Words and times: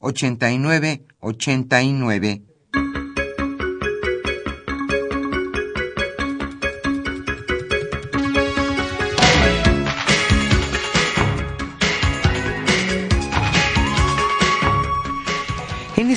89 0.00 1.04
89. 1.20 2.47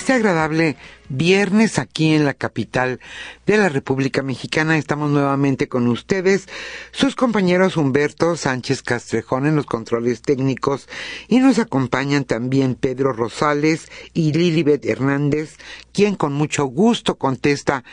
Este 0.01 0.13
agradable 0.13 0.77
viernes 1.09 1.77
aquí 1.77 2.15
en 2.15 2.25
la 2.25 2.33
capital 2.33 2.99
de 3.45 3.57
la 3.57 3.69
República 3.69 4.23
Mexicana. 4.23 4.75
Estamos 4.75 5.11
nuevamente 5.11 5.67
con 5.67 5.87
ustedes, 5.87 6.47
sus 6.91 7.15
compañeros 7.15 7.77
Humberto 7.77 8.35
Sánchez 8.35 8.81
Castrejón 8.81 9.45
en 9.45 9.55
los 9.55 9.67
controles 9.67 10.23
técnicos 10.23 10.89
y 11.27 11.37
nos 11.37 11.59
acompañan 11.59 12.23
también 12.23 12.73
Pedro 12.73 13.13
Rosales 13.13 13.91
y 14.15 14.33
Lilibet 14.33 14.83
Hernández, 14.87 15.57
quien 15.93 16.15
con 16.15 16.33
mucho 16.33 16.65
gusto 16.65 17.19
contesta 17.19 17.83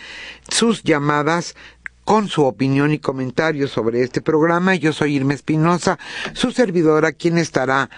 sus 0.49 0.83
llamadas 0.85 1.57
con 2.05 2.29
su 2.29 2.45
opinión 2.45 2.91
y 2.91 3.01
comentarios 3.01 3.71
sobre 3.71 4.03
este 4.03 4.23
programa. 4.23 4.75
Yo 4.77 4.95
soy 4.95 5.17
Irma 5.17 5.35
Espinosa, 5.35 5.99
su 6.33 6.53
servidora, 6.53 7.13
quien 7.13 7.37
estará 7.37 7.91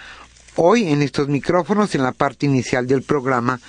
hoy 0.56 0.88
en 0.88 1.00
estos 1.00 1.28
micrófonos 1.28 1.94
en 1.94 2.02
la 2.02 2.10
parte 2.10 2.46
inicial 2.46 2.88
del 2.88 3.02
programa 3.02 3.60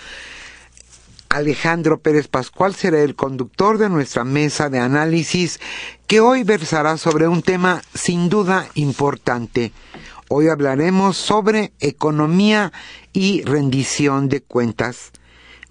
Alejandro 1.31 2.02
Pérez 2.02 2.28
Pascual 2.28 2.75
será 2.75 3.00
el 3.00 3.16
conductor 3.16 3.78
de 3.78 3.90
nuestra 3.90 4.25
mesa 4.25 4.69
de 4.69 4.80
análisis 4.80 5.62
que 6.06 6.19
hoy 6.19 6.44
versará 6.44 6.97
sobre 6.97 7.25
un 7.30 7.42
tema 7.42 7.81
sin 7.94 8.28
duda 8.28 8.68
importante. 8.75 9.72
Hoy 10.28 10.50
hablaremos 10.50 11.16
sobre 11.16 11.72
economía 11.80 12.74
y 13.14 13.44
rendición 13.44 14.28
de 14.28 14.42
cuentas. 14.42 15.14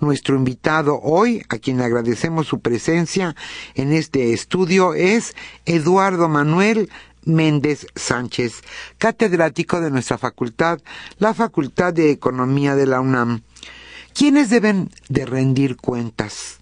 Nuestro 0.01 0.35
invitado 0.35 0.99
hoy, 1.03 1.43
a 1.51 1.59
quien 1.59 1.83
agradecemos 1.83 2.47
su 2.47 2.61
presencia 2.61 3.37
en 3.75 3.93
este 3.93 4.33
estudio, 4.33 4.95
es 4.95 5.37
Eduardo 5.67 6.31
Manuel 6.31 6.89
Méndez 7.27 7.87
Sánchez, 7.95 8.63
catedrático 8.97 9.83
de 9.83 9.91
nuestra 9.91 10.17
facultad, 10.17 10.81
la 11.19 11.35
Facultad 11.35 11.93
de 11.93 12.13
Economía 12.13 12.75
de 12.77 12.87
la 12.87 13.03
UNAM. 13.03 13.43
¿Quiénes 14.15 14.51
deben 14.51 14.91
de 15.09 15.27
rendir 15.27 15.77
cuentas? 15.77 16.59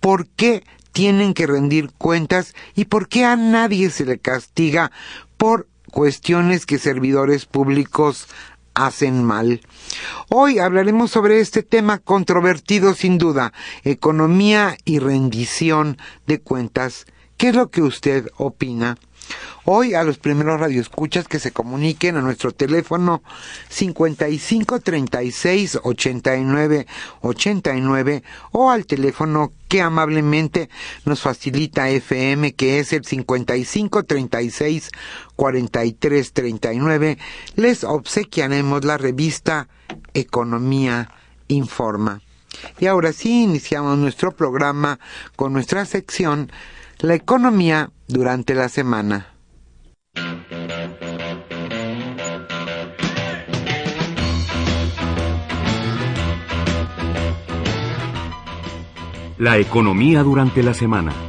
¿Por 0.00 0.26
qué 0.28 0.64
tienen 0.92 1.34
que 1.34 1.46
rendir 1.46 1.90
cuentas 1.98 2.54
y 2.74 2.86
por 2.86 3.08
qué 3.08 3.24
a 3.26 3.36
nadie 3.36 3.90
se 3.90 4.06
le 4.06 4.18
castiga 4.18 4.90
por 5.36 5.68
cuestiones 5.90 6.64
que 6.64 6.78
servidores 6.78 7.44
públicos 7.44 8.28
hacen 8.72 9.24
mal. 9.24 9.60
Hoy 10.28 10.58
hablaremos 10.58 11.10
sobre 11.10 11.40
este 11.40 11.62
tema 11.62 11.98
controvertido 11.98 12.94
sin 12.94 13.18
duda, 13.18 13.52
economía 13.84 14.76
y 14.84 14.98
rendición 14.98 15.98
de 16.26 16.40
cuentas. 16.40 17.06
¿Qué 17.36 17.48
es 17.48 17.54
lo 17.54 17.70
que 17.70 17.82
usted 17.82 18.28
opina? 18.36 18.96
Hoy 19.64 19.94
a 19.94 20.04
los 20.04 20.18
primeros 20.18 20.60
radioescuchas 20.60 21.26
que 21.26 21.40
se 21.40 21.50
comuniquen 21.50 22.16
a 22.16 22.20
nuestro 22.20 22.52
teléfono 22.52 23.22
55 23.68 24.78
36 24.78 25.80
89 25.82 26.86
89 27.20 28.22
o 28.52 28.70
al 28.70 28.86
teléfono 28.86 29.52
que 29.66 29.82
amablemente 29.82 30.70
nos 31.04 31.20
facilita 31.20 31.88
FM 31.88 32.54
que 32.54 32.78
es 32.78 32.92
el 32.92 33.04
55 33.04 34.04
36 34.04 34.90
43 35.34 36.32
39 36.32 37.18
les 37.56 37.82
obsequiaremos 37.82 38.84
la 38.84 38.98
revista 38.98 39.68
Economía 40.14 41.10
Informa. 41.48 42.20
Y 42.78 42.86
ahora 42.86 43.12
sí 43.12 43.44
iniciamos 43.44 43.98
nuestro 43.98 44.32
programa 44.32 44.98
con 45.36 45.52
nuestra 45.52 45.84
sección 45.84 46.50
La 46.98 47.14
economía 47.14 47.90
durante 48.08 48.54
la 48.54 48.68
semana. 48.68 49.28
La 59.38 59.58
economía 59.58 60.22
durante 60.22 60.62
la 60.62 60.72
semana. 60.72 61.25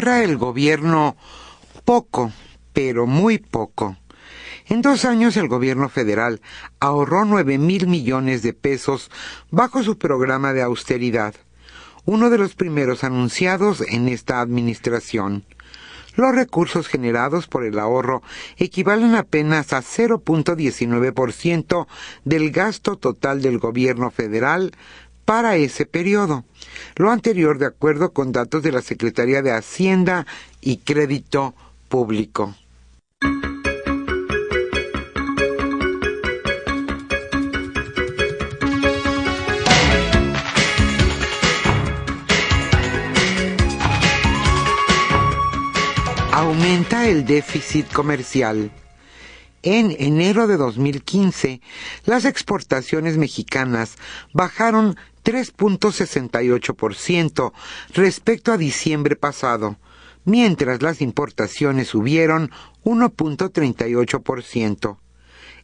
Ahora 0.00 0.24
el 0.24 0.38
gobierno 0.38 1.14
poco, 1.84 2.32
pero 2.72 3.06
muy 3.06 3.36
poco. 3.36 3.98
En 4.66 4.80
dos 4.80 5.04
años 5.04 5.36
el 5.36 5.46
gobierno 5.46 5.90
federal 5.90 6.40
ahorró 6.78 7.26
nueve 7.26 7.58
mil 7.58 7.86
millones 7.86 8.42
de 8.42 8.54
pesos 8.54 9.10
bajo 9.50 9.82
su 9.82 9.98
programa 9.98 10.54
de 10.54 10.62
austeridad 10.62 11.34
uno 12.06 12.30
de 12.30 12.38
los 12.38 12.54
primeros 12.54 13.04
anunciados 13.04 13.82
en 13.82 14.08
esta 14.08 14.40
administración. 14.40 15.44
Los 16.16 16.34
recursos 16.34 16.88
generados 16.88 17.46
por 17.46 17.66
el 17.66 17.78
ahorro 17.78 18.22
equivalen 18.56 19.14
apenas 19.14 19.74
a 19.74 19.82
0.19% 19.82 21.86
del 22.24 22.50
gasto 22.52 22.96
total 22.96 23.42
del 23.42 23.58
gobierno 23.58 24.10
federal 24.10 24.72
para 25.30 25.54
ese 25.54 25.86
periodo. 25.86 26.44
Lo 26.96 27.08
anterior 27.12 27.56
de 27.58 27.66
acuerdo 27.66 28.12
con 28.12 28.32
datos 28.32 28.64
de 28.64 28.72
la 28.72 28.82
Secretaría 28.82 29.42
de 29.42 29.52
Hacienda 29.52 30.26
y 30.60 30.78
Crédito 30.78 31.54
Público. 31.88 32.56
aumenta 46.32 47.06
el 47.06 47.24
déficit 47.24 47.92
comercial. 47.92 48.72
En 49.62 49.94
enero 49.98 50.46
de 50.46 50.56
2015, 50.56 51.60
las 52.06 52.24
exportaciones 52.24 53.18
mexicanas 53.18 53.96
bajaron 54.32 54.96
3.68% 55.24 57.52
respecto 57.94 58.52
a 58.52 58.56
diciembre 58.56 59.16
pasado, 59.16 59.76
mientras 60.24 60.80
las 60.82 61.00
importaciones 61.00 61.88
subieron 61.88 62.52
1.38%. 62.84 64.98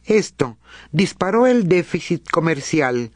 Esto 0.05 0.57
disparó 0.91 1.47
el 1.47 1.67
déficit 1.67 2.29
comercial, 2.29 3.11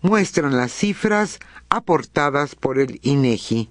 muestran 0.00 0.56
las 0.56 0.72
cifras 0.72 1.40
aportadas 1.68 2.54
por 2.54 2.78
el 2.78 3.00
INEGI. 3.02 3.68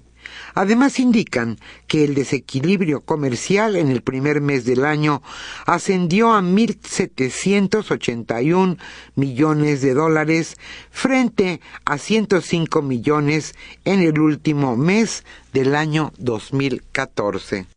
Además 0.54 1.00
indican 1.00 1.58
que 1.88 2.04
el 2.04 2.14
desequilibrio 2.16 3.00
comercial 3.02 3.76
en 3.76 3.90
el 3.90 4.02
primer 4.02 4.42
mes 4.42 4.66
del 4.66 4.86
año 4.86 5.22
ascendió 5.66 6.34
a 6.34 6.42
1.781 6.42 8.78
millones 9.16 9.82
de 9.82 9.94
dólares 9.94 10.58
frente 10.92 11.62
a 11.86 11.98
105 11.98 12.82
millones 12.82 13.56
en 13.86 14.02
el 14.02 14.20
último 14.20 14.76
mes 14.76 15.24
del 15.54 15.76
año 15.76 16.12
2014. 16.18 17.68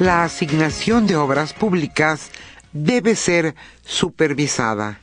La 0.00 0.24
asignación 0.24 1.06
de 1.06 1.14
obras 1.16 1.52
públicas 1.52 2.30
debe 2.72 3.14
ser 3.16 3.54
supervisada. 3.84 5.02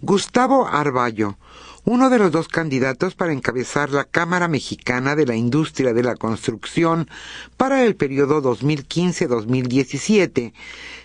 Gustavo 0.00 0.66
Arballo, 0.66 1.36
uno 1.84 2.08
de 2.08 2.18
los 2.18 2.32
dos 2.32 2.48
candidatos 2.48 3.14
para 3.14 3.34
encabezar 3.34 3.90
la 3.90 4.04
Cámara 4.04 4.48
Mexicana 4.48 5.14
de 5.16 5.26
la 5.26 5.36
Industria 5.36 5.92
de 5.92 6.02
la 6.02 6.16
Construcción 6.16 7.10
para 7.58 7.84
el 7.84 7.94
periodo 7.94 8.42
2015-2017, 8.42 10.54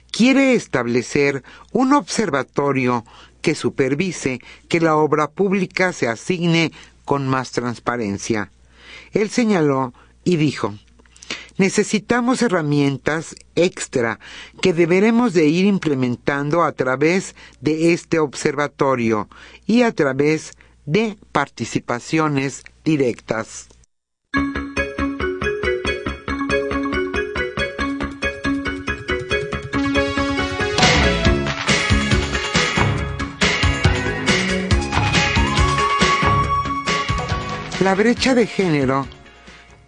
quiere 0.10 0.54
establecer 0.54 1.44
un 1.74 1.92
observatorio 1.92 3.04
que 3.42 3.56
supervise 3.56 4.40
que 4.70 4.80
la 4.80 4.96
obra 4.96 5.28
pública 5.28 5.92
se 5.92 6.08
asigne 6.08 6.72
con 7.04 7.28
más 7.28 7.52
transparencia. 7.52 8.52
Él 9.12 9.30
señaló 9.30 9.94
y 10.24 10.38
dijo, 10.38 10.76
necesitamos 11.58 12.42
herramientas 12.42 13.36
extra 13.56 14.20
que 14.62 14.74
deberemos 14.74 15.34
de 15.34 15.48
ir 15.48 15.66
implementando 15.66 16.64
a 16.64 16.72
través 16.72 17.36
de 17.62 17.94
este 17.94 18.20
observatorio 18.20 19.28
y 19.66 19.82
a 19.82 19.92
través 19.92 20.54
de 20.86 21.18
participaciones 21.32 22.64
directas. 22.84 23.68
La 37.80 37.96
brecha 37.96 38.36
de 38.36 38.46
género 38.46 39.08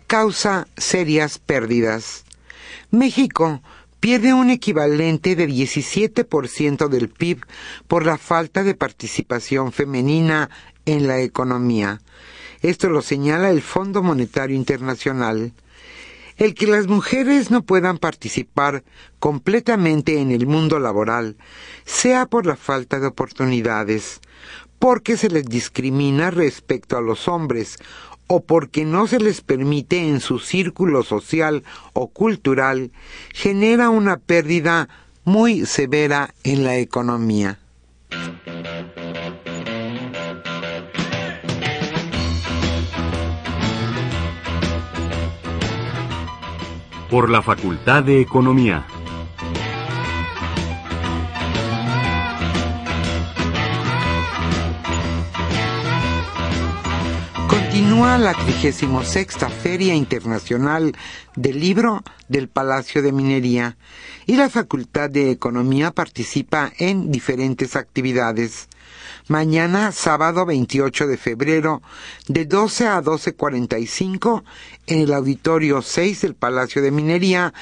causa 0.09 0.67
serias 0.75 1.37
pérdidas. 1.37 2.25
México 2.89 3.61
pierde 3.99 4.33
un 4.33 4.49
equivalente 4.49 5.35
de 5.35 5.47
17% 5.47 6.87
del 6.87 7.09
PIB 7.09 7.45
por 7.87 8.07
la 8.07 8.17
falta 8.17 8.63
de 8.63 8.73
participación 8.73 9.71
femenina 9.71 10.49
en 10.87 11.05
la 11.05 11.19
economía. 11.19 12.01
Esto 12.63 12.89
lo 12.89 13.03
señala 13.03 13.51
el 13.51 13.61
Fondo 13.61 14.01
Monetario 14.01 14.55
Internacional. 14.55 15.53
El 16.37 16.55
que 16.55 16.65
las 16.65 16.87
mujeres 16.87 17.51
no 17.51 17.61
puedan 17.61 17.99
participar 17.99 18.83
completamente 19.19 20.19
en 20.19 20.31
el 20.31 20.47
mundo 20.47 20.79
laboral, 20.79 21.37
sea 21.85 22.25
por 22.25 22.47
la 22.47 22.55
falta 22.55 22.99
de 22.99 23.05
oportunidades, 23.05 24.21
porque 24.79 25.17
se 25.17 25.29
les 25.29 25.45
discrimina 25.45 26.31
respecto 26.31 26.97
a 26.97 27.01
los 27.01 27.27
hombres 27.27 27.77
o 28.31 28.41
porque 28.41 28.85
no 28.85 29.07
se 29.07 29.19
les 29.19 29.41
permite 29.41 30.07
en 30.07 30.19
su 30.19 30.37
círculo 30.37 31.01
social 31.01 31.63
o 31.93 32.09
cultural, 32.09 32.91
genera 33.33 33.89
una 33.89 34.17
pérdida 34.17 34.87
muy 35.25 35.65
severa 35.65 36.35
en 36.43 36.63
la 36.63 36.77
economía. 36.77 37.57
Por 47.09 47.31
la 47.31 47.41
Facultad 47.41 48.03
de 48.03 48.21
Economía. 48.21 48.85
Continúa 57.99 58.17
la 58.17 58.33
36 58.33 59.27
Feria 59.61 59.93
Internacional 59.93 60.95
del 61.35 61.59
Libro 61.59 62.01
del 62.29 62.47
Palacio 62.47 63.01
de 63.01 63.11
Minería 63.11 63.75
y 64.25 64.37
la 64.37 64.49
Facultad 64.49 65.09
de 65.09 65.31
Economía 65.31 65.91
participa 65.91 66.71
en 66.77 67.11
diferentes 67.11 67.75
actividades. 67.75 68.69
Mañana, 69.27 69.91
sábado 69.91 70.45
28 70.45 71.07
de 71.07 71.17
febrero, 71.17 71.81
de 72.29 72.45
12 72.45 72.87
a 72.87 73.01
12.45, 73.03 74.43
en 74.87 75.01
el 75.01 75.13
Auditorio 75.13 75.81
6 75.81 76.21
del 76.21 76.35
Palacio 76.35 76.81
de 76.81 76.91
Minería, 76.91 77.53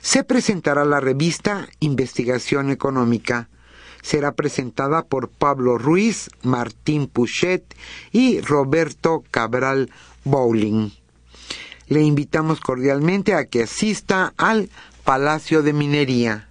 se 0.00 0.24
presentará 0.24 0.84
la 0.84 0.98
revista 0.98 1.68
Investigación 1.78 2.70
Económica 2.70 3.48
será 4.04 4.34
presentada 4.34 5.02
por 5.06 5.30
Pablo 5.30 5.78
Ruiz, 5.78 6.28
Martín 6.42 7.08
Puchet 7.08 7.64
y 8.12 8.40
Roberto 8.42 9.24
Cabral 9.30 9.90
Bowling. 10.24 10.90
Le 11.88 12.02
invitamos 12.02 12.60
cordialmente 12.60 13.34
a 13.34 13.46
que 13.46 13.62
asista 13.62 14.34
al 14.36 14.68
Palacio 15.04 15.62
de 15.62 15.72
Minería. 15.72 16.48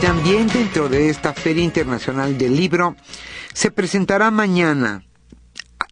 También 0.00 0.46
dentro 0.46 0.88
de 0.88 1.10
esta 1.10 1.34
Feria 1.34 1.62
Internacional 1.62 2.38
del 2.38 2.56
Libro 2.56 2.96
se 3.52 3.70
presentará 3.70 4.30
mañana 4.30 5.04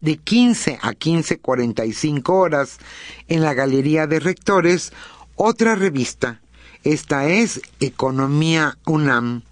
de 0.01 0.17
15 0.17 0.79
a 0.81 0.93
15.45 0.93 2.29
horas 2.29 2.79
en 3.27 3.41
la 3.41 3.53
Galería 3.53 4.07
de 4.07 4.19
Rectores 4.19 4.93
otra 5.35 5.75
revista. 5.75 6.41
Esta 6.83 7.27
es 7.27 7.61
Economía 7.79 8.77
UNAM. 8.85 9.43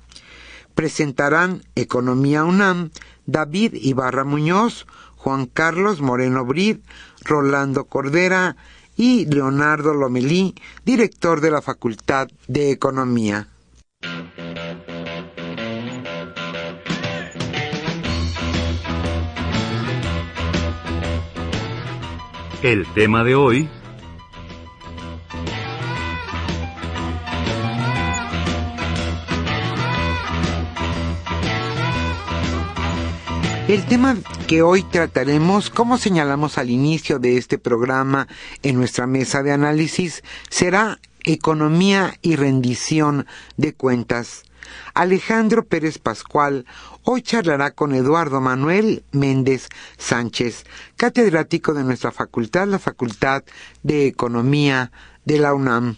Presentarán 0.74 1.64
Economía 1.76 2.44
UNAM 2.44 2.90
David 3.28 3.74
Ibarra 3.76 4.24
Muñoz, 4.24 4.88
Juan 5.18 5.46
Carlos 5.46 6.02
Moreno 6.02 6.46
Brid, 6.46 6.78
Rolando 7.22 7.86
Cordera 7.86 8.56
y 8.96 9.26
Leonardo 9.26 9.94
Lomelí, 9.94 10.56
director 10.84 11.42
de 11.42 11.52
la 11.52 11.62
Facultad 11.62 12.30
de 12.48 12.72
Economía. 12.72 13.50
El 22.68 22.86
tema 22.94 23.24
de 23.24 23.34
hoy... 23.34 23.70
El 33.70 33.86
tema 33.86 34.18
que 34.48 34.64
hoy 34.64 34.84
trataremos, 34.84 35.70
como 35.70 35.98
señalamos 35.98 36.58
al 36.58 36.70
inicio 36.70 37.20
de 37.20 37.38
este 37.38 37.58
programa 37.58 38.28
en 38.64 38.76
nuestra 38.76 39.08
mesa 39.08 39.44
de 39.44 39.54
análisis, 39.54 40.22
será 40.50 41.00
economía 41.24 42.16
y 42.22 42.36
rendición 42.36 43.28
de 43.56 43.76
cuentas. 43.76 44.44
Alejandro 44.94 45.66
Pérez 45.66 45.98
Pascual 45.98 46.66
hoy 47.04 47.22
charlará 47.22 47.72
con 47.72 47.94
Eduardo 47.94 48.42
Manuel 48.42 49.04
Méndez 49.12 49.70
Sánchez, 49.98 50.66
catedrático 50.96 51.74
de 51.74 51.84
nuestra 51.84 52.12
facultad, 52.12 52.68
la 52.68 52.80
Facultad 52.80 53.44
de 53.84 54.08
Economía 54.08 54.92
de 55.26 55.40
la 55.40 55.54
UNAM. 55.54 55.98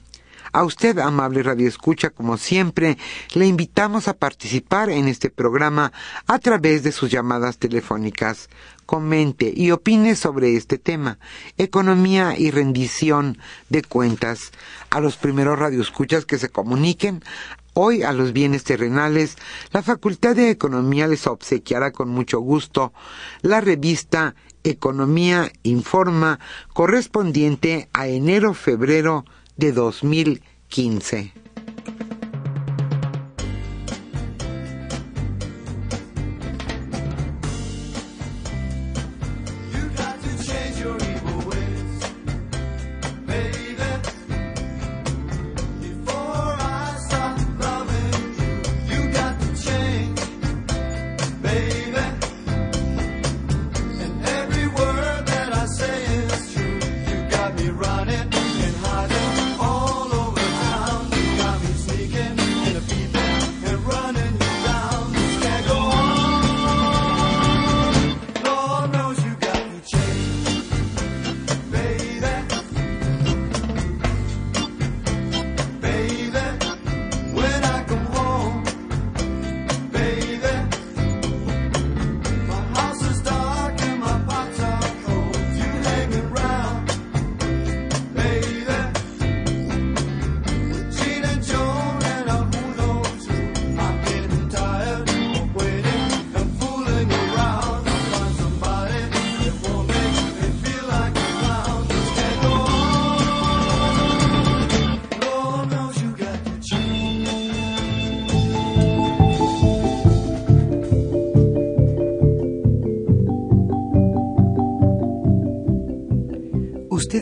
A 0.51 0.63
usted, 0.63 0.97
amable 0.97 1.43
Radio 1.43 1.67
Escucha, 1.67 2.09
como 2.09 2.37
siempre, 2.37 2.97
le 3.35 3.45
invitamos 3.45 4.07
a 4.07 4.15
participar 4.15 4.89
en 4.89 5.07
este 5.07 5.29
programa 5.29 5.91
a 6.25 6.39
través 6.39 6.81
de 6.81 6.91
sus 6.91 7.11
llamadas 7.11 7.59
telefónicas. 7.59 8.49
Comente 8.87 9.53
y 9.55 9.69
opine 9.69 10.15
sobre 10.15 10.55
este 10.55 10.79
tema, 10.79 11.19
economía 11.59 12.33
y 12.35 12.49
rendición 12.49 13.37
de 13.69 13.83
cuentas. 13.83 14.51
A 14.89 14.99
los 14.99 15.17
primeros 15.17 15.59
radioescuchas 15.59 16.25
que 16.25 16.39
se 16.39 16.49
comuniquen 16.49 17.23
Hoy 17.81 18.03
a 18.03 18.11
los 18.11 18.33
bienes 18.33 18.65
terrenales, 18.65 19.37
la 19.71 19.81
Facultad 19.81 20.35
de 20.35 20.49
Economía 20.49 21.07
les 21.07 21.25
obsequiará 21.27 21.93
con 21.93 22.09
mucho 22.09 22.41
gusto 22.41 22.91
la 23.41 23.61
revista 23.61 24.35
Economía 24.65 25.49
Informa 25.63 26.41
correspondiente 26.73 27.87
a 27.93 28.09
enero-febrero 28.09 29.23
de 29.55 29.71
2015. 29.71 31.31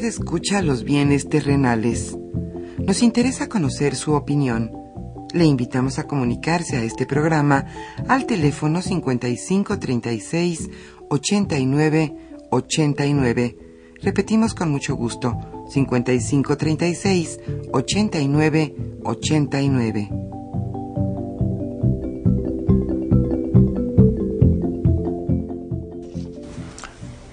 Escucha 0.08 0.62
los 0.62 0.84
bienes 0.84 1.28
terrenales. 1.28 2.18
Nos 2.80 3.04
interesa 3.04 3.50
conocer 3.50 3.96
su 3.96 4.14
opinión. 4.14 4.72
Le 5.34 5.46
invitamos 5.46 6.00
a 6.00 6.08
comunicarse 6.08 6.78
a 6.78 6.84
este 6.84 7.06
programa 7.06 7.66
al 8.08 8.26
teléfono 8.26 8.82
5536 8.82 10.70
89 11.10 12.16
89. 12.50 13.58
Repetimos 14.02 14.54
con 14.54 14.72
mucho 14.72 14.96
gusto, 14.96 15.38
5536 15.70 17.40
89 17.74 18.76
89. 19.04 20.10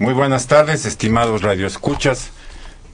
Muy 0.01 0.13
buenas 0.13 0.47
tardes, 0.49 0.85
estimados 0.85 1.43
radioescuchas 1.43 2.33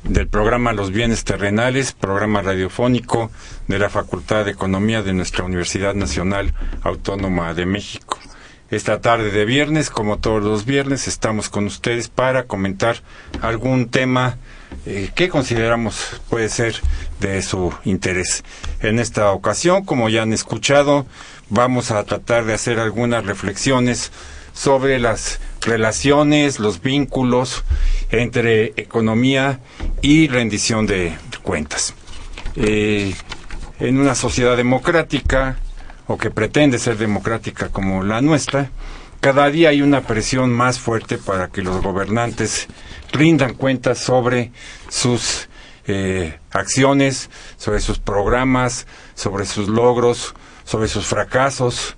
del 0.05 0.29
programa 0.29 0.73
Los 0.73 0.91
Bienes 0.91 1.25
Terrenales, 1.25 1.93
programa 1.93 2.43
radiofónico 2.43 3.31
de 3.69 3.79
la 3.79 3.91
Facultad 3.91 4.45
de 4.45 4.53
Economía 4.53 5.03
de 5.03 5.13
nuestra 5.13 5.45
Universidad 5.45 5.95
Nacional 5.95 6.55
Autónoma 6.83 7.55
de 7.55 7.67
México. 7.67 8.19
Esta 8.71 9.01
tarde 9.01 9.31
de 9.31 9.45
viernes, 9.45 9.91
como 9.91 10.19
todos 10.19 10.43
los 10.43 10.65
viernes, 10.65 11.09
estamos 11.09 11.49
con 11.49 11.67
ustedes 11.67 12.09
para 12.09 12.45
comentar 12.45 13.03
algún 13.43 13.89
tema 13.89 14.39
eh, 14.87 15.11
que 15.15 15.29
consideramos 15.29 16.21
puede 16.31 16.49
ser 16.49 16.77
de 17.19 17.43
su 17.43 17.75
interés. 17.85 18.45
En 18.81 18.99
esta 18.99 19.33
ocasión, 19.33 19.85
como 19.85 20.09
ya 20.09 20.23
han 20.23 20.33
escuchado, 20.33 21.07
vamos 21.49 21.91
a 21.91 22.05
tratar 22.05 22.45
de 22.45 22.55
hacer 22.55 22.79
algunas 22.79 23.27
reflexiones 23.27 24.13
sobre 24.53 24.99
las 24.99 25.41
relaciones, 25.61 26.59
los 26.59 26.81
vínculos 26.83 27.65
entre 28.11 28.73
economía 28.77 29.61
y 30.03 30.29
rendición 30.29 30.87
de 30.87 31.17
cuentas. 31.43 31.95
Eh, 32.57 33.15
en 33.79 33.99
una 33.99 34.15
sociedad 34.15 34.57
democrática, 34.57 35.57
o 36.07 36.19
que 36.19 36.31
pretende 36.31 36.79
ser 36.79 36.97
democrática 36.97 37.69
como 37.69 38.03
la 38.03 38.21
nuestra, 38.21 38.71
cada 39.21 39.51
día 39.51 39.69
hay 39.69 39.83
una 39.83 40.01
presión 40.01 40.51
más 40.51 40.79
fuerte 40.79 41.19
para 41.19 41.49
que 41.49 41.63
los 41.63 41.83
gobernantes 41.83 42.69
rindan 43.13 43.55
cuentas 43.55 43.99
sobre 43.99 44.51
sus 44.89 45.49
eh, 45.87 46.39
acciones, 46.51 47.31
sobre 47.57 47.81
sus 47.81 47.99
programas, 47.99 48.87
sobre 49.15 49.45
sus 49.45 49.69
logros, 49.69 50.35
sobre 50.65 50.89
sus 50.89 51.07
fracasos, 51.07 51.97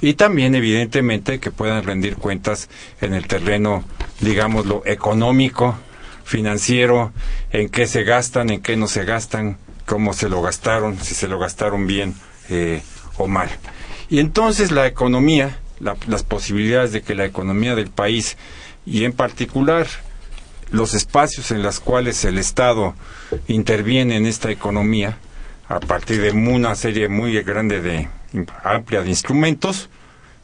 y 0.00 0.14
también 0.14 0.54
evidentemente 0.54 1.40
que 1.40 1.50
puedan 1.50 1.82
rendir 1.84 2.16
cuentas 2.16 2.68
en 3.00 3.14
el 3.14 3.26
terreno, 3.26 3.84
digámoslo, 4.20 4.82
económico, 4.86 5.76
financiero, 6.24 7.12
en 7.50 7.68
qué 7.68 7.86
se 7.86 8.04
gastan, 8.04 8.50
en 8.50 8.60
qué 8.60 8.76
no 8.76 8.86
se 8.86 9.04
gastan, 9.04 9.58
cómo 9.86 10.12
se 10.12 10.28
lo 10.28 10.42
gastaron, 10.42 10.98
si 10.98 11.14
se 11.14 11.26
lo 11.26 11.38
gastaron 11.38 11.86
bien 11.86 12.14
eh, 12.50 12.82
o 13.16 13.26
mal. 13.26 13.48
Y 14.10 14.20
entonces 14.20 14.70
la 14.70 14.86
economía, 14.86 15.58
las 15.80 16.22
posibilidades 16.22 16.92
de 16.92 17.02
que 17.02 17.14
la 17.14 17.24
economía 17.24 17.74
del 17.74 17.90
país 17.90 18.36
y 18.86 19.04
en 19.04 19.12
particular 19.12 19.86
los 20.70 20.94
espacios 20.94 21.50
en 21.50 21.62
los 21.62 21.80
cuales 21.80 22.24
el 22.24 22.38
Estado 22.38 22.94
interviene 23.46 24.16
en 24.16 24.26
esta 24.26 24.50
economía, 24.50 25.18
a 25.68 25.80
partir 25.80 26.22
de 26.22 26.30
una 26.30 26.74
serie 26.74 27.08
muy 27.08 27.40
grande 27.42 27.80
de 27.80 28.08
amplia 28.64 29.02
de 29.02 29.10
instrumentos, 29.10 29.90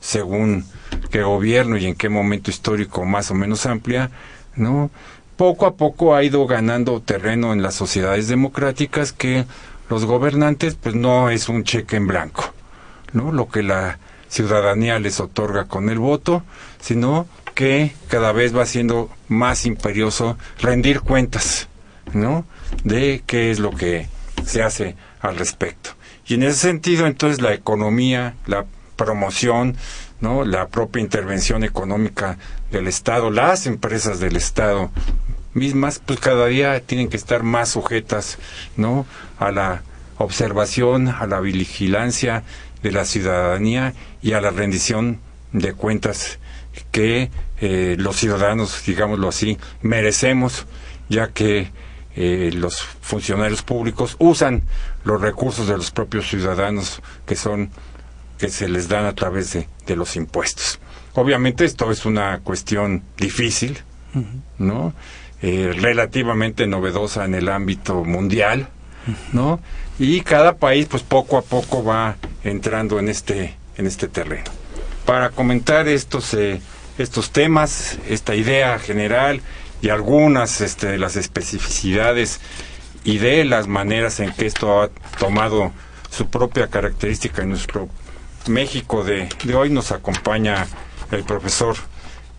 según 0.01 0.67
qué 1.11 1.23
gobierno 1.23 1.77
y 1.79 1.87
en 1.87 1.95
qué 1.95 2.09
momento 2.09 2.51
histórico 2.51 3.05
más 3.07 3.31
o 3.31 3.35
menos 3.35 3.65
amplia, 3.65 4.11
¿no? 4.55 4.91
Poco 5.37 5.67
a 5.67 5.75
poco 5.75 6.15
ha 6.15 6.23
ido 6.23 6.47
ganando 6.47 7.01
terreno 7.01 7.53
en 7.53 7.63
las 7.63 7.75
sociedades 7.75 8.29
democráticas 8.29 9.13
que 9.13 9.47
los 9.89 10.05
gobernantes 10.05 10.77
pues 10.77 10.95
no 10.95 11.31
es 11.31 11.49
un 11.49 11.65
cheque 11.65 11.97
en 11.97 12.07
blanco, 12.07 12.45
¿no? 13.13 13.33
Lo 13.33 13.49
que 13.49 13.63
la 13.63 13.99
ciudadanía 14.29 14.99
les 14.99 15.21
otorga 15.21 15.65
con 15.65 15.89
el 15.89 15.99
voto, 15.99 16.43
sino 16.81 17.27
que 17.55 17.95
cada 18.09 18.33
vez 18.33 18.55
va 18.55 18.67
siendo 18.67 19.09
más 19.29 19.65
imperioso 19.65 20.37
rendir 20.61 21.01
cuentas, 21.01 21.69
¿no? 22.13 22.45
De 22.83 23.23
qué 23.27 23.51
es 23.51 23.59
lo 23.59 23.71
que 23.71 24.09
se 24.45 24.63
hace 24.63 24.97
al 25.25 25.37
respecto. 25.37 25.91
Y 26.27 26.35
en 26.35 26.43
ese 26.43 26.59
sentido, 26.59 27.07
entonces, 27.07 27.41
la 27.41 27.55
economía, 27.55 28.35
la 28.47 28.67
promoción, 28.97 29.77
¿no? 30.21 30.45
la 30.45 30.69
propia 30.69 31.01
intervención 31.01 31.65
económica 31.65 32.39
del 32.71 32.87
Estado, 32.87 33.31
las 33.31 33.67
empresas 33.67 34.21
del 34.21 34.37
Estado 34.37 34.91
mismas, 35.55 36.01
pues 36.05 36.21
cada 36.21 36.47
día 36.47 36.81
tienen 36.81 37.09
que 37.09 37.17
estar 37.17 37.43
más 37.43 37.71
sujetas, 37.71 38.39
¿no? 38.77 39.07
a 39.39 39.51
la 39.51 39.83
observación, 40.19 41.09
a 41.09 41.27
la 41.27 41.41
vigilancia 41.41 42.43
de 42.83 42.93
la 42.93 43.05
ciudadanía 43.05 43.95
y 44.23 44.33
a 44.33 44.41
la 44.41 44.51
rendición 44.51 45.21
de 45.53 45.73
cuentas 45.73 46.39
que 46.91 47.31
eh, 47.61 47.97
los 47.99 48.17
ciudadanos, 48.17 48.83
digámoslo 48.85 49.29
así, 49.29 49.59
merecemos, 49.81 50.67
ya 51.09 51.29
que 51.29 51.71
eh, 52.17 52.51
los 52.53 52.81
funcionarios 52.83 53.63
públicos 53.63 54.17
usan 54.19 54.63
los 55.05 55.21
recursos 55.21 55.69
de 55.69 55.77
los 55.77 55.91
propios 55.91 56.29
ciudadanos 56.29 57.01
que 57.27 57.37
son 57.37 57.71
que 58.39 58.49
se 58.49 58.69
les 58.69 58.89
dan 58.89 59.05
a 59.05 59.15
través 59.15 59.53
de, 59.53 59.69
de 59.87 59.97
los 59.97 60.17
impuestos. 60.17 60.81
Obviamente 61.15 61.65
esto 61.65 61.91
es 61.93 62.05
una 62.05 62.41
cuestión 62.41 63.05
difícil, 63.17 63.79
¿no? 64.59 64.93
Eh, 65.43 65.73
relativamente 65.79 66.67
novedosa 66.67 67.25
en 67.25 67.35
el 67.35 67.49
ámbito 67.49 68.03
mundial, 68.05 68.69
¿no? 69.33 69.61
Y 69.99 70.23
cada 70.23 70.57
país, 70.57 70.87
pues 70.91 71.03
poco 71.03 71.39
a 71.39 71.43
poco 71.43 71.85
va 71.85 72.17
entrando 72.43 72.99
en 72.99 73.09
este, 73.09 73.55
en 73.77 73.87
este 73.87 74.09
terreno. 74.09 74.51
Para 75.07 75.31
comentar 75.31 75.87
estos, 75.87 76.35
eh, 76.35 76.61
estos 76.99 77.31
temas, 77.31 77.99
esta 78.09 78.35
idea 78.35 78.79
general 78.79 79.41
y 79.83 79.91
algunas 79.91 80.61
este, 80.61 80.89
de 80.89 80.99
las 80.99 81.15
especificidades 81.17 82.41
y 83.05 83.19
de 83.19 83.45
las 83.45 83.69
maneras 83.69 84.19
en 84.21 84.33
que 84.33 84.47
esto 84.47 84.83
ha 84.83 84.89
tomado 85.19 85.73
su 86.11 86.29
propia 86.29 86.69
característica 86.69 87.43
en 87.43 87.51
nuestro 87.51 87.89
México 88.49 89.05
de, 89.05 89.29
de 89.45 89.55
hoy, 89.55 89.71
nos 89.71 89.93
acompaña 89.93 90.67
el 91.11 91.25
profesor 91.25 91.77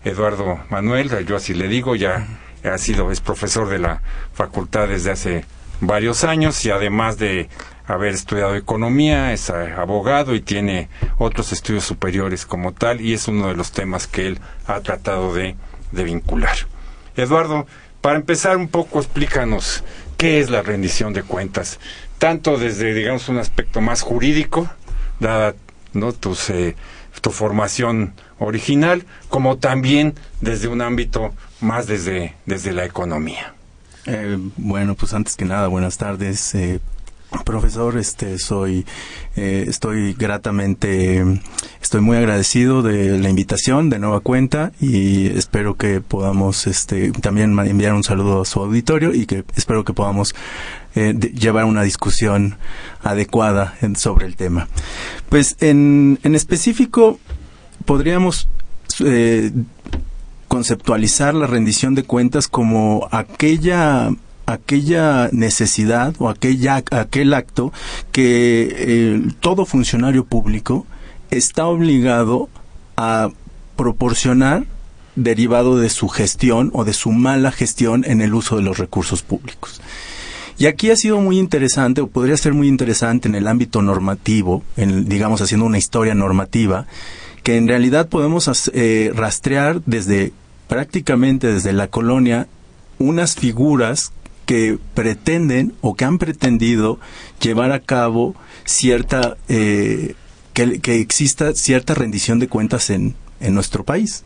Eduardo 0.04 0.60
Manuel, 0.70 1.26
yo 1.26 1.36
así 1.36 1.54
le 1.54 1.68
digo, 1.68 1.96
ya 1.96 2.26
ha 2.64 2.78
sido, 2.78 3.10
es 3.10 3.20
profesor 3.20 3.68
de 3.68 3.78
la 3.78 4.02
facultad 4.32 4.88
desde 4.88 5.10
hace 5.10 5.44
varios 5.80 6.24
años 6.24 6.64
y 6.64 6.70
además 6.70 7.18
de 7.18 7.48
haber 7.86 8.14
estudiado 8.14 8.56
economía, 8.56 9.32
es 9.32 9.50
abogado 9.50 10.34
y 10.34 10.40
tiene 10.40 10.88
otros 11.18 11.52
estudios 11.52 11.84
superiores 11.84 12.46
como 12.46 12.72
tal 12.72 13.00
y 13.00 13.14
es 13.14 13.28
uno 13.28 13.48
de 13.48 13.56
los 13.56 13.72
temas 13.72 14.06
que 14.06 14.26
él 14.26 14.40
ha 14.66 14.80
tratado 14.80 15.34
de, 15.34 15.56
de 15.92 16.04
vincular. 16.04 16.56
Eduardo, 17.16 17.66
para 18.00 18.16
empezar 18.16 18.56
un 18.56 18.68
poco, 18.68 18.98
explícanos 18.98 19.84
qué 20.16 20.40
es 20.40 20.50
la 20.50 20.62
rendición 20.62 21.12
de 21.12 21.22
cuentas, 21.22 21.78
tanto 22.18 22.58
desde, 22.58 22.94
digamos, 22.94 23.28
un 23.28 23.38
aspecto 23.38 23.80
más 23.80 24.02
jurídico, 24.02 24.68
dada 25.20 25.54
¿no? 25.96 26.12
Tus, 26.12 26.50
eh, 26.50 26.76
tu 27.20 27.30
formación 27.30 28.12
original, 28.38 29.04
como 29.28 29.56
también 29.56 30.14
desde 30.40 30.68
un 30.68 30.82
ámbito 30.82 31.34
más 31.60 31.86
desde, 31.86 32.34
desde 32.44 32.72
la 32.72 32.84
economía. 32.84 33.54
Eh, 34.04 34.38
bueno, 34.56 34.94
pues 34.94 35.14
antes 35.14 35.34
que 35.36 35.44
nada, 35.44 35.66
buenas 35.68 35.96
tardes. 35.96 36.54
Eh, 36.54 36.80
profesor, 37.44 37.96
este, 37.98 38.38
soy, 38.38 38.86
eh, 39.36 39.66
estoy 39.68 40.14
gratamente, 40.14 41.24
estoy 41.80 42.00
muy 42.00 42.16
agradecido 42.16 42.82
de 42.82 43.18
la 43.18 43.28
invitación 43.28 43.90
de 43.90 43.98
nueva 43.98 44.20
cuenta 44.20 44.72
y 44.80 45.26
espero 45.26 45.76
que 45.76 46.00
podamos, 46.00 46.66
este, 46.66 47.12
también 47.12 47.58
enviar 47.58 47.94
un 47.94 48.04
saludo 48.04 48.42
a 48.42 48.44
su 48.44 48.60
auditorio 48.60 49.14
y 49.14 49.26
que 49.26 49.44
espero 49.56 49.84
que 49.84 49.92
podamos 49.92 50.34
llevar 50.94 51.66
una 51.66 51.82
discusión 51.82 52.56
adecuada 53.02 53.74
sobre 53.96 54.24
el 54.24 54.34
tema. 54.34 54.66
Pues 55.28 55.56
en, 55.60 56.18
en 56.22 56.34
específico 56.34 57.18
podríamos 57.84 58.48
conceptualizar 60.48 61.34
la 61.34 61.46
rendición 61.46 61.94
de 61.94 62.04
cuentas 62.04 62.48
como 62.48 63.08
aquella 63.10 64.10
aquella 64.46 65.28
necesidad 65.32 66.14
o 66.18 66.28
aquella, 66.28 66.82
aquel 66.90 67.34
acto 67.34 67.72
que 68.12 68.68
eh, 68.70 69.22
todo 69.40 69.66
funcionario 69.66 70.24
público 70.24 70.86
está 71.30 71.66
obligado 71.66 72.48
a 72.96 73.30
proporcionar 73.76 74.64
derivado 75.16 75.78
de 75.78 75.90
su 75.90 76.08
gestión 76.08 76.70
o 76.74 76.84
de 76.84 76.92
su 76.92 77.10
mala 77.10 77.50
gestión 77.50 78.04
en 78.06 78.20
el 78.20 78.34
uso 78.34 78.56
de 78.56 78.62
los 78.62 78.78
recursos 78.78 79.22
públicos. 79.22 79.80
Y 80.58 80.66
aquí 80.66 80.90
ha 80.90 80.96
sido 80.96 81.20
muy 81.20 81.38
interesante, 81.38 82.00
o 82.00 82.06
podría 82.06 82.36
ser 82.36 82.54
muy 82.54 82.68
interesante 82.68 83.28
en 83.28 83.34
el 83.34 83.46
ámbito 83.46 83.82
normativo, 83.82 84.62
en, 84.76 85.06
digamos 85.06 85.42
haciendo 85.42 85.66
una 85.66 85.78
historia 85.78 86.14
normativa, 86.14 86.86
que 87.42 87.56
en 87.56 87.68
realidad 87.68 88.08
podemos 88.08 88.70
eh, 88.72 89.12
rastrear 89.14 89.82
desde 89.84 90.32
prácticamente 90.66 91.52
desde 91.52 91.72
la 91.72 91.88
colonia 91.88 92.48
unas 92.98 93.36
figuras 93.36 94.12
que 94.46 94.78
pretenden 94.94 95.74
o 95.82 95.94
que 95.94 96.04
han 96.04 96.18
pretendido 96.18 96.98
llevar 97.40 97.72
a 97.72 97.80
cabo 97.80 98.34
cierta 98.64 99.36
eh, 99.48 100.14
que, 100.54 100.80
que, 100.80 101.00
exista 101.00 101.52
cierta 101.54 101.94
rendición 101.94 102.38
de 102.38 102.48
cuentas 102.48 102.88
en, 102.88 103.14
en 103.40 103.54
nuestro 103.54 103.84
país. 103.84 104.24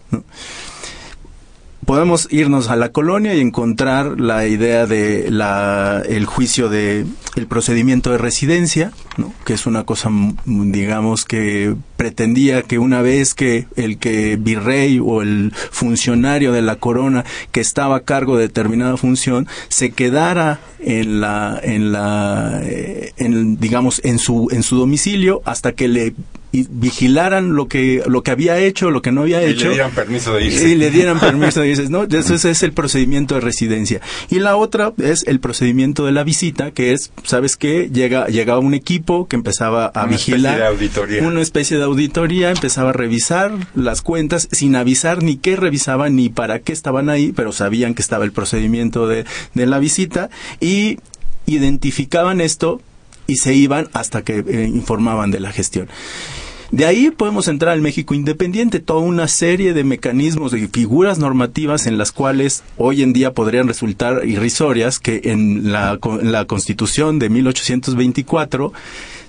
podemos 1.90 2.28
irnos 2.30 2.68
a 2.68 2.76
la 2.76 2.90
colonia 2.90 3.35
y 3.35 3.40
encontrar 3.40 4.20
la 4.20 4.46
idea 4.46 4.87
de 4.87 5.30
la, 5.30 6.02
el 6.09 6.24
juicio 6.26 6.68
de 6.68 7.04
el 7.35 7.46
procedimiento 7.48 8.12
de 8.12 8.18
residencia, 8.18 8.92
¿no? 9.20 9.33
que 9.44 9.54
es 9.54 9.66
una 9.66 9.85
cosa, 9.85 10.11
digamos, 10.44 11.24
que 11.24 11.74
pretendía 11.96 12.62
que 12.62 12.78
una 12.78 13.02
vez 13.02 13.35
que 13.35 13.66
el 13.76 13.98
que 13.98 14.37
virrey 14.37 14.98
o 14.98 15.22
el 15.22 15.52
funcionario 15.70 16.52
de 16.52 16.62
la 16.62 16.76
corona 16.76 17.24
que 17.52 17.61
estaba 17.61 17.96
a 17.96 18.00
cargo 18.00 18.37
de 18.37 18.44
determinada 18.44 18.96
función 18.96 19.46
se 19.68 19.90
quedara 19.90 20.61
en 20.80 21.20
la, 21.20 21.61
en 21.62 21.92
la, 21.92 22.61
eh, 22.64 23.12
en, 23.16 23.59
digamos, 23.59 24.00
en 24.04 24.18
su, 24.18 24.48
en 24.50 24.62
su 24.62 24.76
domicilio 24.76 25.42
hasta 25.44 25.72
que 25.72 25.88
le 25.88 26.14
y 26.52 26.66
vigilaran 26.68 27.54
lo 27.54 27.68
que 27.68 28.02
lo 28.06 28.22
que 28.22 28.33
había 28.33 28.59
hecho, 28.59 28.90
lo 28.90 29.02
que 29.02 29.12
no 29.12 29.22
había 29.22 29.42
hecho. 29.42 29.66
Y 29.66 29.68
le 29.68 29.74
dieran 29.74 29.90
permiso 29.92 30.35
de 30.35 30.44
irse. 30.46 30.68
Y 30.68 30.74
le 30.74 30.90
dieran 30.90 31.20
permiso 31.20 31.61
de 31.61 31.68
irse. 31.68 31.88
No, 31.88 32.04
eso 32.04 32.48
es 32.48 32.62
el 32.62 32.72
procedimiento 32.72 33.37
de 33.37 33.40
residencia. 33.40 34.00
Y 34.30 34.40
la 34.40 34.56
otra 34.56 34.92
es 34.98 35.24
el 35.26 35.38
procedimiento 35.38 36.04
de 36.04 36.12
la 36.12 36.24
visita, 36.24 36.72
que 36.72 36.92
es, 36.92 37.12
¿sabes 37.22 37.56
qué? 37.56 37.88
Llega, 37.92 38.26
llegaba 38.26 38.59
un 38.59 38.74
equipo 38.74 39.10
que 39.29 39.37
empezaba 39.37 39.87
a 39.87 40.05
una 40.05 40.12
vigilar. 40.12 40.55
Especie 40.55 40.59
de 40.59 40.66
auditoría. 40.66 41.23
Una 41.27 41.40
especie 41.40 41.77
de 41.77 41.85
auditoría, 41.85 42.51
empezaba 42.51 42.90
a 42.90 42.92
revisar 42.92 43.53
las 43.75 44.03
cuentas 44.03 44.49
sin 44.53 44.77
avisar 44.77 45.23
ni 45.23 45.37
qué 45.37 45.57
revisaban 45.57 46.16
ni 46.16 46.29
para 46.29 46.61
qué 46.61 46.73
estaban 46.73 47.09
ahí, 47.09 47.33
pero 47.33 47.53
sabían 47.53 47.94
que 47.94 48.03
estaba 48.03 48.25
el 48.25 48.33
procedimiento 48.33 49.09
de, 49.09 49.25
de 49.55 49.66
la 49.66 49.79
visita 49.79 50.31
y 50.61 50.99
identificaban 51.46 52.40
esto 52.40 52.81
y 53.27 53.37
se 53.37 53.55
iban 53.55 53.88
hasta 53.92 54.23
que 54.23 54.44
eh, 54.46 54.70
informaban 54.73 55.31
de 55.31 55.40
la 55.40 55.53
gestión. 55.53 55.88
De 56.70 56.85
ahí 56.85 57.11
podemos 57.11 57.48
entrar 57.48 57.72
al 57.72 57.80
México 57.80 58.14
independiente, 58.14 58.78
toda 58.78 59.00
una 59.00 59.26
serie 59.26 59.72
de 59.72 59.83
mecanismos 59.83 60.54
y 60.54 60.68
figuras 60.68 61.18
normativas 61.18 61.88
en 61.88 61.98
las 61.98 62.12
cuales 62.12 62.62
hoy 62.76 63.02
en 63.02 63.12
día 63.12 63.33
podrían 63.35 63.66
resultar 63.66 64.24
irrisorias 64.24 65.00
que 65.00 65.20
en 65.24 65.72
la, 65.72 65.98
la 66.22 66.44
Constitución 66.44 67.18
de 67.18 67.28
1824 67.28 68.72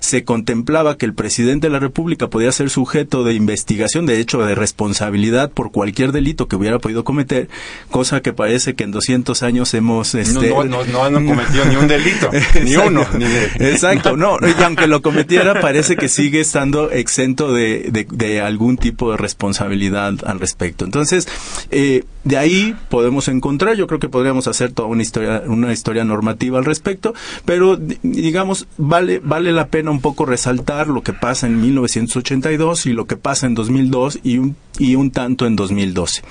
se 0.02 0.24
contemplaba 0.24 0.98
que 0.98 1.06
el 1.06 1.14
presidente 1.14 1.68
de 1.68 1.72
la 1.72 1.78
República 1.78 2.28
podía 2.28 2.50
ser 2.50 2.70
sujeto 2.70 3.22
de 3.22 3.34
investigación, 3.34 4.04
de 4.04 4.18
hecho 4.18 4.44
de 4.44 4.56
responsabilidad 4.56 5.52
por 5.52 5.70
cualquier 5.70 6.10
delito 6.10 6.48
que 6.48 6.56
hubiera 6.56 6.80
podido 6.80 7.04
cometer, 7.04 7.48
cosa 7.88 8.20
que 8.20 8.32
parece 8.32 8.74
que 8.74 8.82
en 8.82 8.90
200 8.90 9.44
años 9.44 9.72
hemos... 9.74 10.16
Este... 10.16 10.50
No, 10.50 10.64
no, 10.64 10.84
no, 10.84 11.08
no 11.08 11.18
han 11.18 11.26
cometido 11.26 11.64
ni 11.66 11.76
un 11.76 11.86
delito, 11.86 12.30
ni 12.64 12.74
uno. 12.74 13.06
Ni 13.16 13.26
de... 13.26 13.70
Exacto, 13.70 14.16
no, 14.16 14.38
y 14.42 14.60
aunque 14.60 14.88
lo 14.88 15.02
cometiera 15.02 15.60
parece 15.60 15.94
que 15.94 16.08
sigue 16.08 16.40
estando 16.40 16.90
exento 16.90 17.52
de, 17.52 17.88
de, 17.92 18.04
de 18.10 18.40
algún 18.40 18.78
tipo 18.78 19.12
de 19.12 19.18
responsabilidad 19.18 20.14
al 20.24 20.40
respecto. 20.40 20.84
Entonces, 20.84 21.28
eh, 21.70 22.02
de 22.24 22.38
ahí 22.38 22.76
podemos 22.88 23.28
encontrar, 23.28 23.76
yo 23.76 23.86
creo 23.86 23.98
que 24.00 24.08
podríamos 24.08 24.46
hacer 24.46 24.72
toda 24.72 24.88
una 24.88 25.02
historia, 25.02 25.42
una 25.46 25.72
historia 25.72 26.04
normativa 26.04 26.58
al 26.58 26.64
respecto, 26.64 27.14
pero 27.44 27.76
digamos, 28.02 28.66
vale, 28.76 29.20
vale 29.22 29.52
la 29.52 29.68
pena 29.68 29.90
un 29.90 30.00
poco 30.00 30.24
resaltar 30.24 30.88
lo 30.88 31.02
que 31.02 31.12
pasa 31.12 31.46
en 31.46 31.60
1982 31.60 32.86
y 32.86 32.92
lo 32.92 33.06
que 33.06 33.16
pasa 33.16 33.46
en 33.46 33.54
2002 33.54 34.20
y 34.22 34.38
un, 34.38 34.56
y 34.78 34.94
un 34.94 35.10
tanto 35.10 35.46
en 35.46 35.56
2012. 35.56 36.22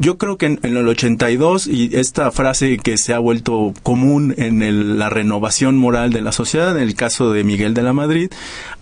Yo 0.00 0.16
creo 0.16 0.36
que 0.36 0.46
en, 0.46 0.60
en, 0.62 0.76
el 0.76 0.86
82, 0.86 1.66
y 1.66 1.90
esta 1.92 2.30
frase 2.30 2.78
que 2.78 2.96
se 2.96 3.14
ha 3.14 3.18
vuelto 3.18 3.74
común 3.82 4.32
en 4.38 4.62
el, 4.62 4.96
la 4.96 5.10
renovación 5.10 5.76
moral 5.76 6.12
de 6.12 6.20
la 6.20 6.30
sociedad, 6.30 6.76
en 6.76 6.82
el 6.84 6.94
caso 6.94 7.32
de 7.32 7.42
Miguel 7.42 7.74
de 7.74 7.82
la 7.82 7.92
Madrid, 7.92 8.30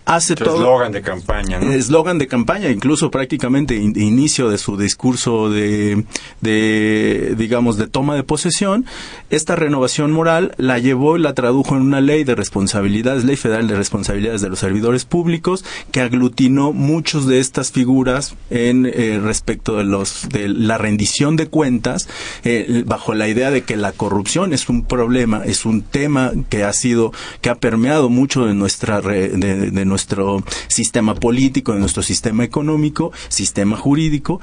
hace 0.07 0.37
Su 0.37 0.45
todo. 0.45 0.57
eslogan 0.57 0.92
de 0.92 1.03
campaña, 1.03 1.59
¿no? 1.59 1.73
Eslogan 1.73 2.19
de 2.19 2.29
campaña, 2.29 2.71
incluso 2.71 3.11
prácticamente 3.11 3.75
in, 3.75 4.01
inicio 4.01 4.49
de 4.49 4.57
su 4.57 4.77
discurso 4.77 5.51
de, 5.51 6.05
de, 6.40 7.35
digamos, 7.37 7.77
de 7.77 7.88
toma 7.88 8.14
de 8.14 8.23
posesión. 8.23 8.87
Esta 9.31 9.57
renovación 9.57 10.12
moral 10.12 10.55
la 10.59 10.79
llevó 10.79 11.16
y 11.16 11.21
la 11.21 11.35
tradujo 11.35 11.75
en 11.75 11.83
una 11.83 12.01
ley 12.01 12.23
de 12.23 12.37
responsabilidades, 12.37 13.25
ley 13.25 13.37
federal 13.37 13.66
de 13.66 13.75
responsabilidades 13.75 14.40
de 14.40 14.49
los 14.49 14.61
servidores 14.61 15.05
públicos, 15.05 15.64
que 15.90 16.01
aglutinó 16.01 16.73
muchos 16.73 17.27
de 17.27 17.40
estas 17.40 17.73
figuras 17.73 18.37
en 18.49 18.87
eh, 18.87 19.21
respecto 19.23 19.77
de 19.77 19.85
los 19.85 20.29
de 20.29 20.49
la 20.49 20.79
rendición 20.79 21.35
de 21.37 21.49
cuentas, 21.49 22.09
eh, 22.45 22.85
bajo 22.87 23.12
la 23.14 23.29
idea 23.29 23.51
de 23.51 23.62
que 23.62 23.77
la 23.77 23.90
corrupción 23.90 24.53
es 24.53 24.69
un 24.69 24.85
problema, 24.85 25.42
es 25.45 25.64
un 25.64 25.83
tema 25.83 26.31
que 26.49 26.62
ha 26.62 26.73
sido, 26.73 27.12
que 27.40 27.51
ha 27.51 27.57
permeado 27.57 28.09
mucho 28.09 28.47
de 28.47 28.55
nuestra 28.55 29.01
de, 29.01 29.31
de 29.31 29.85
nuestro 29.96 30.44
sistema 30.68 31.14
político, 31.14 31.72
de 31.72 31.80
nuestro 31.80 32.02
sistema 32.02 32.44
económico, 32.44 33.12
sistema 33.28 33.78
jurídico, 33.78 34.42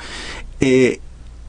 eh, 0.59 0.99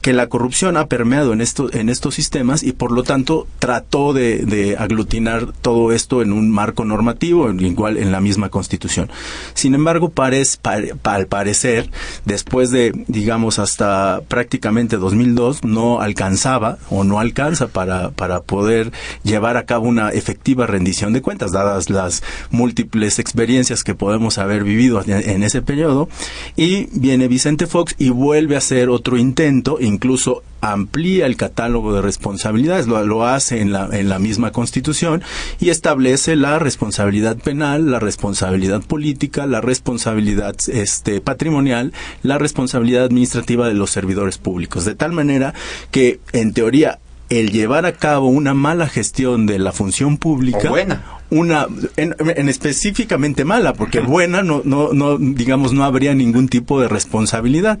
que 0.05 0.13
la 0.13 0.27
corrupción 0.27 0.77
ha 0.77 0.85
permeado 0.85 1.33
en, 1.33 1.41
esto, 1.41 1.73
en 1.73 1.89
estos 1.89 2.13
sistemas 2.13 2.61
y 2.61 2.73
por 2.73 2.91
lo 2.91 3.01
tanto 3.01 3.47
trató 3.57 4.13
de, 4.13 4.75
aglutinar 4.77 5.51
todo 5.63 5.91
esto 5.91 6.21
en 6.21 6.31
un 6.31 6.51
marco 6.51 6.85
normativo, 6.85 7.49
igual 7.49 7.97
en 7.97 8.11
la 8.11 8.21
misma 8.21 8.49
constitución. 8.49 9.09
Sin 9.55 9.73
embargo, 9.73 10.09
parece, 10.09 10.59
al 11.01 11.25
parecer, 11.25 11.89
después 12.23 12.69
de, 12.69 12.91
digamos, 13.07 13.57
hasta 13.57 14.21
prácticamente 14.27 14.97
2002, 14.97 15.63
no 15.63 15.99
alcanzaba 16.01 16.77
o 16.91 17.03
no 17.03 17.19
alcanza 17.19 17.69
para, 17.69 18.11
para 18.11 18.41
poder 18.41 18.91
llevar 19.23 19.57
a 19.57 19.65
cabo 19.65 19.87
una 19.87 20.09
efectiva 20.09 20.67
rendición 20.67 21.13
de 21.13 21.23
cuentas, 21.23 21.51
dadas 21.51 21.89
las 21.89 22.21
múltiples 22.51 23.17
experiencias 23.17 23.83
que 23.83 23.95
podemos 23.95 24.37
haber 24.37 24.65
vivido 24.65 25.01
en, 25.07 25.41
ese 25.41 25.63
periodo. 25.63 26.09
Y 26.55 26.89
viene 26.91 27.27
Vicente 27.27 27.65
Fox 27.65 27.95
y 27.97 28.09
vuelve 28.09 28.53
a 28.53 28.59
hacer 28.59 28.89
otro 28.89 29.17
intento, 29.17 29.79
incluso 29.95 30.43
amplía 30.61 31.25
el 31.25 31.37
catálogo 31.37 31.93
de 31.93 32.01
responsabilidades, 32.01 32.87
lo, 32.87 33.03
lo, 33.05 33.25
hace 33.25 33.61
en 33.61 33.71
la, 33.71 33.89
en 33.91 34.09
la 34.09 34.19
misma 34.19 34.51
Constitución 34.51 35.21
y 35.59 35.69
establece 35.69 36.35
la 36.35 36.59
responsabilidad 36.59 37.37
penal, 37.37 37.91
la 37.91 37.99
responsabilidad 37.99 38.81
política, 38.81 39.45
la 39.45 39.61
responsabilidad 39.61 40.55
este, 40.67 41.21
patrimonial, 41.21 41.93
la 42.23 42.37
responsabilidad 42.37 43.05
administrativa 43.05 43.67
de 43.67 43.75
los 43.75 43.91
servidores 43.91 44.37
públicos. 44.37 44.85
De 44.85 44.95
tal 44.95 45.11
manera 45.11 45.53
que, 45.91 46.19
en 46.33 46.53
teoría, 46.53 46.99
el 47.29 47.51
llevar 47.51 47.85
a 47.85 47.93
cabo 47.93 48.27
una 48.27 48.53
mala 48.53 48.87
gestión 48.87 49.45
de 49.45 49.59
la 49.59 49.71
función 49.71 50.17
pública 50.17 50.69
buena. 50.69 51.03
una 51.29 51.67
en, 51.97 52.13
específicamente 52.49 53.45
mala 53.45 53.73
porque 53.73 53.99
buena 53.99 54.43
no 54.43 54.61
no 54.63 54.93
no 54.93 55.17
digamos 55.17 55.73
no 55.73 55.83
habría 55.83 56.13
ningún 56.13 56.47
tipo 56.47 56.79
de 56.79 56.87
responsabilidad. 56.87 57.79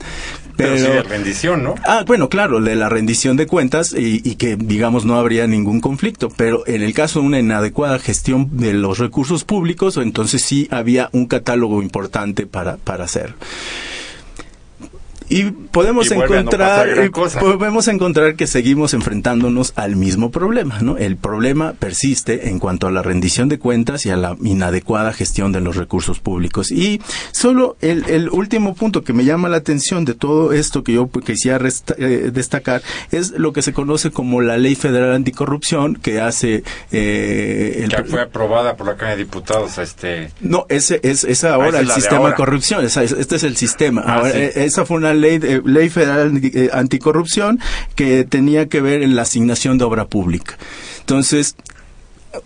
Pero, 0.57 0.77
sí 0.77 0.83
de 0.83 1.03
rendición 1.03 1.63
no 1.63 1.75
ah 1.85 2.03
bueno 2.07 2.29
claro 2.29 2.61
de 2.61 2.75
la 2.75 2.89
rendición 2.89 3.37
de 3.37 3.45
cuentas 3.45 3.93
y, 3.93 4.21
y, 4.23 4.35
que 4.35 4.55
digamos 4.55 5.05
no 5.05 5.15
habría 5.15 5.47
ningún 5.47 5.79
conflicto. 5.79 6.29
Pero 6.29 6.65
en 6.65 6.81
el 6.81 6.93
caso 6.93 7.19
de 7.19 7.27
una 7.27 7.39
inadecuada 7.39 7.99
gestión 7.99 8.57
de 8.57 8.73
los 8.73 8.97
recursos 8.97 9.43
públicos 9.43 9.97
entonces 9.97 10.41
sí 10.41 10.67
había 10.71 11.09
un 11.11 11.27
catálogo 11.27 11.83
importante 11.83 12.47
para 12.47 12.77
para 12.77 13.03
hacer 13.03 13.35
y 15.29 15.45
podemos 15.45 16.11
encontrar 16.11 16.87
podemos 17.39 17.87
encontrar 17.87 18.35
que 18.35 18.47
seguimos 18.47 18.93
enfrentándonos 18.93 19.73
al 19.75 19.95
mismo 19.95 20.31
problema 20.31 20.79
no 20.81 20.97
el 20.97 21.17
problema 21.17 21.73
persiste 21.73 22.49
en 22.49 22.59
cuanto 22.59 22.87
a 22.87 22.91
la 22.91 23.01
rendición 23.01 23.49
de 23.49 23.59
cuentas 23.59 24.05
y 24.05 24.09
a 24.09 24.17
la 24.17 24.35
inadecuada 24.43 25.13
gestión 25.13 25.51
de 25.51 25.61
los 25.61 25.75
recursos 25.75 26.19
públicos. 26.19 26.71
Y 26.71 27.01
solo 27.31 27.77
el, 27.81 28.05
el 28.09 28.29
último 28.29 28.75
punto 28.75 29.03
que 29.03 29.13
me 29.13 29.25
llama 29.25 29.49
la 29.49 29.57
atención 29.57 30.05
de 30.05 30.13
todo 30.13 30.53
esto 30.53 30.83
que 30.83 30.93
yo 30.93 31.09
quisiera 31.09 31.59
eh, 31.97 32.29
destacar 32.33 32.81
es 33.11 33.31
lo 33.31 33.53
que 33.53 33.61
se 33.61 33.73
conoce 33.73 34.11
como 34.11 34.41
la 34.41 34.57
ley 34.57 34.75
federal 34.75 35.13
anticorrupción 35.13 35.95
que 35.95 36.21
hace 36.21 36.63
eh, 36.91 37.81
el, 37.83 37.95
que 37.95 38.03
fue 38.03 38.21
aprobada 38.21 38.75
por 38.75 38.87
la 38.87 38.95
Cámara 38.95 39.15
de 39.15 39.23
Diputados 39.23 39.77
este 39.77 40.31
no 40.41 40.65
ese 40.69 40.99
es, 41.03 41.23
es 41.23 41.43
ahora 41.43 41.79
el 41.79 41.89
sistema 41.91 42.29
de 42.29 42.35
corrupción 42.35 42.85
este 42.85 43.35
es 43.35 43.43
el 43.43 43.57
sistema. 43.57 44.03
Ah, 44.05 44.15
ahora, 44.15 44.31
eh, 44.31 44.51
esa 44.55 44.85
fue 44.85 44.97
una 44.97 45.13
ley, 45.15 45.39
ley 45.63 45.89
federal 45.89 46.39
eh, 46.43 46.69
anticorrupción 46.73 47.59
que 47.95 48.23
tenía 48.23 48.67
que 48.67 48.81
ver 48.81 49.03
en 49.03 49.15
la 49.15 49.23
asignación 49.23 49.77
de 49.77 49.85
obra 49.85 50.05
pública. 50.05 50.57
Entonces, 50.99 51.55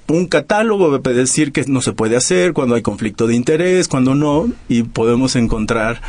un 0.07 0.27
catálogo 0.27 0.97
de 0.97 1.13
decir 1.13 1.51
que 1.51 1.63
no 1.67 1.81
se 1.81 1.93
puede 1.93 2.15
hacer, 2.15 2.53
cuando 2.53 2.75
hay 2.75 2.81
conflicto 2.81 3.27
de 3.27 3.35
interés, 3.35 3.87
cuando 3.87 4.15
no, 4.15 4.49
y 4.67 4.83
podemos 4.83 5.35
encontrar 5.35 6.01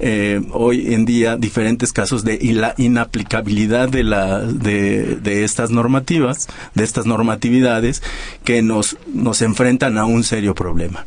eh, 0.00 0.40
hoy 0.52 0.94
en 0.94 1.04
día 1.04 1.36
diferentes 1.36 1.92
casos 1.92 2.24
de 2.24 2.38
la 2.54 2.74
inaplicabilidad 2.76 3.88
de, 3.88 4.04
la, 4.04 4.40
de, 4.40 5.16
de, 5.16 5.44
estas 5.44 5.70
normativas, 5.70 6.48
de 6.74 6.84
estas 6.84 7.06
normatividades 7.06 8.02
que 8.44 8.62
nos, 8.62 8.96
nos 9.12 9.42
enfrentan 9.42 9.98
a 9.98 10.04
un 10.04 10.24
serio 10.24 10.54
problema. 10.54 11.04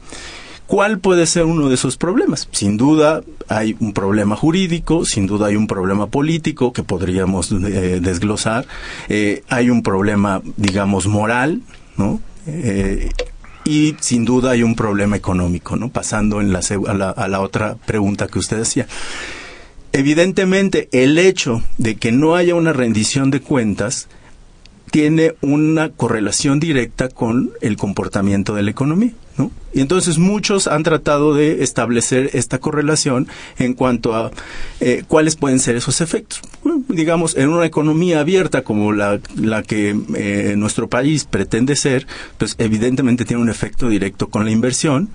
¿Cuál 0.68 1.00
puede 1.00 1.26
ser 1.26 1.46
uno 1.46 1.68
de 1.68 1.76
esos 1.76 1.98
problemas? 1.98 2.48
Sin 2.52 2.78
duda 2.78 3.22
hay 3.50 3.76
un 3.80 3.92
problema 3.94 4.36
jurídico, 4.36 5.04
sin 5.04 5.28
duda 5.28 5.48
hay 5.48 5.56
un 5.56 5.68
problema 5.68 6.08
político 6.08 6.72
que 6.72 6.84
podríamos 6.84 7.52
eh, 7.52 8.00
desglosar, 8.02 8.66
eh, 9.10 9.44
hay 9.50 9.70
un 9.70 9.84
problema, 9.84 10.42
digamos, 10.56 11.08
moral, 11.08 11.62
¿no? 11.98 12.22
Eh, 12.48 13.10
y 13.66 13.96
sin 14.00 14.26
duda 14.26 14.52
hay 14.52 14.64
un 14.64 14.76
problema 14.76 15.16
económico, 15.18 15.76
¿no? 15.76 15.90
Pasando 15.90 16.40
en 16.42 16.56
a, 16.56 16.94
la, 16.94 17.10
a 17.10 17.28
la 17.28 17.42
otra 17.42 17.76
pregunta 17.86 18.28
que 18.28 18.40
usted 18.40 18.58
decía. 18.58 18.88
Evidentemente, 19.94 20.88
el 20.94 21.18
hecho 21.18 21.62
de 21.78 21.96
que 21.96 22.14
no 22.14 22.36
haya 22.36 22.56
una 22.56 22.72
rendición 22.72 23.30
de 23.30 23.42
cuentas 23.42 24.08
tiene 24.90 25.36
una 25.42 25.90
correlación 25.90 26.60
directa 26.60 27.10
con 27.10 27.52
el 27.62 27.78
comportamiento 27.78 28.54
de 28.56 28.64
la 28.64 28.72
economía. 28.72 29.12
Y 29.74 29.80
entonces 29.80 30.18
muchos 30.18 30.68
han 30.68 30.84
tratado 30.84 31.34
de 31.34 31.64
establecer 31.64 32.32
esta 32.34 32.58
correlación 32.58 33.28
en 33.58 33.74
cuanto 33.74 34.14
a 34.14 34.32
eh, 34.82 35.04
cuáles 35.08 35.38
pueden 35.38 35.60
ser 35.60 35.78
esos 35.78 36.02
efectos. 36.02 36.42
digamos, 36.90 37.38
en 37.38 37.50
una 37.50 37.66
economía 37.66 38.20
abierta 38.20 38.64
como 38.64 38.92
la, 38.92 39.20
la 39.36 39.64
que 39.64 39.96
eh, 40.16 40.56
nuestro 40.58 40.90
país 40.90 41.24
pretende 41.24 41.76
ser, 41.76 42.06
pues 42.38 42.56
evidentemente 42.58 43.24
tiene 43.26 43.42
un 43.42 43.50
efecto 43.50 43.88
directo 43.88 44.28
con 44.28 44.44
la 44.44 44.52
inversión. 44.52 45.10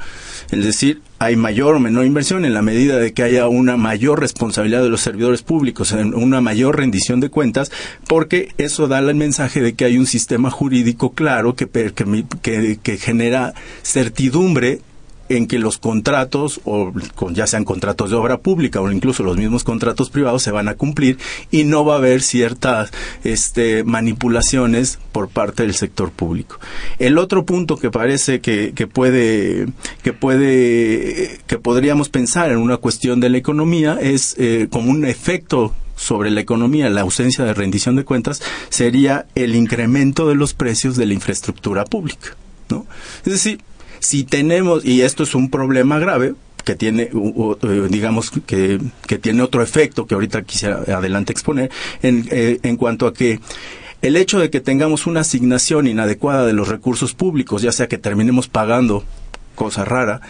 Es 0.50 0.64
decir, 0.64 1.02
hay 1.18 1.36
mayor 1.36 1.74
o 1.74 1.80
menor 1.80 2.04
inversión 2.04 2.44
en 2.44 2.54
la 2.54 2.62
medida 2.62 2.98
de 2.98 3.12
que 3.12 3.22
haya 3.22 3.48
una 3.48 3.76
mayor 3.76 4.20
responsabilidad 4.20 4.82
de 4.82 4.90
los 4.90 5.00
servidores 5.00 5.42
públicos, 5.42 5.92
una 5.92 6.40
mayor 6.40 6.76
rendición 6.76 7.20
de 7.20 7.30
cuentas, 7.30 7.70
porque 8.06 8.50
eso 8.58 8.88
da 8.88 8.98
el 8.98 9.14
mensaje 9.14 9.60
de 9.60 9.74
que 9.74 9.84
hay 9.84 9.98
un 9.98 10.06
sistema 10.06 10.50
jurídico 10.50 11.12
claro 11.12 11.54
que, 11.54 11.66
que, 11.68 12.78
que 12.82 12.98
genera 12.98 13.54
certidumbre 13.82 14.80
en 15.28 15.46
que 15.46 15.58
los 15.58 15.78
contratos, 15.78 16.60
o 16.64 16.92
ya 17.30 17.46
sean 17.46 17.64
contratos 17.64 18.10
de 18.10 18.16
obra 18.16 18.38
pública 18.38 18.80
o 18.80 18.90
incluso 18.90 19.22
los 19.22 19.36
mismos 19.36 19.64
contratos 19.64 20.10
privados, 20.10 20.42
se 20.42 20.50
van 20.50 20.68
a 20.68 20.74
cumplir 20.74 21.18
y 21.50 21.64
no 21.64 21.84
va 21.84 21.94
a 21.94 21.98
haber 21.98 22.22
ciertas 22.22 22.90
este, 23.24 23.84
manipulaciones 23.84 24.98
por 25.12 25.28
parte 25.28 25.62
del 25.62 25.74
sector 25.74 26.10
público. 26.10 26.58
El 26.98 27.18
otro 27.18 27.44
punto 27.44 27.76
que 27.76 27.90
parece 27.90 28.40
que, 28.40 28.72
que 28.74 28.86
puede, 28.86 29.66
que 30.02 30.12
puede, 30.12 31.40
que 31.46 31.58
podríamos 31.58 32.08
pensar 32.08 32.50
en 32.50 32.58
una 32.58 32.76
cuestión 32.76 33.20
de 33.20 33.30
la 33.30 33.38
economía 33.38 33.98
es 34.00 34.34
eh, 34.38 34.68
como 34.70 34.90
un 34.90 35.04
efecto 35.04 35.72
sobre 35.96 36.30
la 36.30 36.40
economía, 36.40 36.90
la 36.90 37.00
ausencia 37.00 37.44
de 37.44 37.54
rendición 37.54 37.96
de 37.96 38.04
cuentas, 38.04 38.42
sería 38.68 39.26
el 39.34 39.54
incremento 39.54 40.28
de 40.28 40.34
los 40.34 40.54
precios 40.54 40.96
de 40.96 41.06
la 41.06 41.14
infraestructura 41.14 41.84
pública. 41.84 42.36
¿no? 42.68 42.86
Es 43.24 43.32
decir, 43.32 43.60
si 44.00 44.24
tenemos, 44.24 44.84
y 44.84 45.02
esto 45.02 45.22
es 45.22 45.34
un 45.34 45.50
problema 45.50 45.98
grave, 45.98 46.34
que 46.64 46.74
tiene, 46.74 47.10
eh, 47.12 47.86
digamos, 47.88 48.32
que, 48.44 48.80
que 49.06 49.18
tiene 49.18 49.42
otro 49.42 49.62
efecto 49.62 50.06
que 50.06 50.14
ahorita 50.14 50.42
quisiera 50.42 50.82
adelante 50.88 51.32
exponer, 51.32 51.70
en, 52.02 52.26
eh, 52.30 52.58
en 52.62 52.76
cuanto 52.76 53.06
a 53.06 53.14
que 53.14 53.38
el 54.02 54.16
hecho 54.16 54.40
de 54.40 54.50
que 54.50 54.60
tengamos 54.60 55.06
una 55.06 55.20
asignación 55.20 55.86
inadecuada 55.86 56.44
de 56.44 56.52
los 56.52 56.68
recursos 56.68 57.14
públicos, 57.14 57.62
ya 57.62 57.72
sea 57.72 57.86
que 57.86 57.98
terminemos 57.98 58.48
pagando 58.48 59.04
cosa 59.54 59.84
rara, 59.84 60.20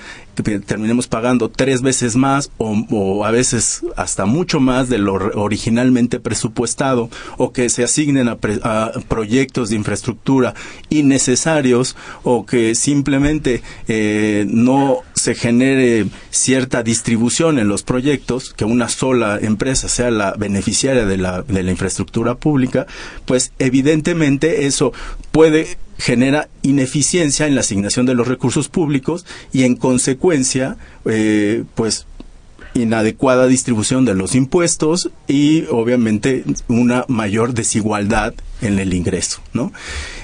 terminemos 0.42 1.09
pagando 1.09 1.49
tres 1.49 1.83
veces 1.83 2.16
más 2.16 2.51
o, 2.59 3.25
a 3.25 3.31
veces 3.31 3.83
hasta 3.96 4.27
mucho 4.27 4.61
más 4.61 4.88
de 4.88 4.99
lo 4.99 5.14
originalmente 5.14 6.20
presupuestado 6.20 7.11
o 7.37 7.53
que 7.53 7.68
se 7.68 7.85
asignen 7.85 8.29
a, 8.29 8.37
proyectos 9.09 9.70
de 9.70 9.77
infraestructura 9.77 10.55
innecesarios 10.90 11.96
o 12.22 12.46
que 12.46 12.75
simplemente 12.75 13.62
eh, 13.88 14.46
no 14.49 14.99
se 15.14 15.35
genere 15.35 16.07
cierta 16.31 16.83
distribución 16.83 17.59
en 17.59 17.68
los 17.68 17.83
proyectos, 17.83 18.53
que 18.53 18.64
una 18.64 18.88
sola 18.88 19.38
empresa 19.40 19.88
sea 19.88 20.11
la 20.11 20.33
beneficiaria 20.33 21.07
de 21.07 21.16
la, 21.16 21.42
de 21.42 21.62
la 21.62 21.70
infraestructura 21.70 22.35
pública, 22.35 22.87
pues 23.25 23.53
evidentemente 23.59 24.66
eso 24.66 24.92
puede 25.33 25.79
genera 25.99 26.49
ineficiencia 26.62 27.46
en 27.46 27.55
la 27.55 27.61
asignación 27.61 28.07
de 28.07 28.14
los 28.14 28.29
recursos 28.29 28.68
públicos 28.68 29.25
y 29.53 29.64
en 29.64 29.77
consecuencia, 29.77 30.25
eh, 31.04 31.64
pues 31.74 32.06
inadecuada 32.74 33.46
distribución 33.46 34.04
de 34.04 34.14
los 34.14 34.34
impuestos 34.34 35.10
y 35.26 35.64
obviamente 35.70 36.44
una 36.68 37.04
mayor 37.08 37.54
desigualdad 37.54 38.34
en 38.60 38.78
el 38.78 38.94
ingreso, 38.94 39.40
¿no? 39.52 39.72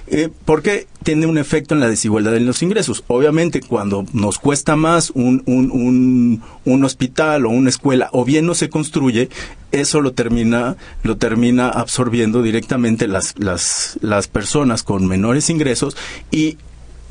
Eh, 0.07 0.29
porque 0.45 0.87
tiene 1.03 1.27
un 1.27 1.39
efecto 1.39 1.75
en 1.75 1.81
la 1.81 1.89
desigualdad 1.89 2.37
en 2.37 2.45
los 2.45 2.63
ingresos. 2.63 3.05
Obviamente, 3.07 3.61
cuando 3.61 4.05
nos 4.13 4.39
cuesta 4.39 4.77
más 4.77 5.11
un, 5.11 5.43
un, 5.47 6.43
un, 6.65 6.85
hospital 6.85 7.47
o 7.47 7.51
una 7.51 7.71
escuela, 7.71 8.11
o 8.13 8.25
bien 8.25 8.45
no 8.45 8.55
se 8.55 8.69
construye, 8.69 9.31
eso 9.71 10.01
lo 10.01 10.13
termina, 10.13 10.77
lo 11.03 11.17
termina 11.17 11.69
absorbiendo 11.69 12.43
directamente 12.43 13.07
las, 13.07 13.39
las, 13.39 13.99
las 14.03 14.29
personas 14.29 14.83
con 14.83 15.07
menores 15.07 15.49
ingresos 15.49 15.97
y 16.31 16.59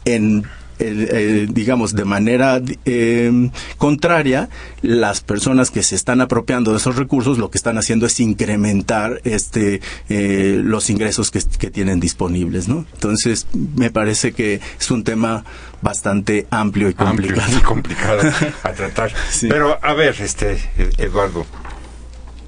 en 0.06 0.46
eh, 0.84 1.48
digamos, 1.50 1.94
de 1.94 2.06
manera 2.06 2.62
em, 2.86 3.52
contraria, 3.78 4.50
las 4.82 5.22
personas 5.22 5.70
que 5.70 5.84
se 5.84 5.96
están 5.96 6.22
apropiando 6.22 6.72
de 6.72 6.78
esos 6.78 6.96
recursos 6.96 7.38
lo 7.38 7.52
que 7.52 7.58
están 7.58 7.78
haciendo 7.78 8.06
es 8.08 8.20
incrementar 8.20 9.22
este 9.24 9.82
eh, 10.10 10.60
los 10.64 10.90
ingresos 10.90 11.30
que, 11.30 11.42
tienen 11.72 12.00
disponibles, 12.00 12.68
¿no? 12.68 12.86
Entonces, 12.94 13.48
me 13.54 13.92
parece 13.92 14.34
que 14.34 14.60
es 14.80 14.92
un 14.92 15.04
tema 15.04 15.46
bastante 15.82 16.48
amplio 16.50 16.90
y 16.90 16.94
complicado. 16.94 17.44
Amplio 17.44 17.60
y 17.60 17.64
complicado 17.64 18.22
a 18.64 18.72
tratar. 18.74 19.14
Pero, 19.42 19.78
a 19.82 19.94
ver, 19.94 20.16
este, 20.20 20.58
Eduardo, 20.98 21.46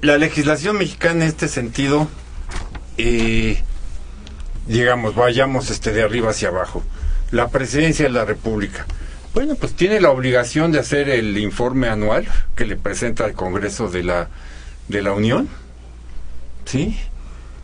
la 0.02 0.18
legislación 0.18 0.76
mexicana 0.78 1.24
en 1.24 1.28
este 1.28 1.48
sentido, 1.48 2.08
eh, 2.98 3.62
digamos, 4.66 5.14
vayamos 5.14 5.70
este 5.70 5.92
de 5.92 6.02
arriba 6.02 6.30
hacia 6.30 6.48
abajo 6.48 6.82
la 7.34 7.48
presidencia 7.48 8.04
de 8.04 8.12
la 8.12 8.24
República. 8.24 8.86
Bueno, 9.34 9.56
pues 9.56 9.72
tiene 9.72 10.00
la 10.00 10.10
obligación 10.10 10.70
de 10.70 10.78
hacer 10.78 11.08
el 11.08 11.36
informe 11.36 11.88
anual 11.88 12.26
que 12.54 12.64
le 12.64 12.76
presenta 12.76 13.24
al 13.24 13.32
Congreso 13.32 13.88
de 13.88 14.04
la, 14.04 14.28
de 14.86 15.02
la 15.02 15.12
Unión. 15.12 15.48
¿Sí? 16.64 16.96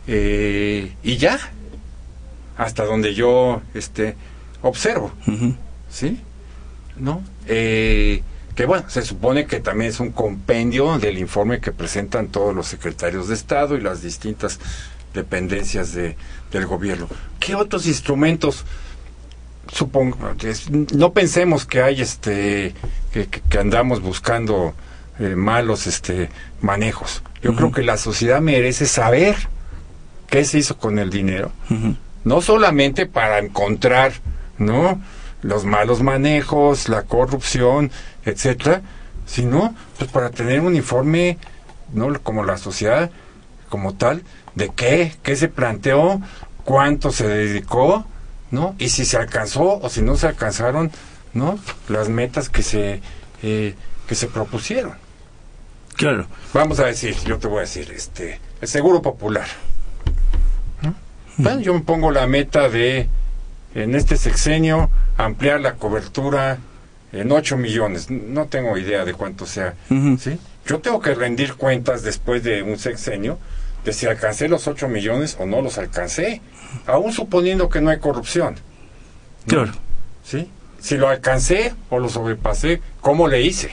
Eh, 0.07 0.91
y 1.03 1.15
ya. 1.15 1.39
Hasta 2.57 2.83
donde 2.83 3.13
yo 3.13 3.61
este, 3.73 4.17
observo. 4.61 5.13
¿Sí? 5.89 6.19
¿No? 6.97 7.23
Eh, 7.47 8.23
que 8.55 8.65
bueno, 8.65 8.89
se 8.89 9.03
supone 9.03 9.45
que 9.45 9.61
también 9.61 9.91
es 9.91 10.01
un 10.01 10.11
compendio 10.11 10.99
del 10.99 11.17
informe 11.17 11.61
que 11.61 11.71
presentan 11.71 12.27
todos 12.27 12.53
los 12.53 12.67
secretarios 12.67 13.29
de 13.29 13.35
Estado 13.35 13.77
y 13.77 13.81
las 13.81 14.01
distintas 14.01 14.59
dependencias 15.13 15.93
de, 15.93 16.17
del 16.51 16.65
gobierno. 16.65 17.07
¿Qué 17.39 17.55
otros 17.55 17.87
instrumentos 17.87 18.65
supongo, 19.71 20.17
no 20.93 21.13
pensemos 21.13 21.65
que 21.65 21.81
hay 21.81 22.01
este, 22.01 22.73
que, 23.11 23.59
andamos 23.59 24.01
buscando 24.01 24.73
eh, 25.19 25.35
malos 25.35 25.87
este 25.87 26.29
manejos. 26.61 27.23
Yo 27.41 27.55
creo 27.55 27.71
que 27.71 27.81
la 27.81 27.97
sociedad 27.97 28.41
merece 28.41 28.85
saber 28.85 29.35
qué 30.27 30.45
se 30.45 30.59
hizo 30.59 30.77
con 30.77 30.99
el 30.99 31.09
dinero, 31.09 31.51
no 32.23 32.41
solamente 32.41 33.05
para 33.05 33.39
encontrar, 33.39 34.13
¿no? 34.57 35.01
los 35.41 35.65
malos 35.65 36.03
manejos, 36.03 36.87
la 36.87 37.03
corrupción, 37.03 37.91
etcétera, 38.25 38.81
sino 39.25 39.73
pues 39.97 40.11
para 40.11 40.29
tener 40.29 40.61
un 40.61 40.75
informe, 40.75 41.37
no 41.93 42.13
como 42.21 42.43
la 42.43 42.57
sociedad 42.57 43.09
como 43.69 43.93
tal, 43.95 44.23
de 44.55 44.69
qué, 44.69 45.15
qué 45.23 45.35
se 45.35 45.47
planteó, 45.47 46.21
cuánto 46.63 47.11
se 47.11 47.27
dedicó, 47.27 48.05
¿no? 48.51 48.75
Y 48.77 48.89
si 48.89 49.05
se 49.05 49.17
alcanzó 49.17 49.79
o 49.79 49.89
si 49.89 50.01
no 50.01 50.15
se 50.17 50.27
alcanzaron, 50.27 50.91
¿no? 51.33 51.57
Las 51.87 52.09
metas 52.09 52.49
que 52.49 52.61
se, 52.63 53.01
eh, 53.41 53.75
que 54.07 54.15
se 54.15 54.27
propusieron. 54.27 54.93
Claro. 55.95 56.27
Vamos 56.53 56.79
a 56.79 56.85
decir, 56.85 57.15
yo 57.25 57.37
te 57.37 57.47
voy 57.47 57.59
a 57.59 57.61
decir, 57.61 57.91
este, 57.91 58.39
el 58.61 58.67
seguro 58.67 59.01
popular. 59.01 59.47
Bueno, 61.37 61.61
yo 61.61 61.73
me 61.73 61.79
pongo 61.79 62.11
la 62.11 62.27
meta 62.27 62.69
de, 62.69 63.07
en 63.73 63.95
este 63.95 64.17
sexenio, 64.17 64.89
ampliar 65.17 65.61
la 65.61 65.75
cobertura 65.75 66.59
en 67.11 67.31
8 67.31 67.57
millones. 67.57 68.11
No 68.11 68.45
tengo 68.47 68.77
idea 68.77 69.05
de 69.05 69.13
cuánto 69.13 69.45
sea. 69.45 69.73
¿sí? 70.19 70.37
Yo 70.65 70.79
tengo 70.79 70.99
que 70.99 71.15
rendir 71.15 71.55
cuentas 71.55 72.03
después 72.03 72.43
de 72.43 72.61
un 72.61 72.77
sexenio 72.77 73.39
de 73.83 73.93
si 73.93 74.05
alcancé 74.05 74.47
los 74.47 74.67
8 74.67 74.87
millones 74.87 75.37
o 75.39 75.45
no 75.45 75.61
los 75.61 75.77
alcancé 75.77 76.41
aún 76.85 77.11
suponiendo 77.11 77.69
que 77.69 77.81
no 77.81 77.89
hay 77.89 77.99
corrupción. 77.99 78.55
Claro. 79.47 79.71
¿Sí? 80.23 80.49
Si 80.79 80.97
lo 80.97 81.09
alcancé 81.09 81.73
o 81.89 81.99
lo 81.99 82.09
sobrepasé, 82.09 82.81
¿cómo 83.01 83.27
le 83.27 83.41
hice? 83.41 83.71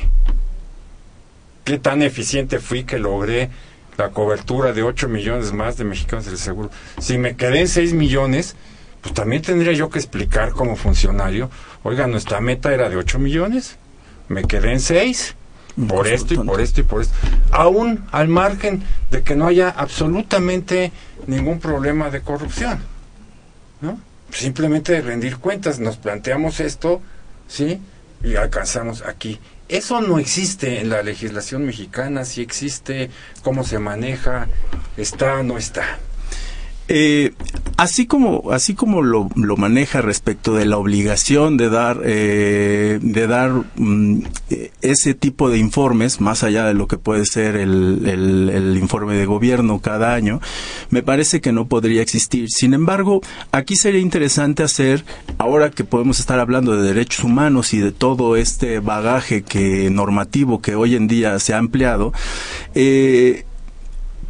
¿Qué 1.64 1.78
tan 1.78 2.02
eficiente 2.02 2.58
fui 2.58 2.84
que 2.84 2.98
logré 2.98 3.50
la 3.96 4.10
cobertura 4.10 4.72
de 4.72 4.82
8 4.82 5.08
millones 5.08 5.52
más 5.52 5.76
de 5.76 5.84
mexicanos 5.84 6.26
del 6.26 6.38
seguro? 6.38 6.70
Si 6.98 7.18
me 7.18 7.36
quedé 7.36 7.60
en 7.60 7.68
6 7.68 7.92
millones, 7.94 8.56
pues 9.00 9.14
también 9.14 9.42
tendría 9.42 9.72
yo 9.72 9.90
que 9.90 9.98
explicar 9.98 10.52
como 10.52 10.76
funcionario, 10.76 11.50
oiga, 11.82 12.06
nuestra 12.06 12.40
meta 12.40 12.72
era 12.72 12.88
de 12.88 12.96
8 12.96 13.18
millones, 13.18 13.76
me 14.28 14.44
quedé 14.44 14.72
en 14.72 14.80
6 14.80 15.34
por 15.86 16.08
esto 16.08 16.34
y 16.34 16.38
por 16.38 16.60
esto 16.60 16.80
y 16.80 16.84
por 16.84 17.02
esto. 17.02 17.14
Aún 17.52 18.06
al 18.10 18.28
margen 18.28 18.82
de 19.10 19.22
que 19.22 19.36
no 19.36 19.46
haya 19.46 19.70
absolutamente 19.70 20.92
ningún 21.26 21.60
problema 21.60 22.10
de 22.10 22.20
corrupción. 22.22 22.78
¿No? 23.80 24.00
Simplemente 24.30 24.92
de 24.92 25.02
rendir 25.02 25.38
cuentas, 25.38 25.78
nos 25.78 25.96
planteamos 25.96 26.60
esto, 26.60 27.00
¿sí? 27.46 27.80
Y 28.22 28.34
alcanzamos 28.36 29.02
aquí. 29.02 29.38
Eso 29.68 30.00
no 30.00 30.18
existe 30.18 30.80
en 30.80 30.88
la 30.88 31.02
legislación 31.02 31.64
mexicana, 31.64 32.24
si 32.24 32.42
existe, 32.42 33.10
cómo 33.42 33.64
se 33.64 33.78
maneja, 33.78 34.48
está, 34.96 35.42
no 35.42 35.58
está. 35.58 35.98
Eh, 36.90 37.34
así 37.76 38.06
como 38.06 38.50
así 38.50 38.74
como 38.74 39.02
lo, 39.02 39.28
lo, 39.36 39.58
maneja 39.58 40.00
respecto 40.00 40.54
de 40.54 40.64
la 40.64 40.78
obligación 40.78 41.58
de 41.58 41.68
dar 41.68 42.00
eh, 42.02 42.98
de 43.02 43.26
dar 43.26 43.52
mm, 43.76 44.22
ese 44.80 45.12
tipo 45.12 45.50
de 45.50 45.58
informes 45.58 46.22
más 46.22 46.42
allá 46.44 46.64
de 46.64 46.72
lo 46.72 46.88
que 46.88 46.96
puede 46.96 47.26
ser 47.26 47.56
el, 47.56 48.06
el, 48.06 48.76
informe 48.78 49.16
de 49.16 49.26
gobierno 49.26 49.80
cada 49.80 50.14
año 50.14 50.40
me 50.88 51.02
parece 51.02 51.42
que 51.42 51.52
no 51.52 51.68
podría 51.68 52.00
existir. 52.00 52.48
Sin 52.48 52.72
embargo 52.72 53.20
aquí 53.52 53.76
sería 53.76 54.00
interesante 54.00 54.62
hacer 54.62 55.04
ahora 55.36 55.70
que 55.70 55.84
podemos 55.84 56.20
estar 56.20 56.40
hablando 56.40 56.74
de 56.74 56.82
derechos 56.82 57.22
humanos 57.22 57.74
y 57.74 57.80
de 57.80 57.92
todo 57.92 58.36
este 58.36 58.80
bagaje 58.80 59.42
que 59.42 59.90
normativo 59.90 60.62
que 60.62 60.74
hoy 60.74 60.94
en 60.94 61.06
día 61.06 61.38
se 61.38 61.52
ha 61.52 61.58
ampliado 61.58 62.14
eh, 62.74 63.44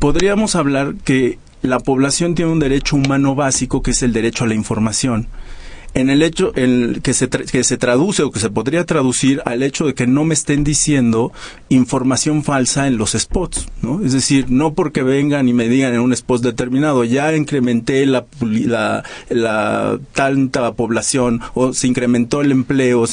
podríamos 0.00 0.56
hablar 0.56 0.94
que 1.04 1.38
la 1.62 1.80
población 1.80 2.34
tiene 2.34 2.52
un 2.52 2.60
derecho 2.60 2.96
humano 2.96 3.34
básico 3.34 3.82
que 3.82 3.92
es 3.92 4.02
el 4.02 4.12
derecho 4.12 4.44
a 4.44 4.48
la 4.48 4.54
información. 4.54 5.28
En 5.94 6.10
el 6.10 6.22
hecho 6.22 6.52
en 6.54 7.00
que, 7.02 7.14
se 7.14 7.28
que 7.28 7.64
se 7.64 7.78
traduce 7.78 8.22
o 8.22 8.30
que 8.30 8.40
se 8.40 8.50
podría 8.50 8.84
traducir 8.84 9.40
al 9.46 9.62
hecho 9.62 9.86
de 9.86 9.94
que 9.94 10.06
no 10.06 10.24
me 10.24 10.34
estén 10.34 10.62
diciendo 10.62 11.32
información 11.70 12.44
falsa 12.44 12.86
en 12.86 12.98
los 12.98 13.12
spots, 13.12 13.66
¿no? 13.80 14.04
Es 14.04 14.12
decir, 14.12 14.50
no 14.50 14.74
porque 14.74 15.02
vengan 15.02 15.48
y 15.48 15.54
me 15.54 15.68
digan 15.68 15.94
en 15.94 16.00
un 16.00 16.12
spot 16.12 16.42
determinado, 16.42 17.04
ya 17.04 17.34
incrementé 17.34 18.04
la, 18.04 18.26
la, 18.40 19.02
la 19.30 19.98
tanta 20.12 20.72
población 20.74 21.40
o 21.54 21.72
se 21.72 21.88
incrementó 21.88 22.42
el 22.42 22.52
empleo, 22.52 23.06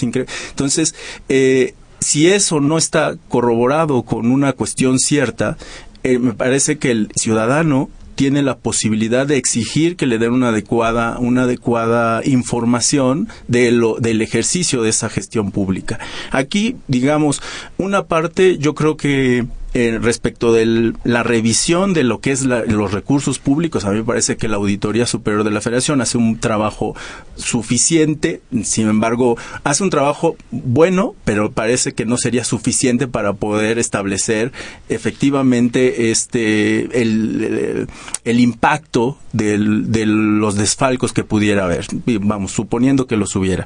entonces, 0.49 0.95
eh, 1.29 1.75
si 2.01 2.27
eso 2.27 2.59
no 2.59 2.77
está 2.77 3.15
corroborado 3.29 4.03
con 4.03 4.29
una 4.29 4.51
cuestión 4.53 4.99
cierta, 4.99 5.57
eh, 6.03 6.19
me 6.19 6.33
parece 6.33 6.77
que 6.77 6.91
el 6.91 7.09
ciudadano 7.15 7.89
tiene 8.15 8.41
la 8.41 8.57
posibilidad 8.57 9.27
de 9.27 9.37
exigir 9.37 9.95
que 9.95 10.05
le 10.05 10.17
den 10.17 10.33
una 10.33 10.49
adecuada, 10.49 11.17
una 11.19 11.43
adecuada 11.43 12.21
información 12.25 13.27
de 13.47 13.71
lo, 13.71 13.95
del 13.95 14.21
ejercicio 14.21 14.81
de 14.81 14.89
esa 14.89 15.09
gestión 15.09 15.51
pública. 15.51 15.99
Aquí, 16.31 16.77
digamos, 16.87 17.41
una 17.77 18.05
parte 18.05 18.57
yo 18.57 18.73
creo 18.73 18.97
que 18.97 19.45
eh, 19.77 19.99
respecto 20.01 20.53
de 20.53 20.93
la 21.03 21.21
revisión 21.21 21.93
de 21.93 22.05
lo 22.05 22.21
que 22.21 22.31
es 22.31 22.45
los 22.45 22.93
recursos 22.93 23.39
públicos, 23.39 23.83
a 23.83 23.91
mí 23.91 23.97
me 23.97 24.03
parece 24.05 24.37
que 24.37 24.47
la 24.47 24.55
Auditoría 24.55 25.05
Superior 25.05 25.43
de 25.43 25.51
la 25.51 25.59
Federación 25.59 25.99
hace 25.99 26.17
un 26.17 26.39
trabajo 26.39 26.95
suficiente, 27.35 28.39
sin 28.63 28.87
embargo, 28.87 29.37
hace 29.65 29.83
un 29.83 29.89
trabajo 29.89 30.37
bueno, 30.51 31.13
pero 31.25 31.51
parece 31.51 31.93
que 31.93 32.05
no 32.05 32.15
sería 32.15 32.45
suficiente 32.45 33.09
para 33.09 33.33
poder 33.33 33.77
establecer 33.77 34.53
efectivamente 34.87 36.09
este 36.09 37.01
el, 37.01 37.89
el 38.23 38.39
impacto 38.39 39.17
del, 39.33 39.91
de 39.91 40.05
los 40.05 40.55
desfalcos 40.55 41.11
que 41.11 41.25
pudiera 41.25 41.65
haber, 41.65 41.85
vamos, 42.21 42.53
suponiendo 42.53 43.07
que 43.07 43.17
los 43.17 43.35
hubiera. 43.35 43.65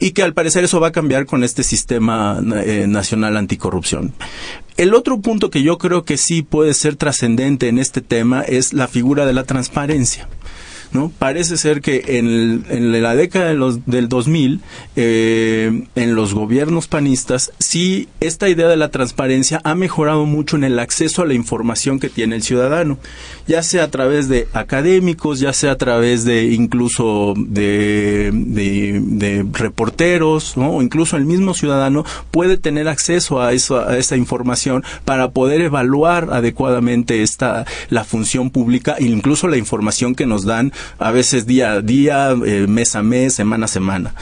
Y 0.00 0.12
que 0.12 0.22
al 0.22 0.32
parecer 0.32 0.64
eso 0.64 0.80
va 0.80 0.88
a 0.88 0.92
cambiar 0.92 1.26
con 1.26 1.44
este 1.44 1.62
sistema 1.62 2.40
eh, 2.64 2.86
nacional 2.88 3.36
anticorrupción. 3.36 4.14
El 4.76 4.92
otro 4.92 5.20
punto 5.20 5.50
que 5.50 5.62
yo 5.62 5.78
creo 5.78 6.04
que 6.04 6.16
sí 6.16 6.42
puede 6.42 6.74
ser 6.74 6.96
trascendente 6.96 7.68
en 7.68 7.78
este 7.78 8.00
tema 8.00 8.42
es 8.42 8.72
la 8.72 8.88
figura 8.88 9.24
de 9.24 9.32
la 9.32 9.44
transparencia. 9.44 10.28
¿No? 10.94 11.12
Parece 11.18 11.56
ser 11.56 11.80
que 11.80 12.18
en, 12.18 13.02
la 13.02 13.14
década 13.14 13.48
de 13.48 13.54
los, 13.54 13.84
del 13.84 14.08
2000, 14.08 14.60
eh, 14.96 15.84
en 15.94 16.14
los 16.14 16.34
gobiernos 16.34 16.86
panistas, 16.86 17.52
sí, 17.58 18.08
esta 18.20 18.48
idea 18.48 18.68
de 18.68 18.76
la 18.76 18.90
transparencia 18.90 19.60
ha 19.64 19.74
mejorado 19.74 20.24
mucho 20.24 20.56
en 20.56 20.64
el 20.64 20.78
acceso 20.78 21.22
a 21.22 21.26
la 21.26 21.34
información 21.34 21.98
que 21.98 22.08
tiene 22.08 22.36
el 22.36 22.42
ciudadano, 22.42 22.98
ya 23.46 23.62
sea 23.62 23.84
a 23.84 23.90
través 23.90 24.28
de 24.28 24.48
académicos, 24.52 25.40
ya 25.40 25.52
sea 25.52 25.72
a 25.72 25.76
través 25.76 26.24
de 26.24 26.44
incluso 26.44 27.34
de, 27.36 28.30
de, 28.32 29.44
reporteros, 29.52 30.56
¿no? 30.56 30.76
o 30.76 30.82
incluso 30.82 31.16
el 31.16 31.24
mismo 31.24 31.54
ciudadano 31.54 32.04
puede 32.30 32.56
tener 32.56 32.88
acceso 32.88 33.42
a, 33.42 33.52
eso, 33.52 33.80
a 33.80 33.98
esa 33.98 34.16
información 34.16 34.84
para 35.04 35.32
poder 35.32 35.60
evaluar 35.60 36.28
adecuadamente 36.32 37.22
esta, 37.22 37.66
la 37.90 38.04
función 38.04 38.50
pública 38.50 38.94
e 38.98 39.04
incluso 39.04 39.48
la 39.48 39.56
información 39.56 40.14
que 40.14 40.26
nos 40.26 40.44
dan 40.44 40.72
a 40.98 41.10
veces 41.10 41.46
día 41.46 41.72
a 41.72 41.80
día, 41.80 42.30
eh, 42.44 42.66
mes 42.68 42.94
a 42.96 43.02
mes, 43.02 43.34
semana 43.34 43.66
a 43.66 43.68
semana. 43.68 44.14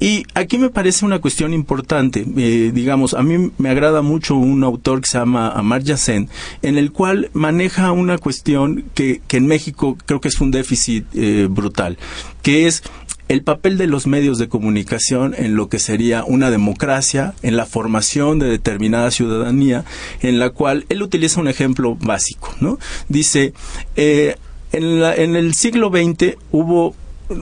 Y 0.00 0.24
aquí 0.34 0.58
me 0.58 0.70
parece 0.70 1.04
una 1.04 1.18
cuestión 1.20 1.52
importante, 1.52 2.26
eh, 2.36 2.70
digamos, 2.74 3.14
a 3.14 3.22
mí 3.22 3.50
me 3.58 3.70
agrada 3.70 4.02
mucho 4.02 4.34
un 4.36 4.64
autor 4.64 5.00
que 5.00 5.08
se 5.10 5.18
llama 5.18 5.50
Amartya 5.50 5.96
Sen, 5.96 6.28
en 6.62 6.78
el 6.78 6.92
cual 6.92 7.30
maneja 7.32 7.92
una 7.92 8.18
cuestión 8.18 8.84
que, 8.94 9.20
que 9.26 9.36
en 9.36 9.46
México 9.46 9.96
creo 10.06 10.20
que 10.20 10.28
es 10.28 10.40
un 10.40 10.50
déficit 10.50 11.06
eh, 11.14 11.48
brutal, 11.50 11.98
que 12.42 12.66
es 12.66 12.82
el 13.28 13.42
papel 13.42 13.76
de 13.76 13.86
los 13.86 14.06
medios 14.06 14.38
de 14.38 14.48
comunicación 14.48 15.34
en 15.36 15.56
lo 15.56 15.68
que 15.68 15.78
sería 15.78 16.24
una 16.24 16.50
democracia, 16.50 17.34
en 17.42 17.56
la 17.56 17.66
formación 17.66 18.38
de 18.38 18.46
determinada 18.46 19.10
ciudadanía, 19.10 19.84
en 20.20 20.38
la 20.38 20.50
cual 20.50 20.86
él 20.88 21.02
utiliza 21.02 21.40
un 21.40 21.48
ejemplo 21.48 21.96
básico, 21.96 22.54
¿no? 22.60 22.78
Dice, 23.08 23.52
eh, 23.96 24.36
en, 24.76 25.02
en 25.02 25.36
el 25.36 25.54
siglo 25.54 25.90
XX 25.90 26.36
hubo 26.52 26.94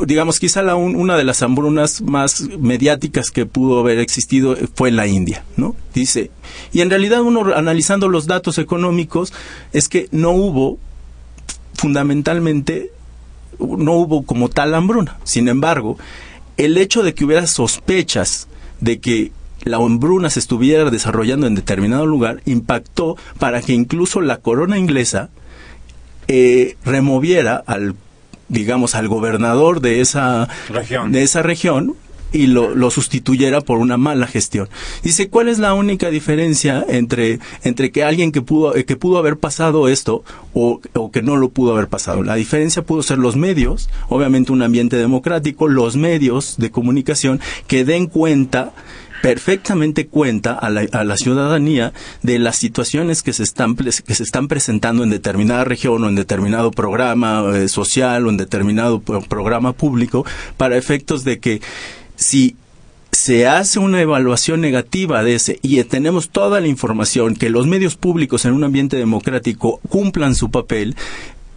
digamos, 0.07 0.41
quizá 0.41 0.63
la 0.63 0.77
una 0.77 1.17
de 1.17 1.25
las 1.25 1.43
hambrunas 1.43 2.01
más 2.01 2.49
mediáticas 2.59 3.31
que 3.31 3.45
pudo 3.45 3.81
haber 3.81 3.99
existido 3.99 4.57
fue 4.75 4.89
en 4.89 4.97
la 4.97 5.07
India, 5.07 5.45
¿no? 5.57 5.77
Dice, 5.93 6.31
y 6.73 6.81
en 6.81 6.89
realidad 6.89 7.21
uno 7.21 7.55
analizando 7.55 8.09
los 8.09 8.27
datos 8.27 8.57
económicos 8.59 9.33
es 9.73 9.89
que 9.89 10.09
no 10.11 10.31
hubo 10.31 10.79
fundamentalmente 11.75 12.93
no 13.59 13.93
hubo 13.93 14.25
como 14.25 14.49
tal 14.49 14.75
hambruna. 14.75 15.19
Sin 15.25 15.49
embargo, 15.49 15.99
el 16.57 16.79
hecho 16.79 17.03
de 17.03 17.15
que 17.15 17.25
hubiera 17.25 17.47
sospechas 17.47 18.49
de 18.81 19.01
que 19.01 19.33
la 19.65 19.77
hambruna 19.77 20.31
se 20.31 20.41
estuviera 20.41 20.91
desarrollando 20.91 21.47
en 21.47 21.55
determinado 21.55 22.07
lugar 22.07 22.43
impactó 22.47 23.17
para 23.39 23.63
que 23.63 23.73
incluso 23.73 24.21
la 24.21 24.39
corona 24.39 24.79
inglesa 24.79 25.31
eh, 26.29 26.77
removiera 26.85 27.63
al 27.67 27.95
digamos 28.49 28.95
al 28.95 29.09
gobernador 29.09 29.81
de 29.81 30.01
esa 30.01 30.49
de 31.09 31.23
esa 31.23 31.43
región 31.43 31.97
y 32.35 32.49
lo, 32.49 32.75
lo, 32.75 32.91
sustituyera 32.91 33.61
por 33.61 33.79
una 33.79 33.97
mala 33.97 34.27
gestión. 34.27 34.69
Dice, 35.05 35.29
¿cuál 35.29 35.49
es 35.49 35.61
la 35.61 35.73
única 35.73 36.11
diferencia 36.11 36.85
entre, 36.89 37.39
entre 37.63 37.93
que 37.93 38.03
alguien 38.03 38.33
que 38.33 38.43
pudo, 38.43 38.75
eh, 38.75 38.85
que 38.85 38.97
pudo 38.97 39.19
haber 39.19 39.39
pasado 39.39 39.87
esto 39.87 40.25
o, 40.53 40.81
o, 40.95 41.11
que 41.13 41.23
no 41.23 41.37
lo 41.37 41.51
pudo 41.51 41.73
haber 41.73 41.87
pasado? 41.87 42.25
La 42.25 42.35
diferencia 42.35 42.83
pudo 42.83 43.05
ser 43.05 43.19
los 43.19 43.37
medios, 43.37 43.89
obviamente 44.09 44.51
un 44.51 44.63
ambiente 44.63 44.97
democrático, 44.97 45.69
los 45.69 45.95
medios 45.95 46.57
de 46.59 46.73
comunicación 46.73 47.41
que 47.69 47.85
den 47.85 48.09
cuenta 48.09 48.73
perfectamente 49.25 50.07
cuenta 50.07 50.53
a 50.53 50.69
la, 50.69 50.83
a 50.93 51.03
la, 51.03 51.17
ciudadanía 51.17 51.95
de 52.23 52.39
las 52.39 52.57
situaciones 52.57 53.23
que 53.23 53.33
se 53.33 53.43
están 53.43 53.75
que 53.75 54.15
se 54.15 54.23
están 54.23 54.49
presentando 54.49 55.03
en 55.03 55.09
determinada 55.09 55.65
región 55.65 56.05
o 56.05 56.11
en 56.11 56.15
determinado 56.15 56.71
programa 56.71 57.43
eh, 57.55 57.69
social 57.69 58.27
o 58.27 58.29
en 58.29 58.37
determinado 58.37 59.01
programa 59.01 59.73
público 59.73 60.27
para 60.59 60.77
efectos 60.77 61.25
de 61.25 61.39
que 61.39 61.63
si 62.17 62.57
se 63.13 63.47
hace 63.47 63.79
una 63.79 64.03
evaluación 64.03 64.61
negativa 64.61 65.25
de 65.25 65.37
ese 65.37 65.59
y 65.63 65.83
tenemos 65.85 66.29
toda 66.29 66.61
la 66.61 66.69
información 66.69 67.35
que 67.35 67.49
los 67.49 67.67
medios 67.67 67.97
públicos 67.97 68.45
en 68.45 68.53
un 68.53 68.63
ambiente 68.63 68.99
democrático 68.99 69.81
cumplan 69.89 70.35
su 70.35 70.51
papel, 70.51 70.97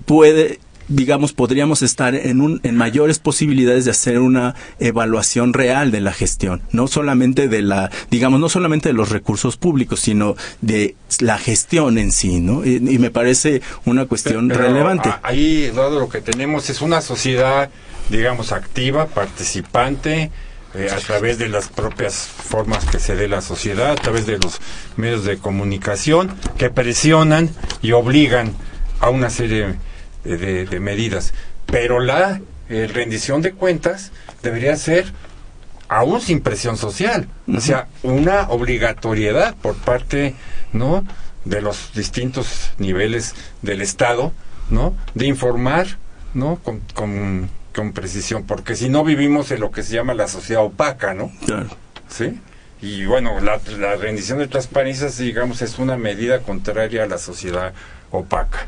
puede 0.06 0.62
digamos, 0.88 1.34
podríamos 1.34 1.82
estar 1.82 2.16
en, 2.16 2.42
un, 2.42 2.60
en 2.64 2.76
mayores 2.76 3.20
posibilidades 3.20 3.86
de 3.86 3.92
hacer 3.92 4.20
una 4.20 4.56
evaluación 4.80 5.54
real 5.54 5.92
de 5.92 6.02
la 6.02 6.14
gestión, 6.14 6.62
no 6.72 6.88
solamente 6.88 7.48
de 7.48 7.62
la, 7.62 7.92
digamos, 8.10 8.40
no 8.40 8.50
solamente 8.50 8.90
de 8.90 8.94
los 8.94 9.10
recursos 9.10 9.58
públicos, 9.58 10.00
sino 10.00 10.36
de 10.62 10.96
la 11.20 11.38
gestión 11.38 11.98
en 11.98 12.12
sí, 12.12 12.40
¿no? 12.40 12.66
Y, 12.66 12.76
y 12.76 13.00
me 13.00 13.12
parece 13.12 13.62
una 13.86 14.06
cuestión 14.06 14.48
Pero 14.48 14.62
relevante. 14.62 15.14
Ahí, 15.24 15.66
Eduardo, 15.66 16.00
lo 16.00 16.10
que 16.10 16.22
tenemos 16.22 16.70
es 16.70 16.82
una 16.82 17.02
sociedad, 17.02 17.70
digamos, 18.10 18.52
activa, 18.52 19.08
participante, 19.08 20.32
eh, 20.74 20.90
a 20.92 20.98
través 20.98 21.40
de 21.40 21.48
las 21.48 21.70
propias 21.70 22.28
formas 22.28 22.86
que 22.86 23.00
se 23.00 23.16
dé 23.16 23.28
la 23.28 23.42
sociedad, 23.42 23.92
a 23.92 23.96
través 23.96 24.26
de 24.26 24.38
los 24.38 24.60
medios 24.96 25.24
de 25.24 25.38
comunicación, 25.38 26.36
que 26.58 26.70
presionan 26.70 27.50
y 27.82 27.94
obligan 27.94 28.54
a 29.00 29.10
una 29.10 29.30
serie 29.30 29.76
de, 30.36 30.66
de, 30.66 30.80
medidas. 30.80 31.34
Pero 31.66 32.00
la 32.00 32.42
eh, 32.70 32.90
rendición 32.92 33.42
de 33.42 33.54
cuentas 33.54 34.12
debería 34.44 34.76
ser 34.76 35.06
aún 35.88 36.20
sin 36.20 36.42
presión 36.42 36.76
social, 36.76 37.28
uh 37.48 37.54
-huh. 37.54 37.58
o 37.58 37.62
sea, 37.62 37.88
una 38.04 38.50
obligatoriedad 38.50 39.56
por 39.56 39.76
parte, 39.76 40.36
¿no? 40.74 41.06
de 41.46 41.62
los 41.62 41.94
distintos 41.94 42.72
niveles 42.78 43.34
del 43.62 43.82
Estado, 43.82 44.34
¿no? 44.70 44.94
de 45.14 45.28
informar, 45.28 45.88
¿no? 46.34 46.58
con, 46.58 46.82
con 46.94 47.50
con 47.78 47.94
precisión, 47.94 48.44
porque 48.44 48.76
si 48.76 48.90
no 48.90 49.04
vivimos 49.04 49.52
en 49.52 49.60
lo 49.60 49.70
que 49.70 49.84
se 49.84 49.94
llama 49.94 50.16
la 50.16 50.28
sociedad 50.28 50.64
opaca, 50.64 51.14
¿no? 51.14 51.32
Claro. 51.46 51.70
¿Sí? 52.10 52.42
Y 52.82 53.06
bueno, 53.06 53.40
la, 53.40 53.62
la 53.78 53.96
rendición 53.96 54.40
de 54.40 54.48
transparencia, 54.48 55.10
digamos, 55.10 55.62
es 55.62 55.78
una 55.78 55.96
medida 55.96 56.40
contraria 56.40 57.04
a 57.04 57.06
la 57.06 57.20
sociedad 57.20 57.74
opaca. 58.10 58.66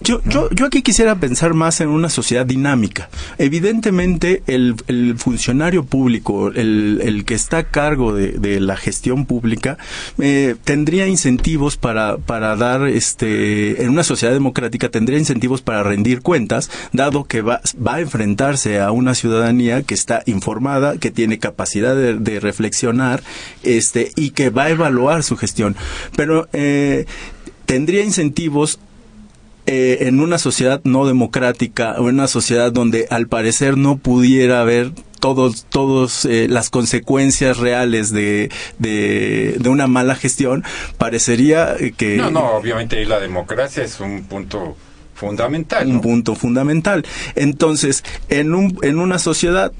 Yo, 0.00 0.20
yo, 0.24 0.48
yo 0.50 0.66
aquí 0.66 0.82
quisiera 0.82 1.16
pensar 1.16 1.54
más 1.54 1.80
en 1.80 1.88
una 1.88 2.08
sociedad 2.08 2.46
dinámica. 2.46 3.10
Evidentemente, 3.36 4.42
el, 4.46 4.76
el 4.86 5.18
funcionario 5.18 5.84
público, 5.84 6.48
el, 6.48 7.00
el, 7.02 7.24
que 7.24 7.34
está 7.34 7.58
a 7.58 7.64
cargo 7.64 8.14
de, 8.14 8.32
de 8.32 8.60
la 8.60 8.76
gestión 8.76 9.26
pública, 9.26 9.76
eh, 10.18 10.54
tendría 10.62 11.08
incentivos 11.08 11.76
para, 11.76 12.16
para 12.18 12.54
dar, 12.54 12.86
este, 12.86 13.82
en 13.82 13.90
una 13.90 14.04
sociedad 14.04 14.32
democrática, 14.32 14.88
tendría 14.88 15.18
incentivos 15.18 15.62
para 15.62 15.82
rendir 15.82 16.22
cuentas, 16.22 16.70
dado 16.92 17.24
que 17.24 17.42
va, 17.42 17.60
va 17.84 17.96
a 17.96 18.00
enfrentarse 18.00 18.80
a 18.80 18.92
una 18.92 19.16
ciudadanía 19.16 19.82
que 19.82 19.94
está 19.94 20.22
informada, 20.26 20.98
que 20.98 21.10
tiene 21.10 21.40
capacidad 21.40 21.96
de, 21.96 22.14
de 22.14 22.38
reflexionar, 22.38 23.22
este, 23.64 24.12
y 24.14 24.30
que 24.30 24.50
va 24.50 24.64
a 24.64 24.70
evaluar 24.70 25.24
su 25.24 25.36
gestión. 25.36 25.74
Pero, 26.14 26.48
eh, 26.52 27.06
tendría 27.66 28.02
incentivos 28.02 28.78
eh, 29.70 30.06
en 30.08 30.20
una 30.20 30.38
sociedad 30.38 30.80
no 30.84 31.06
democrática 31.06 31.96
o 31.98 32.08
en 32.08 32.14
una 32.14 32.26
sociedad 32.26 32.72
donde 32.72 33.06
al 33.10 33.28
parecer 33.28 33.76
no 33.76 33.98
pudiera 33.98 34.62
haber 34.62 34.92
todos 35.20 35.66
todos 35.68 36.24
eh, 36.24 36.46
las 36.48 36.70
consecuencias 36.70 37.58
reales 37.58 38.10
de, 38.10 38.50
de, 38.78 39.56
de 39.58 39.68
una 39.68 39.86
mala 39.86 40.14
gestión 40.14 40.64
parecería 40.96 41.76
que 41.98 42.16
no 42.16 42.30
no 42.30 42.52
obviamente 42.52 43.04
la 43.04 43.20
democracia 43.20 43.84
es 43.84 44.00
un 44.00 44.24
punto 44.24 44.74
fundamental 45.12 45.86
un 45.86 46.00
punto 46.00 46.34
fundamental. 46.34 47.04
Entonces 47.34 48.04
en 48.30 48.54
un 48.54 48.78
en 48.82 48.98
una 48.98 49.18
sociedad 49.18 49.72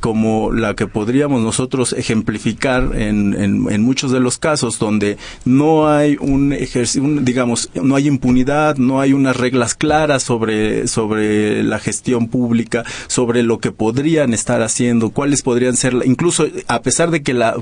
como 0.00 0.52
la 0.52 0.74
que 0.74 0.86
podríamos 0.86 1.42
nosotros 1.42 1.92
ejemplificar 1.92 2.90
en, 2.94 3.34
en, 3.34 3.82
muchos 3.82 4.10
de 4.12 4.20
los 4.20 4.38
casos 4.38 4.78
donde 4.78 5.16
no 5.44 5.88
hay 5.88 6.16
un 6.20 6.52
ejercicio, 6.52 7.02
digamos, 7.20 7.70
no 7.74 7.96
hay 7.96 8.08
impunidad, 8.08 8.76
no 8.76 9.00
hay 9.00 9.12
unas 9.12 9.36
reglas 9.36 9.74
claras 9.74 10.22
sobre, 10.22 10.88
sobre 10.88 11.62
la 11.62 11.78
gestión 11.78 12.28
pública, 12.28 12.84
sobre 13.06 13.42
lo 13.42 13.58
que 13.58 13.72
podrían 13.72 14.34
estar 14.34 14.62
haciendo, 14.62 15.10
cuáles 15.10 15.42
podrían 15.42 15.76
ser, 15.76 15.94
incluso 16.04 16.46
a 16.68 16.82
pesar 16.82 17.10
de 17.10 17.22
que 17.22 17.34
la 17.34 17.56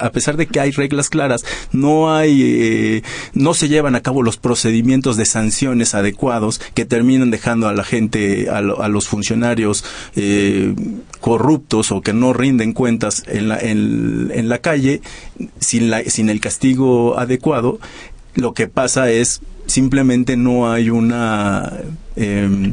a 0.00 0.10
pesar 0.10 0.36
de 0.36 0.46
que 0.46 0.60
hay 0.60 0.70
reglas 0.70 1.08
claras, 1.08 1.44
no 1.72 2.14
hay, 2.14 2.42
eh, 2.42 3.02
no 3.34 3.54
se 3.54 3.68
llevan 3.68 3.94
a 3.94 4.00
cabo 4.00 4.22
los 4.22 4.36
procedimientos 4.36 5.16
de 5.16 5.24
sanciones 5.24 5.94
adecuados 5.94 6.60
que 6.74 6.84
terminan 6.84 7.30
dejando 7.30 7.68
a 7.68 7.72
la 7.72 7.84
gente, 7.84 8.48
a, 8.50 8.58
a 8.58 8.88
los 8.88 9.08
funcionarios 9.08 9.84
eh, 10.16 10.74
corruptos 11.20 11.92
o 11.92 12.00
que 12.00 12.12
no 12.12 12.32
rinden 12.32 12.72
cuentas 12.72 13.24
en 13.26 13.48
la, 13.48 13.58
en, 13.58 14.48
la 14.48 14.58
calle 14.58 15.00
sin, 15.58 15.90
la, 15.90 16.02
sin 16.04 16.30
el 16.30 16.40
castigo 16.40 17.18
adecuado, 17.18 17.78
lo 18.34 18.54
que 18.54 18.68
pasa 18.68 19.10
es 19.10 19.40
simplemente 19.66 20.36
no 20.36 20.70
hay 20.70 20.90
una... 20.90 21.72
Eh, 22.16 22.72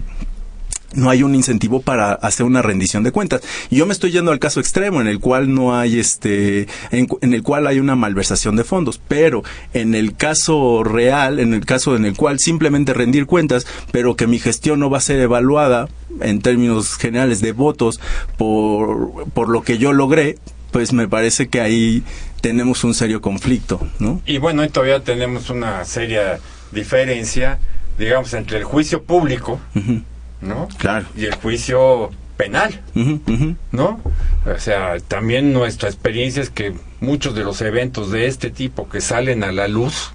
no 0.93 1.09
hay 1.09 1.23
un 1.23 1.35
incentivo 1.35 1.81
para 1.81 2.13
hacer 2.13 2.45
una 2.45 2.61
rendición 2.61 3.03
de 3.03 3.11
cuentas. 3.11 3.41
Y 3.69 3.77
yo 3.77 3.85
me 3.85 3.93
estoy 3.93 4.11
yendo 4.11 4.31
al 4.31 4.39
caso 4.39 4.59
extremo 4.59 5.01
en 5.01 5.07
el 5.07 5.19
cual 5.19 5.53
no 5.53 5.75
hay 5.75 5.99
este, 5.99 6.67
en, 6.91 7.07
en, 7.21 7.33
el 7.33 7.43
cual 7.43 7.67
hay 7.67 7.79
una 7.79 7.95
malversación 7.95 8.55
de 8.55 8.63
fondos, 8.63 8.99
pero 9.07 9.43
en 9.73 9.95
el 9.95 10.15
caso 10.15 10.83
real, 10.83 11.39
en 11.39 11.53
el 11.53 11.65
caso 11.65 11.95
en 11.95 12.05
el 12.05 12.15
cual 12.15 12.39
simplemente 12.39 12.93
rendir 12.93 13.25
cuentas, 13.25 13.65
pero 13.91 14.15
que 14.15 14.27
mi 14.27 14.39
gestión 14.39 14.79
no 14.79 14.89
va 14.89 14.99
a 14.99 15.01
ser 15.01 15.19
evaluada 15.19 15.89
en 16.21 16.41
términos 16.41 16.95
generales 16.95 17.41
de 17.41 17.51
votos 17.51 17.99
por, 18.37 19.29
por 19.31 19.49
lo 19.49 19.63
que 19.63 19.77
yo 19.77 19.91
logré, 19.93 20.37
pues 20.71 20.93
me 20.93 21.07
parece 21.07 21.47
que 21.47 21.61
ahí 21.61 22.03
tenemos 22.41 22.83
un 22.83 22.93
serio 22.93 23.21
conflicto, 23.21 23.85
¿no? 23.99 24.21
Y 24.25 24.37
bueno, 24.37 24.63
y 24.63 24.69
todavía 24.69 25.03
tenemos 25.03 25.49
una 25.49 25.83
seria 25.85 26.39
diferencia, 26.71 27.59
digamos, 27.97 28.33
entre 28.33 28.57
el 28.57 28.63
juicio 28.63 29.03
público, 29.03 29.59
uh 29.73 29.79
-huh 29.79 30.03
¿no? 30.45 30.67
Claro. 30.77 31.05
Y 31.15 31.25
el 31.25 31.35
juicio 31.35 32.11
penal, 32.37 32.81
uh 32.95 32.99
-huh, 32.99 33.21
uh 33.27 33.31
-huh. 33.31 33.55
¿no? 33.71 34.01
O 34.45 34.59
sea, 34.59 34.99
también 34.99 35.53
nuestra 35.53 35.89
experiencia 35.89 36.41
es 36.41 36.49
que 36.49 36.73
muchos 36.99 37.35
de 37.35 37.43
los 37.43 37.61
eventos 37.61 38.11
de 38.11 38.27
este 38.27 38.49
tipo 38.49 38.89
que 38.89 39.01
salen 39.01 39.43
a 39.43 39.51
la 39.51 39.67
luz, 39.67 40.11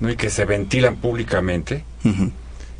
¿no? 0.00 0.10
Y 0.10 0.16
que 0.16 0.30
se 0.30 0.44
ventilan 0.44 0.96
públicamente, 0.96 1.84
uh 2.04 2.08
-huh. 2.08 2.30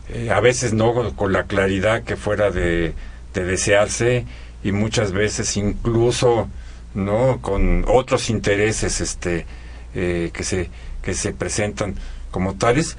eh, 0.09 0.31
a 0.31 0.41
veces 0.41 0.72
no 0.72 1.14
con 1.14 1.33
la 1.33 1.45
claridad 1.45 2.03
que 2.03 2.16
fuera 2.16 2.51
de, 2.51 2.95
de 3.35 3.45
desearse 3.45 4.24
y 4.62 4.72
muchas 4.72 5.12
veces 5.12 5.57
incluso 5.57 6.49
no 6.95 7.39
con 7.41 7.85
otros 7.87 8.31
intereses 8.31 9.01
este 9.01 9.47
eh, 9.95 10.31
que 10.33 10.45
se 10.45 10.70
que 11.03 11.14
se 11.14 11.33
presentan 11.33 11.95
como 12.31 12.55
tales 12.55 12.97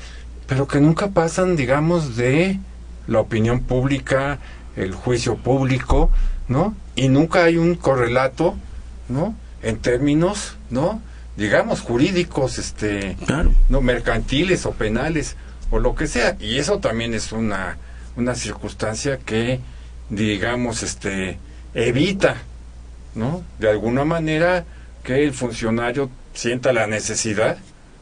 pero 0.48 0.68
que 0.68 0.80
nunca 0.80 1.10
pasan 1.10 1.56
digamos 1.56 2.16
de 2.16 2.58
la 3.08 3.20
opinión 3.20 3.62
pública 3.62 4.40
el 4.76 4.94
juicio 4.94 5.36
público 5.38 6.10
no 6.48 6.76
y 6.96 7.10
nunca 7.10 7.44
hay 7.44 7.58
un 7.58 7.76
correlato 7.76 8.56
no 9.10 9.36
en 9.62 9.78
términos 9.80 10.56
no 10.70 11.02
digamos 11.38 11.82
jurídicos 11.82 12.58
este 12.58 13.18
no 13.70 13.82
mercantiles 13.82 14.66
o 14.66 14.72
penales 14.72 15.36
o 15.72 15.80
lo 15.80 15.96
que 15.96 16.08
sea. 16.08 16.36
Y 16.40 16.58
eso 16.58 16.80
también 16.80 17.14
es 17.14 17.32
una 17.32 17.78
una 18.16 18.36
circunstancia 18.36 19.18
que 19.18 19.60
digamos 20.10 20.84
este 20.84 21.40
evita 21.74 22.36
no 23.16 23.44
de 23.60 23.70
alguna 23.70 24.04
manera 24.04 24.66
que 25.04 25.24
el 25.24 25.34
funcionario 25.34 26.10
sienta 26.34 26.74
la 26.74 26.88
necesidad 26.88 27.58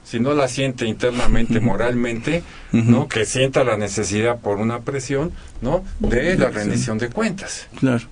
si 0.09 0.19
no 0.19 0.33
la 0.33 0.47
siente 0.47 0.85
internamente 0.85 1.59
moralmente 1.59 2.43
no 2.71 3.07
que 3.07 3.25
sienta 3.25 3.63
la 3.63 3.77
necesidad 3.77 4.39
por 4.39 4.57
una 4.57 4.79
presión 4.79 5.31
no 5.61 5.83
de 5.99 6.37
la 6.37 6.49
rendición 6.49 6.97
de 6.97 7.09
cuentas. 7.09 7.67
Claro. 7.79 8.05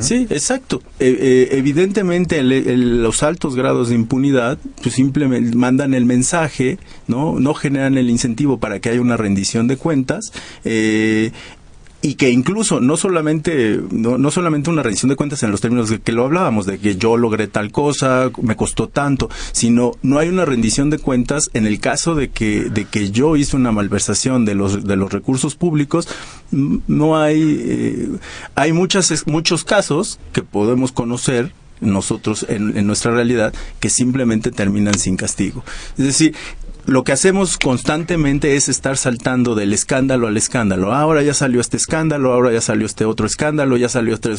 Sí, 0.00 0.26
exacto. 0.28 0.82
E, 0.98 1.48
e, 1.52 1.56
evidentemente 1.56 2.42
los 2.42 3.22
altos 3.22 3.54
grados 3.54 3.90
de 3.90 3.94
impunidad 3.94 4.58
pues 4.82 4.96
simplemente 4.96 5.56
mandan 5.56 5.94
el 5.94 6.04
mensaje, 6.04 6.78
no, 7.06 7.38
no 7.38 7.54
generan 7.54 7.96
el 7.96 8.10
incentivo 8.10 8.58
para 8.58 8.80
que 8.80 8.88
haya 8.90 9.00
una 9.00 9.16
rendición 9.16 9.68
de 9.68 9.76
cuentas. 9.76 10.32
Eh, 10.64 11.30
y 12.04 12.16
que 12.16 12.30
incluso 12.30 12.80
no 12.80 12.98
solamente 12.98 13.80
no, 13.90 14.18
no, 14.18 14.30
solamente 14.30 14.68
una 14.68 14.82
rendición 14.82 15.08
de 15.08 15.16
cuentas 15.16 15.42
en 15.42 15.50
los 15.50 15.62
términos 15.62 15.88
de 15.88 16.02
que 16.02 16.12
lo 16.12 16.26
hablábamos 16.26 16.66
de 16.66 16.78
que 16.78 16.96
yo 16.96 17.16
logré 17.16 17.46
tal 17.48 17.72
cosa 17.72 18.30
me 18.42 18.56
costó 18.56 18.88
tanto 18.88 19.30
sino 19.52 19.92
no 20.02 20.18
hay 20.18 20.28
una 20.28 20.44
rendición 20.44 20.90
de 20.90 20.98
cuentas 20.98 21.48
en 21.54 21.66
el 21.66 21.80
caso 21.80 22.14
de 22.14 22.28
que 22.28 22.64
de 22.64 22.84
que 22.84 23.10
yo 23.10 23.36
hice 23.36 23.56
una 23.56 23.72
malversación 23.72 24.44
de 24.44 24.54
los 24.54 24.84
de 24.84 24.96
los 24.96 25.14
recursos 25.14 25.54
públicos 25.54 26.06
no 26.50 27.16
hay 27.16 27.40
eh, 27.42 28.08
hay 28.54 28.74
muchas 28.74 29.26
muchos 29.26 29.64
casos 29.64 30.20
que 30.34 30.42
podemos 30.42 30.92
conocer 30.92 31.54
nosotros 31.80 32.44
en, 32.50 32.76
en, 32.76 32.86
nuestra 32.86 33.12
realidad 33.12 33.54
que 33.80 33.90
simplemente 33.90 34.50
terminan 34.50 34.96
sin 34.96 35.16
castigo. 35.16 35.64
Es 35.98 36.04
decir, 36.04 36.34
lo 36.86 37.04
que 37.04 37.12
hacemos 37.12 37.58
constantemente 37.58 38.56
es 38.56 38.68
estar 38.68 38.96
saltando 38.96 39.54
del 39.54 39.72
escándalo 39.72 40.26
al 40.26 40.36
escándalo. 40.36 40.92
ahora 40.92 41.22
ya 41.22 41.34
salió 41.34 41.60
este 41.60 41.76
escándalo, 41.76 42.32
ahora 42.32 42.52
ya 42.52 42.60
salió 42.60 42.86
este 42.86 43.04
otro 43.04 43.26
escándalo, 43.26 43.76
ya 43.76 43.88
salió 43.88 44.14
este, 44.14 44.32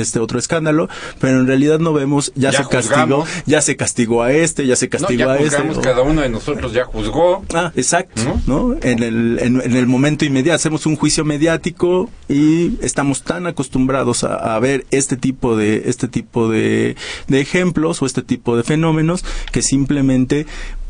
este 0.00 0.20
otro 0.20 0.38
escándalo, 0.38 0.88
pero 1.20 1.40
en 1.40 1.46
realidad 1.46 1.78
no 1.78 1.92
vemos, 1.92 2.32
ya, 2.34 2.52
se 2.52 2.66
castigó, 2.66 3.24
ya 3.46 3.60
se 3.60 3.76
castigó 3.76 4.22
a 4.22 4.32
este, 4.32 4.66
ya 4.66 4.76
se 4.76 4.88
castigó 4.88 5.30
a 5.30 5.38
este. 5.38 5.62
cada 5.82 6.02
uno 6.02 6.20
de 6.20 6.28
nosotros 6.28 6.72
ya 6.72 6.84
juzgó. 6.84 7.44
Ah, 7.54 7.72
exacto, 7.74 8.22
¿no? 8.46 8.76
En, 8.82 9.02
el, 9.02 9.38
en, 9.40 9.76
el 9.76 9.86
momento 9.86 10.24
inmediato 10.24 10.56
hacemos 10.56 10.86
un 10.86 10.96
juicio 10.96 11.24
mediático 11.24 12.10
y 12.28 12.78
estamos 12.84 13.22
tan 13.22 13.46
acostumbrados 13.46 14.24
a, 14.24 14.54
a 14.54 14.58
ver 14.58 14.86
este 14.90 15.16
tipo 15.16 15.56
de, 15.56 15.84
este 15.86 16.08
tipo 16.08 16.48
de, 16.48 16.96
de 17.28 17.40
ejemplos 17.40 18.02
o 18.02 18.06
este 18.06 18.22
tipo 18.22 18.56
de 18.56 18.62
fenómenos 18.62 19.24
que 19.52 19.62
simplemente 19.62 20.46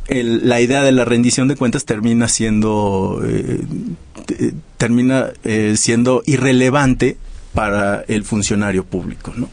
la 0.08 0.60
idea 0.60 0.82
de 0.82 0.92
la 0.92 1.04
rendición 1.04 1.48
de 1.48 1.56
cuentas 1.56 1.84
termina 1.84 2.28
siendo 2.28 3.22
eh, 3.26 3.60
termina 4.76 5.28
eh, 5.44 5.74
siendo 5.76 6.22
irrelevante 6.26 7.16
para 7.54 8.04
el 8.08 8.24
funcionario 8.24 8.84
público, 8.84 9.32
¿no? 9.36 9.48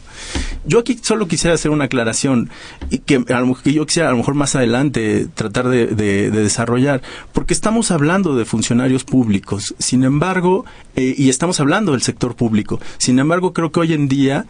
Yo 0.68 0.80
aquí 0.80 1.00
solo 1.02 1.28
quisiera 1.28 1.54
hacer 1.54 1.72
una 1.72 1.86
aclaración 1.86 2.50
y 2.90 3.00
que, 3.00 3.24
que 3.24 3.74
yo 3.74 3.86
quisiera 3.86 4.10
a 4.10 4.12
lo 4.12 4.18
mejor 4.18 4.34
más 4.34 4.56
adelante 4.56 5.28
tratar 5.34 5.70
de, 5.70 5.86
desarrollar, 6.32 7.02
porque 7.34 7.54
estamos 7.54 7.92
hablando 7.92 8.36
de 8.36 8.46
funcionarios 8.46 9.04
públicos, 9.04 9.76
sin 9.78 10.04
embargo, 10.04 10.66
eh, 10.96 11.14
y 11.18 11.30
estamos 11.30 11.60
hablando 11.60 11.92
del 11.92 12.02
sector 12.02 12.36
público, 12.36 12.80
sin 12.98 13.20
embargo 13.20 13.54
creo 13.54 13.72
que 13.72 13.80
hoy 13.80 13.94
en 13.94 14.08
día 14.08 14.46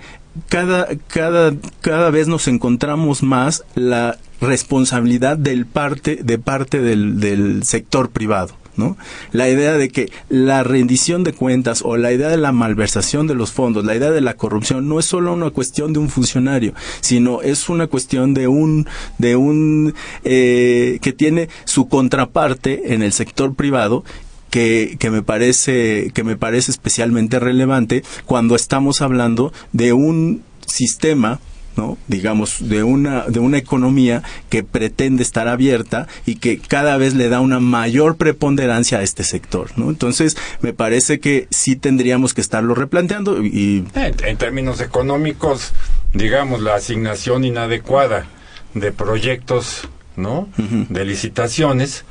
cada, 0.50 0.88
cada, 1.08 1.54
cada 1.82 2.10
vez 2.12 2.28
nos 2.28 2.48
encontramos 2.48 3.24
más 3.24 3.64
la 3.76 4.18
responsabilidad 4.42 5.38
del 5.38 5.66
parte, 5.66 6.20
de 6.24 6.38
parte 6.38 6.80
del, 6.80 7.20
del 7.20 7.64
sector 7.64 8.10
privado. 8.10 8.56
¿No? 8.78 8.98
La 9.32 9.50
idea 9.50 9.74
de 9.74 9.90
que 9.90 10.12
la 10.28 10.64
rendición 10.64 11.24
de 11.24 11.32
cuentas 11.32 11.82
o 11.84 11.96
la 11.96 12.12
idea 12.12 12.28
de 12.28 12.38
la 12.38 12.52
malversación 12.52 13.26
de 13.26 13.34
los 13.34 13.52
fondos, 13.52 13.86
la 13.86 13.96
idea 13.96 14.12
de 14.12 14.22
la 14.22 14.36
corrupción 14.36 14.90
no 14.90 15.00
es 15.00 15.06
solo 15.06 15.34
una 15.34 15.50
cuestión 15.52 15.94
de 15.94 16.00
un 16.00 16.10
funcionario, 16.10 16.74
sino 17.00 17.42
es 17.42 17.70
una 17.70 17.88
cuestión 17.88 18.34
de 18.34 18.48
un 18.48 18.88
de 19.18 19.36
un 19.36 19.94
eh, 20.24 21.00
que 21.02 21.14
tiene 21.14 21.48
su 21.64 21.88
contraparte 21.88 22.94
en 22.94 23.02
el 23.02 23.14
sector 23.14 23.56
privado 23.56 24.04
que, 24.50 24.98
que, 25.00 25.10
me 25.10 25.22
parece 25.22 26.12
que 26.14 26.24
me 26.24 26.38
parece 26.38 26.72
especialmente 26.72 27.40
relevante 27.40 28.04
cuando 28.26 28.56
estamos 28.56 29.02
hablando 29.02 29.54
de 29.72 29.94
un 29.94 30.44
sistema 30.66 31.40
¿no? 31.76 31.98
digamos, 32.08 32.58
de 32.68 32.84
una, 32.84 33.26
de 33.26 33.40
una 33.40 33.58
economía 33.58 34.24
que 34.50 34.64
pretende 34.64 35.24
estar 35.24 35.48
abierta 35.48 36.08
y 36.26 36.36
que 36.36 36.60
cada 36.60 36.98
vez 36.98 37.14
le 37.14 37.30
da 37.30 37.40
una 37.40 37.60
mayor 37.60 38.18
preponderancia 38.18 39.00
a 39.00 39.02
este 39.02 39.24
sector, 39.24 39.72
¿no? 39.76 39.90
Entonces, 39.90 40.38
me 40.62 40.74
parece 40.74 41.20
que 41.20 41.48
sí 41.52 41.76
tendríamos 41.76 42.34
que 42.34 42.42
estarlo 42.42 42.76
replanteando 42.76 43.44
y... 43.44 43.86
En, 43.96 44.38
términos 44.38 44.82
económicos, 44.82 45.74
digamos, 46.14 46.62
la 46.62 46.76
asignación 46.76 47.44
inadecuada 47.44 48.26
de 48.74 48.92
proyectos, 48.92 49.88
¿no? 50.16 50.50
De 50.58 51.06
licitaciones, 51.06 52.06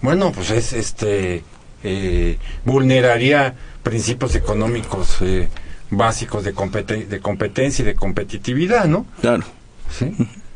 bueno, 0.00 0.32
pues 0.32 0.50
es 0.50 0.72
este... 0.72 1.44
Eh, 1.84 2.38
vulneraría 2.64 3.56
principios 3.82 4.36
económicos 4.36 5.16
eh, 5.20 5.48
básicos 5.92 6.42
de, 6.42 6.52
de 6.52 7.20
competencia 7.20 7.82
y 7.82 7.86
de 7.86 7.94
competitividad, 7.94 8.86
¿no? 8.86 9.06
Claro. 9.20 9.44
¿Sí? 9.90 10.12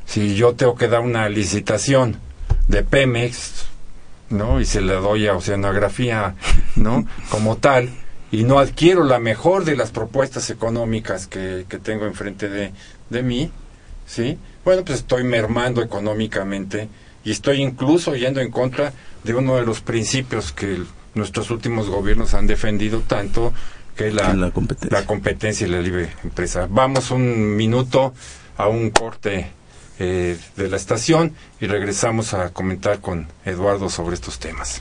Si 0.06 0.34
yo 0.34 0.54
tengo 0.54 0.74
que 0.74 0.88
dar 0.88 1.00
una 1.00 1.28
licitación 1.28 2.16
de 2.68 2.82
Pemex, 2.82 3.66
¿no? 4.30 4.60
Y 4.60 4.64
se 4.64 4.80
la 4.80 4.94
doy 4.94 5.26
a 5.26 5.34
Oceanografía, 5.34 6.34
¿no? 6.74 7.06
Como 7.28 7.56
tal, 7.56 7.90
y 8.32 8.44
no 8.44 8.58
adquiero 8.58 9.04
la 9.04 9.18
mejor 9.18 9.64
de 9.64 9.76
las 9.76 9.90
propuestas 9.90 10.48
económicas 10.50 11.26
que, 11.26 11.66
que 11.68 11.78
tengo 11.78 12.06
enfrente 12.06 12.48
de, 12.48 12.72
de 13.10 13.22
mí, 13.22 13.50
¿sí? 14.06 14.38
Bueno, 14.64 14.84
pues 14.84 15.00
estoy 15.00 15.22
mermando 15.22 15.82
económicamente 15.82 16.88
y 17.24 17.30
estoy 17.30 17.62
incluso 17.62 18.16
yendo 18.16 18.40
en 18.40 18.50
contra 18.50 18.92
de 19.22 19.34
uno 19.34 19.56
de 19.56 19.66
los 19.66 19.80
principios 19.80 20.50
que 20.52 20.82
nuestros 21.14 21.50
últimos 21.50 21.88
gobiernos 21.88 22.34
han 22.34 22.46
defendido 22.46 23.00
tanto, 23.00 23.52
que 23.96 24.08
es 24.08 24.14
la, 24.14 24.50
competencia. 25.04 25.66
y 25.66 25.70
la 25.70 25.80
libre 25.80 26.10
empresa. 26.22 26.66
Vamos 26.70 27.10
un 27.10 27.56
minuto 27.56 28.12
a 28.56 28.68
un 28.68 28.90
corte 28.90 29.50
eh, 29.98 30.38
de 30.56 30.68
la 30.68 30.76
estación 30.76 31.34
y 31.60 31.66
regresamos 31.66 32.34
a 32.34 32.50
comentar 32.52 33.00
con 33.00 33.26
Eduardo 33.44 33.88
sobre 33.88 34.14
estos 34.14 34.38
temas. 34.38 34.80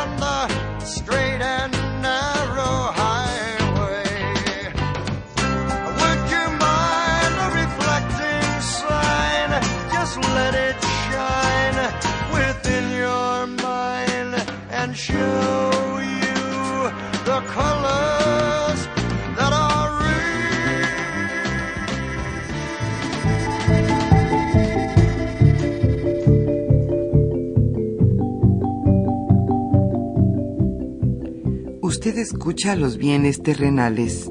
Usted 31.81 32.17
escucha 32.19 32.75
los 32.75 32.97
bienes 32.97 33.41
terrenales. 33.41 34.29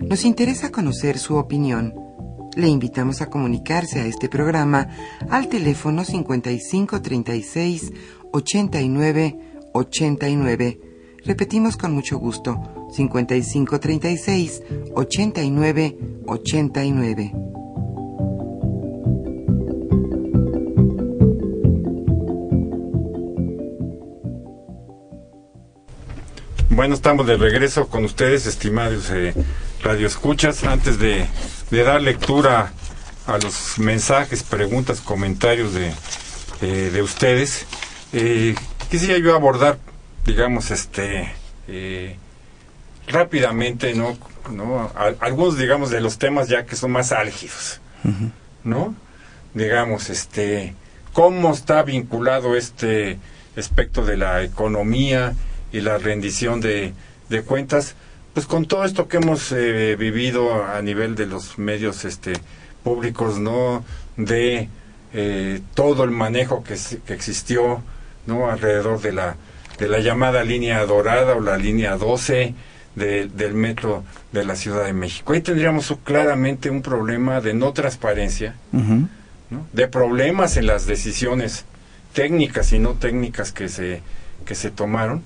Nos 0.00 0.24
interesa 0.24 0.72
conocer 0.72 1.18
su 1.18 1.36
opinión. 1.36 1.94
Le 2.56 2.66
invitamos 2.66 3.22
a 3.22 3.30
comunicarse 3.30 4.00
a 4.00 4.06
este 4.06 4.28
programa 4.28 4.88
al 5.28 5.48
teléfono 5.48 6.04
5536 6.04 7.92
89 8.32 9.49
89. 9.72 10.80
Repetimos 11.24 11.76
con 11.76 11.92
mucho 11.92 12.18
gusto, 12.18 12.60
5536 12.92 14.62
89 14.94 15.98
89. 16.26 17.32
Bueno, 26.80 26.94
estamos 26.94 27.26
de 27.26 27.36
regreso 27.36 27.88
con 27.88 28.06
ustedes, 28.06 28.46
estimados 28.46 29.10
eh, 29.10 29.34
radioescuchas. 29.82 30.64
Antes 30.64 30.98
de, 30.98 31.26
dar 31.70 32.00
lectura 32.00 32.72
a 33.26 33.36
los 33.36 33.78
mensajes, 33.78 34.42
preguntas, 34.42 35.02
comentarios 35.02 35.74
de, 35.74 35.92
eh, 36.62 36.90
de 36.90 37.02
ustedes, 37.02 37.66
eh, 38.14 38.54
quisiera 38.90 39.18
yo 39.18 39.34
abordar, 39.34 39.78
digamos, 40.26 40.70
este, 40.70 41.32
eh, 41.68 42.16
rápidamente, 43.08 43.94
¿no? 43.94 44.16
¿no? 44.50 44.80
A- 44.94 45.14
algunos, 45.20 45.58
digamos, 45.58 45.90
de 45.90 46.00
los 46.00 46.18
temas 46.18 46.48
ya 46.48 46.64
que 46.66 46.76
son 46.76 46.90
más 46.92 47.12
álgidos, 47.12 47.80
¿no? 48.64 48.94
Digamos, 49.54 50.10
este, 50.10 50.74
cómo 51.12 51.52
está 51.52 51.82
vinculado 51.82 52.56
este 52.56 53.18
aspecto 53.56 54.04
de 54.04 54.16
la 54.16 54.42
economía 54.42 55.34
y 55.72 55.80
la 55.80 55.98
rendición 55.98 56.60
de, 56.60 56.92
de 57.28 57.42
cuentas, 57.42 57.94
pues 58.34 58.46
con 58.46 58.64
todo 58.66 58.84
esto 58.84 59.08
que 59.08 59.16
hemos 59.18 59.50
eh, 59.52 59.96
vivido 59.98 60.64
a 60.64 60.80
nivel 60.82 61.14
de 61.16 61.26
los 61.26 61.58
medios 61.58 62.04
este 62.04 62.32
públicos, 62.84 63.38
¿no? 63.38 63.84
De 64.16 64.68
eh, 65.12 65.60
todo 65.74 66.04
el 66.04 66.10
manejo 66.12 66.62
que 66.62 66.74
existió, 67.12 67.82
¿no? 68.30 68.50
Alrededor 68.50 69.00
de 69.02 69.12
la, 69.12 69.36
de 69.78 69.88
la 69.88 69.98
llamada 69.98 70.42
línea 70.44 70.84
dorada 70.86 71.34
o 71.34 71.40
la 71.40 71.58
línea 71.58 71.96
12 71.96 72.54
de- 72.94 73.26
del 73.28 73.52
metro 73.54 74.04
de 74.32 74.44
la 74.44 74.56
Ciudad 74.56 74.84
de 74.86 74.92
México. 74.94 75.32
Ahí 75.34 75.40
tendríamos 75.42 75.94
claramente 76.04 76.70
un 76.70 76.80
problema 76.82 77.40
de 77.42 77.52
no 77.54 77.72
transparencia, 77.72 78.54
de 79.72 79.88
problemas 79.88 80.56
en 80.56 80.66
las 80.66 80.86
decisiones 80.86 81.64
técnicas 82.14 82.72
y 82.72 82.78
no 82.78 82.94
técnicas 82.94 83.52
que 83.52 83.68
se 83.68 84.00
que 84.44 84.54
se 84.54 84.70
tomaron, 84.70 85.22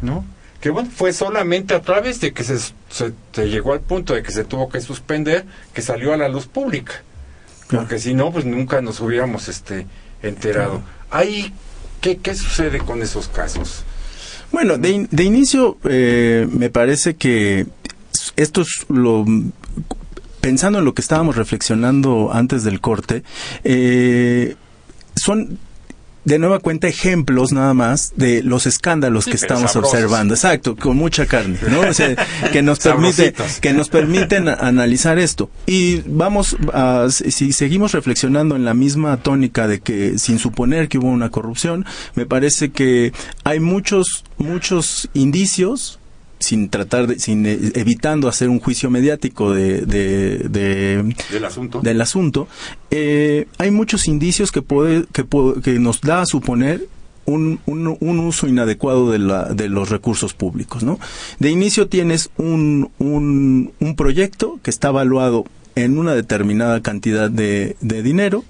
¿no? 0.00 0.24
Que 0.60 0.70
bueno, 0.70 0.88
fue 0.94 1.12
solamente 1.12 1.74
a 1.74 1.82
través 1.82 2.20
de 2.20 2.32
que 2.32 2.44
se, 2.44 2.58
se- 2.58 3.12
se 3.32 3.48
llegó 3.48 3.72
al 3.74 3.80
punto 3.80 4.14
de 4.14 4.22
que 4.22 4.30
se 4.32 4.44
tuvo 4.44 4.68
que 4.70 4.80
suspender 4.80 5.44
que 5.74 5.82
salió 5.82 6.14
a 6.14 6.16
la 6.16 6.28
luz 6.28 6.46
pública. 6.46 6.94
Claro. 7.66 7.84
Porque 7.84 7.98
si 7.98 8.14
no, 8.14 8.30
pues 8.32 8.44
nunca 8.46 8.80
nos 8.80 9.00
hubiéramos 9.00 9.48
este 9.48 9.86
enterado. 10.22 10.80
Ahí, 11.10 11.52
¿qué, 12.04 12.18
¿qué 12.18 12.34
sucede 12.34 12.80
con 12.80 13.00
esos 13.00 13.28
casos? 13.28 13.82
Bueno, 14.52 14.76
de 14.76 15.24
inicio 15.24 15.78
eh, 15.84 16.46
me 16.52 16.68
parece 16.68 17.16
que 17.16 17.66
esto 18.36 18.60
es 18.60 18.84
lo 18.88 19.24
pensando 20.42 20.80
en 20.80 20.84
lo 20.84 20.92
que 20.92 21.00
estábamos 21.00 21.36
reflexionando 21.36 22.30
antes 22.30 22.62
del 22.64 22.82
corte, 22.82 23.24
eh, 23.64 24.54
son 25.16 25.58
de 26.24 26.38
nueva 26.38 26.58
cuenta 26.58 26.88
ejemplos 26.88 27.52
nada 27.52 27.74
más 27.74 28.12
de 28.16 28.42
los 28.42 28.66
escándalos 28.66 29.24
Sí, 29.24 29.30
que 29.30 29.36
estamos 29.36 29.72
sabrosos. 29.72 29.94
observando. 29.94 30.34
Exacto, 30.34 30.76
con 30.76 30.96
mucha 30.96 31.26
carne, 31.26 31.58
¿no? 31.70 31.80
O 31.80 31.92
sea, 31.94 32.14
que 32.52 32.62
nos 32.62 32.78
permite 32.80 33.34
que 33.60 33.72
nos 33.72 33.88
permiten 33.88 34.48
analizar 34.48 35.18
esto. 35.18 35.50
Y 35.66 36.02
vamos 36.06 36.56
a 36.72 37.08
si 37.10 37.52
seguimos 37.52 37.92
reflexionando 37.92 38.56
en 38.56 38.64
la 38.64 38.74
misma 38.74 39.16
tónica 39.18 39.68
de 39.68 39.80
que 39.80 40.18
sin 40.18 40.38
suponer 40.38 40.88
que 40.88 40.98
hubo 40.98 41.08
una 41.08 41.30
corrupción, 41.30 41.84
me 42.14 42.26
parece 42.26 42.70
que 42.70 43.12
hay 43.44 43.60
muchos 43.60 44.24
muchos 44.38 45.08
indicios 45.14 45.98
sin 46.44 46.68
tratar 46.68 47.06
de, 47.08 47.18
sin 47.18 47.44
eh, 47.46 47.58
evitando 47.74 48.28
hacer 48.28 48.48
un 48.48 48.60
juicio 48.60 48.90
mediático 48.90 49.52
de, 49.52 49.82
de, 49.82 50.38
de- 50.48 51.14
Del 51.32 51.44
asunto. 51.44 51.80
del 51.80 52.00
asunto, 52.00 52.48
eh, 52.90 53.46
hay 53.58 53.70
muchos 53.70 54.06
indicios 54.08 54.52
que, 54.52 54.62
puede, 54.62 55.04
que, 55.12 55.24
que 55.62 55.78
nos 55.78 56.00
da 56.00 56.22
a 56.22 56.26
suponer 56.26 56.86
un, 57.26 57.58
un- 57.66 57.96
un 57.98 58.18
uso 58.20 58.46
inadecuado 58.46 59.10
de, 59.10 59.18
la, 59.18 59.44
de 59.54 59.68
los 59.68 59.88
recursos 59.88 60.34
públicos. 60.34 60.82
¿no? 60.84 60.98
De 61.38 61.50
inicio 61.50 61.88
tienes 61.88 62.30
un, 62.36 62.90
un, 62.98 63.72
un 63.80 63.96
proyecto 63.96 64.60
que 64.62 64.70
está 64.70 64.88
evaluado 64.88 65.44
en 65.76 65.98
una 65.98 66.14
determinada 66.14 66.82
cantidad 66.82 67.28
de, 67.30 67.76
de 67.80 68.02
dinero 68.04 68.44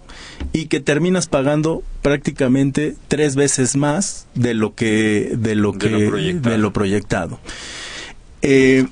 y 0.53 0.67
que 0.67 0.81
terminas 0.81 1.27
pagando 1.27 1.83
prácticamente 2.03 2.97
tres 3.09 3.35
veces 3.35 3.77
más 3.77 4.27
de 4.35 4.53
lo 4.53 4.75
que 4.75 5.33
de 5.39 5.55
lo 5.55 5.73
De 5.73 5.79
que 5.79 5.89
lo 5.91 6.11
proyectado. 6.11 6.51
de 6.51 6.59
lo 6.59 6.73
proyectado. 6.75 7.39
Eh, 8.47 8.85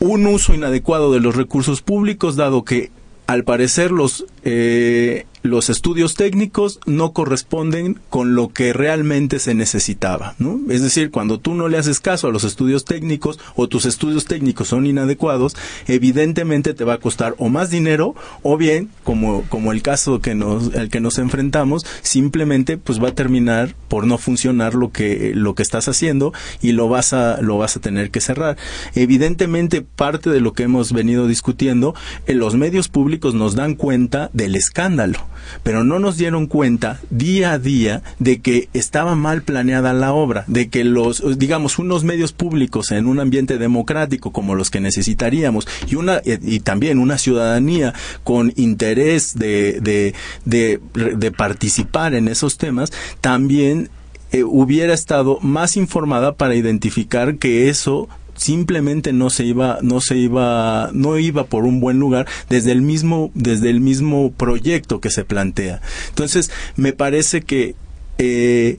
un 0.00 0.26
uso 0.26 0.52
inadecuado 0.52 1.12
de 1.12 1.20
los 1.20 1.36
recursos 1.36 1.82
públicos, 1.82 2.34
dado 2.34 2.64
que 2.64 2.90
al 3.28 3.44
parecer 3.44 3.92
los, 3.92 4.26
eh, 4.42 5.24
los 5.46 5.70
estudios 5.70 6.14
técnicos 6.14 6.80
no 6.86 7.12
corresponden 7.12 8.00
con 8.10 8.34
lo 8.34 8.48
que 8.48 8.72
realmente 8.72 9.38
se 9.38 9.54
necesitaba. 9.54 10.34
¿no? 10.38 10.60
Es 10.68 10.82
decir, 10.82 11.10
cuando 11.10 11.38
tú 11.38 11.54
no 11.54 11.68
le 11.68 11.78
haces 11.78 12.00
caso 12.00 12.28
a 12.28 12.32
los 12.32 12.44
estudios 12.44 12.84
técnicos 12.84 13.38
o 13.54 13.68
tus 13.68 13.86
estudios 13.86 14.24
técnicos 14.26 14.68
son 14.68 14.86
inadecuados, 14.86 15.56
evidentemente 15.86 16.74
te 16.74 16.84
va 16.84 16.94
a 16.94 16.98
costar 16.98 17.34
o 17.38 17.48
más 17.48 17.70
dinero 17.70 18.14
o 18.42 18.56
bien, 18.56 18.90
como, 19.04 19.42
como 19.48 19.72
el 19.72 19.82
caso 19.82 20.20
que 20.20 20.34
nos, 20.34 20.74
al 20.74 20.88
que 20.88 21.00
nos 21.00 21.18
enfrentamos, 21.18 21.86
simplemente 22.02 22.78
pues 22.78 23.02
va 23.02 23.08
a 23.08 23.14
terminar 23.14 23.74
por 23.88 24.06
no 24.06 24.18
funcionar 24.18 24.74
lo 24.74 24.90
que, 24.90 25.32
lo 25.34 25.54
que 25.54 25.62
estás 25.62 25.88
haciendo 25.88 26.32
y 26.60 26.72
lo 26.72 26.88
vas 26.88 27.12
a, 27.12 27.40
lo 27.40 27.58
vas 27.58 27.76
a 27.76 27.80
tener 27.80 28.10
que 28.10 28.20
cerrar. 28.20 28.56
Evidentemente, 28.94 29.82
parte 29.82 30.30
de 30.30 30.40
lo 30.40 30.52
que 30.52 30.64
hemos 30.64 30.92
venido 30.92 31.26
discutiendo, 31.26 31.94
en 32.26 32.38
los 32.38 32.54
medios 32.54 32.88
públicos 32.88 33.34
nos 33.34 33.54
dan 33.54 33.74
cuenta 33.74 34.30
del 34.32 34.56
escándalo, 34.56 35.18
pero 35.62 35.84
no 35.84 35.98
nos 35.98 36.16
dieron 36.16 36.46
cuenta 36.46 37.00
día 37.10 37.52
a 37.52 37.58
día 37.58 38.02
de 38.18 38.40
que 38.40 38.68
estaba 38.72 39.14
mal 39.14 39.42
planeada 39.42 39.92
la 39.92 40.12
obra, 40.12 40.44
de 40.46 40.68
que 40.68 40.84
los, 40.84 41.38
digamos, 41.38 41.78
unos 41.78 42.04
medios 42.04 42.32
públicos 42.32 42.90
en 42.92 43.06
un 43.06 43.20
ambiente 43.20 43.58
democrático 43.58 44.32
como 44.32 44.54
los 44.54 44.70
que 44.70 44.80
necesitaríamos 44.80 45.66
y 45.88 45.96
una 45.96 46.18
eh, 46.24 46.38
y 46.42 46.60
también 46.60 46.98
una 46.98 47.18
ciudadanía 47.18 47.94
con 48.24 48.52
interés 48.56 49.38
de, 49.38 49.80
de, 49.80 50.14
de, 50.44 51.30
participar 51.32 52.14
en 52.14 52.28
esos 52.28 52.56
temas, 52.56 52.92
también 53.20 53.90
eh, 54.32 54.44
hubiera 54.44 54.94
estado 54.94 55.38
más 55.40 55.76
informada 55.76 56.34
para 56.34 56.54
identificar 56.54 57.36
que 57.36 57.68
eso 57.68 58.08
simplemente 58.36 59.12
no 59.12 59.30
se 59.30 59.44
iba 59.44 59.78
no 59.82 60.00
se 60.00 60.16
iba 60.16 60.90
no 60.92 61.18
iba 61.18 61.44
por 61.44 61.64
un 61.64 61.80
buen 61.80 61.98
lugar 61.98 62.26
desde 62.48 62.72
el 62.72 62.82
mismo 62.82 63.30
desde 63.34 63.70
el 63.70 63.80
mismo 63.80 64.32
proyecto 64.32 65.00
que 65.00 65.10
se 65.10 65.24
plantea. 65.24 65.80
Entonces 66.08 66.50
me 66.76 66.92
parece 66.92 67.42
que 67.42 67.74
eh, 68.18 68.78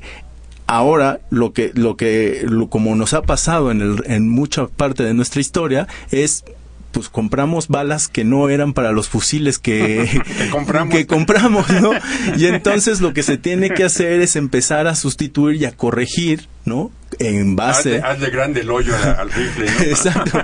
ahora 0.68 1.20
lo 1.30 1.54
que 1.54 1.72
lo 1.74 1.96
que 1.98 2.42
lo- 2.48 2.68
como 2.70 2.96
nos 2.96 3.14
ha 3.14 3.22
pasado 3.22 3.72
en 3.72 3.82
el, 3.82 4.04
en 4.06 4.30
mucha 4.30 4.68
parte 4.68 5.04
de 5.04 5.14
nuestra 5.14 5.42
historia 5.42 5.88
es 6.12 6.44
pues 6.92 7.10
compramos 7.10 7.68
balas 7.68 8.08
que 8.08 8.24
no 8.24 8.50
eran 8.50 8.74
para 8.74 8.92
los 8.92 9.10
fusiles 9.10 9.60
que, 9.60 10.22
Que 10.38 10.50
compramos. 10.50 10.96
que 10.96 11.06
compramos, 11.06 11.70
¿no? 11.70 11.92
Y 12.38 12.46
entonces 12.48 13.02
lo 13.02 13.14
que 13.14 13.24
se 13.24 13.38
tiene 13.38 13.70
que 13.70 13.84
hacer 13.84 14.22
es 14.22 14.36
empezar 14.36 14.88
a 14.88 14.96
sustituir 14.96 15.62
y 15.62 15.66
a 15.66 15.72
corregir, 15.72 16.48
¿no? 16.66 16.92
En 17.20 17.56
base 17.56 17.98
Hazle, 17.98 18.08
hazle 18.08 18.30
grande 18.30 18.62
el 18.62 18.70
hoyo 18.70 18.96
al, 18.96 19.16
al 19.20 19.32
rifle, 19.32 19.66
¿no? 19.66 19.82
Exacto. 19.86 20.42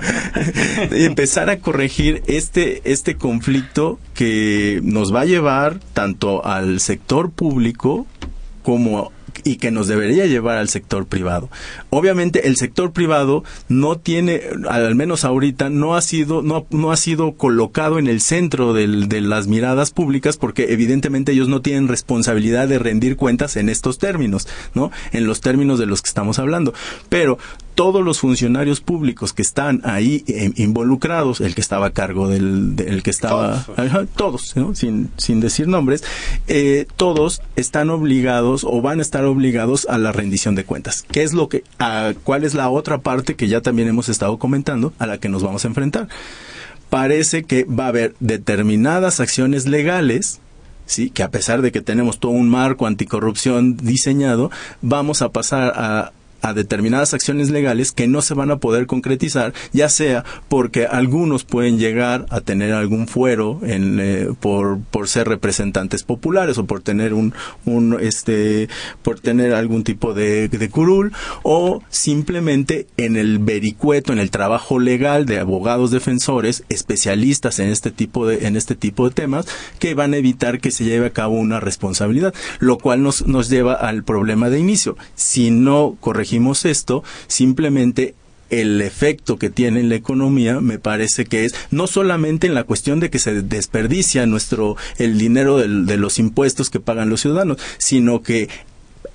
Y 0.92 1.04
empezar 1.04 1.50
a 1.50 1.58
corregir 1.58 2.22
este, 2.26 2.80
este 2.84 3.16
conflicto 3.16 3.98
que 4.14 4.80
nos 4.82 5.14
va 5.14 5.22
a 5.22 5.24
llevar 5.26 5.80
tanto 5.92 6.44
al 6.46 6.80
sector 6.80 7.30
público 7.30 8.06
como 8.62 9.12
y 9.44 9.56
que 9.56 9.70
nos 9.70 9.86
debería 9.86 10.26
llevar 10.26 10.58
al 10.58 10.68
sector 10.68 11.06
privado. 11.06 11.50
Obviamente 11.90 12.48
el 12.48 12.56
sector 12.56 12.92
privado 12.92 13.44
no 13.68 13.96
tiene, 13.98 14.42
al 14.68 14.94
menos 14.94 15.24
ahorita, 15.24 15.70
no 15.70 15.94
ha 15.94 16.00
sido, 16.00 16.42
no, 16.42 16.66
no 16.70 16.90
ha 16.90 16.96
sido 16.96 17.32
colocado 17.32 17.98
en 17.98 18.06
el 18.06 18.20
centro 18.20 18.72
de 18.72 19.20
las 19.20 19.46
miradas 19.46 19.90
públicas 19.90 20.36
porque 20.36 20.72
evidentemente 20.72 21.32
ellos 21.32 21.48
no 21.48 21.60
tienen 21.60 21.88
responsabilidad 21.88 22.68
de 22.68 22.78
rendir 22.78 23.16
cuentas 23.16 23.56
en 23.56 23.68
estos 23.68 23.98
términos, 23.98 24.48
¿no? 24.74 24.90
En 25.12 25.26
los 25.26 25.40
términos 25.40 25.78
de 25.78 25.86
los 25.86 26.02
que 26.02 26.08
estamos 26.08 26.38
hablando. 26.38 26.74
Pero 27.08 27.38
todos 27.74 28.04
los 28.04 28.20
funcionarios 28.20 28.80
públicos 28.80 29.32
que 29.32 29.42
están 29.42 29.80
ahí 29.84 30.24
eh, 30.26 30.52
involucrados, 30.56 31.40
el 31.40 31.54
que 31.54 31.60
estaba 31.60 31.86
a 31.86 31.90
cargo 31.90 32.28
del, 32.28 32.76
del 32.76 33.02
que 33.02 33.10
estaba, 33.10 33.64
Todos. 33.64 33.78
Ajá, 33.78 34.06
todos, 34.16 34.56
¿no? 34.56 34.74
sin, 34.74 35.10
sin 35.16 35.40
decir 35.40 35.68
nombres, 35.68 36.04
eh, 36.46 36.86
todos 36.96 37.42
están 37.56 37.90
obligados 37.90 38.64
o 38.64 38.80
van 38.80 39.00
a 39.00 39.02
estar 39.02 39.24
obligados 39.24 39.86
a 39.88 39.98
la 39.98 40.12
rendición 40.12 40.54
de 40.54 40.64
cuentas. 40.64 41.04
¿Qué 41.10 41.22
es 41.22 41.32
lo 41.32 41.48
que, 41.48 41.64
a, 41.78 42.14
cuál 42.22 42.44
es 42.44 42.54
la 42.54 42.68
otra 42.70 42.98
parte 42.98 43.34
que 43.34 43.48
ya 43.48 43.60
también 43.60 43.88
hemos 43.88 44.08
estado 44.08 44.38
comentando 44.38 44.92
a 44.98 45.06
la 45.06 45.18
que 45.18 45.28
nos 45.28 45.42
vamos 45.42 45.64
a 45.64 45.68
enfrentar? 45.68 46.08
Parece 46.90 47.44
que 47.44 47.64
va 47.64 47.86
a 47.86 47.88
haber 47.88 48.14
determinadas 48.20 49.18
acciones 49.18 49.66
legales 49.66 50.40
sí, 50.86 51.10
que 51.10 51.22
a 51.22 51.30
pesar 51.30 51.62
de 51.62 51.72
que 51.72 51.80
tenemos 51.80 52.20
todo 52.20 52.32
un 52.32 52.48
marco 52.48 52.86
anticorrupción 52.86 53.76
diseñado, 53.76 54.50
vamos 54.82 55.22
a 55.22 55.30
pasar 55.30 55.72
a 55.76 56.12
a 56.44 56.52
determinadas 56.52 57.14
acciones 57.14 57.50
legales 57.50 57.90
que 57.90 58.06
no 58.06 58.20
se 58.20 58.34
van 58.34 58.50
a 58.50 58.58
poder 58.58 58.86
concretizar, 58.86 59.54
ya 59.72 59.88
sea 59.88 60.24
porque 60.50 60.84
algunos 60.84 61.44
pueden 61.44 61.78
llegar 61.78 62.26
a 62.28 62.42
tener 62.42 62.72
algún 62.72 63.08
fuero 63.08 63.60
en, 63.62 63.98
eh, 63.98 64.28
por, 64.40 64.78
por 64.78 65.08
ser 65.08 65.26
representantes 65.26 66.02
populares 66.02 66.58
o 66.58 66.66
por 66.66 66.82
tener 66.82 67.14
un, 67.14 67.32
un 67.64 67.96
este 67.98 68.68
por 69.02 69.20
tener 69.20 69.54
algún 69.54 69.84
tipo 69.84 70.12
de, 70.12 70.50
curul 70.70 71.12
o 71.44 71.82
simplemente 71.88 72.86
en 72.98 73.16
el 73.16 73.38
vericueto, 73.38 74.12
en 74.12 74.18
el 74.18 74.30
trabajo 74.30 74.78
legal 74.78 75.24
de 75.24 75.38
abogados 75.38 75.90
defensores 75.90 76.64
especialistas 76.68 77.58
en 77.58 77.68
este 77.70 77.90
tipo 77.90 78.26
de 78.26 78.46
en 78.46 78.56
este 78.56 78.74
tipo 78.74 79.08
de 79.08 79.14
temas 79.14 79.46
que 79.78 79.94
van 79.94 80.12
a 80.12 80.18
evitar 80.18 80.60
que 80.60 80.70
se 80.70 80.84
lleve 80.84 81.06
a 81.06 81.10
cabo 81.10 81.36
una 81.36 81.58
responsabilidad, 81.60 82.34
lo 82.58 82.76
cual 82.76 83.02
nos, 83.02 83.26
nos 83.26 83.48
lleva 83.48 83.72
al 83.72 84.04
problema 84.04 84.50
de 84.50 84.58
inicio. 84.58 84.98
Si 85.14 85.50
no 85.50 85.96
corregimos 86.00 86.33
esto, 86.64 87.02
simplemente 87.26 88.14
el 88.50 88.80
efecto 88.82 89.36
que 89.38 89.50
tiene 89.50 89.80
en 89.80 89.88
la 89.88 89.94
economía 89.96 90.60
me 90.60 90.78
parece 90.78 91.24
que 91.24 91.44
es 91.44 91.54
no 91.70 91.86
solamente 91.86 92.46
en 92.46 92.54
la 92.54 92.64
cuestión 92.64 93.00
de 93.00 93.10
que 93.10 93.18
se 93.18 93.42
desperdicia 93.42 94.26
nuestro 94.26 94.76
el 94.98 95.18
dinero 95.18 95.58
del- 95.58 95.86
de 95.86 95.96
los 95.96 96.18
impuestos 96.18 96.70
que 96.70 96.78
pagan 96.78 97.08
los 97.10 97.20
ciudadanos, 97.22 97.58
sino 97.78 98.22
que 98.22 98.48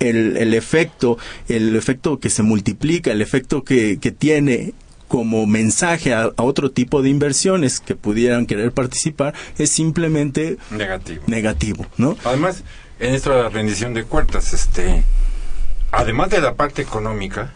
el, 0.00 0.36
el 0.36 0.52
efecto, 0.54 1.16
el 1.48 1.76
efecto 1.76 2.18
que 2.18 2.28
se 2.30 2.42
multiplica, 2.42 3.12
el 3.12 3.22
efecto 3.22 3.62
que, 3.64 3.98
que 4.00 4.10
tiene 4.10 4.72
como 5.08 5.46
mensaje 5.46 6.12
a, 6.12 6.30
a 6.36 6.42
otro 6.42 6.70
tipo 6.70 7.02
de 7.02 7.08
inversiones 7.10 7.80
que 7.80 7.94
pudieran 7.96 8.46
querer 8.46 8.72
participar 8.72 9.34
es 9.58 9.70
simplemente 9.70 10.56
Negativo. 10.70 11.22
negativo, 11.26 11.86
¿no? 11.98 12.16
Además, 12.24 12.62
en 12.98 13.14
esto 13.14 13.30
de 13.34 13.42
la 13.42 13.48
rendición 13.48 13.92
de 13.94 14.04
cuentas, 14.04 14.52
este, 14.52 15.02
además 15.92 16.30
de 16.30 16.40
la 16.40 16.54
parte 16.54 16.82
económica, 16.82 17.52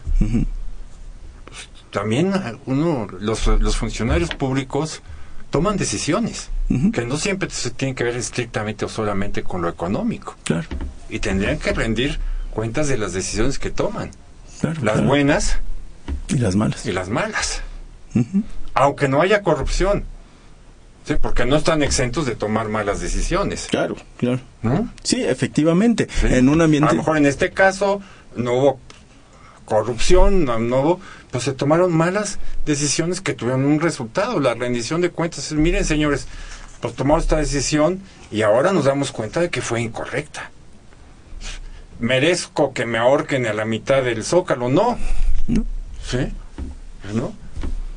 pues, 1.45 1.69
también 1.91 2.33
uno, 2.65 3.07
los, 3.19 3.47
los 3.47 3.77
funcionarios 3.77 4.29
públicos 4.31 5.01
toman 5.49 5.77
decisiones 5.77 6.49
que 6.91 7.05
no 7.05 7.17
siempre 7.17 7.49
se 7.51 7.69
tienen 7.71 7.93
que 7.95 8.03
ver 8.03 8.15
estrictamente 8.17 8.85
o 8.85 8.89
solamente 8.89 9.43
con 9.43 9.61
lo 9.61 9.69
económico 9.69 10.35
Claro, 10.43 10.67
y 11.09 11.19
tendrían 11.19 11.59
que 11.59 11.71
rendir 11.73 12.19
cuentas 12.51 12.87
de 12.87 12.97
las 12.97 13.13
decisiones 13.13 13.59
que 13.59 13.69
toman, 13.69 14.09
claro. 14.59 14.81
las 14.81 14.93
claro. 14.95 15.07
buenas 15.07 15.59
y 16.27 16.37
las 16.39 16.55
malas. 16.55 16.85
y 16.85 16.91
las 16.91 17.09
malas, 17.09 17.61
aunque 18.73 19.07
no 19.07 19.21
haya 19.21 19.43
corrupción, 19.43 20.05
¿sí? 21.05 21.15
porque 21.21 21.45
no 21.45 21.55
están 21.55 21.83
exentos 21.83 22.25
de 22.25 22.35
tomar 22.35 22.67
malas 22.67 22.99
decisiones, 22.99 23.67
Claro, 23.69 23.95
claro. 24.17 24.39
¿no? 24.63 24.89
Sí, 25.03 25.23
efectivamente. 25.23 26.07
¿Sí? 26.19 26.27
En 26.29 26.49
un 26.49 26.61
ambiente. 26.61 26.89
A 26.89 26.93
lo 26.93 26.97
mejor 26.97 27.17
en 27.17 27.27
este 27.27 27.51
caso 27.51 28.01
no 28.35 28.53
hubo 28.53 28.79
corrupción, 29.65 30.45
no, 30.45 30.59
no 30.59 30.81
hubo, 30.81 30.99
pues 31.31 31.43
se 31.43 31.53
tomaron 31.53 31.91
malas 31.91 32.39
decisiones 32.65 33.21
que 33.21 33.33
tuvieron 33.33 33.65
un 33.65 33.79
resultado, 33.79 34.39
la 34.39 34.53
rendición 34.53 35.01
de 35.01 35.09
cuentas. 35.09 35.51
Miren, 35.51 35.83
señores, 35.85 36.27
pues 36.81 36.93
tomamos 36.93 37.23
esta 37.23 37.37
decisión 37.37 38.01
y 38.31 38.43
ahora 38.43 38.71
nos 38.71 38.85
damos 38.85 39.11
cuenta 39.11 39.41
de 39.41 39.49
que 39.49 39.61
fue 39.61 39.81
incorrecta. 39.81 40.51
Merezco 41.99 42.73
que 42.73 42.85
me 42.85 42.97
ahorquen 42.97 43.47
a 43.47 43.53
la 43.53 43.65
mitad 43.65 44.03
del 44.03 44.23
zócalo, 44.23 44.69
no. 44.69 44.97
¿no? 45.47 45.65
¿Sí? 46.03 46.31
¿No? 47.13 47.33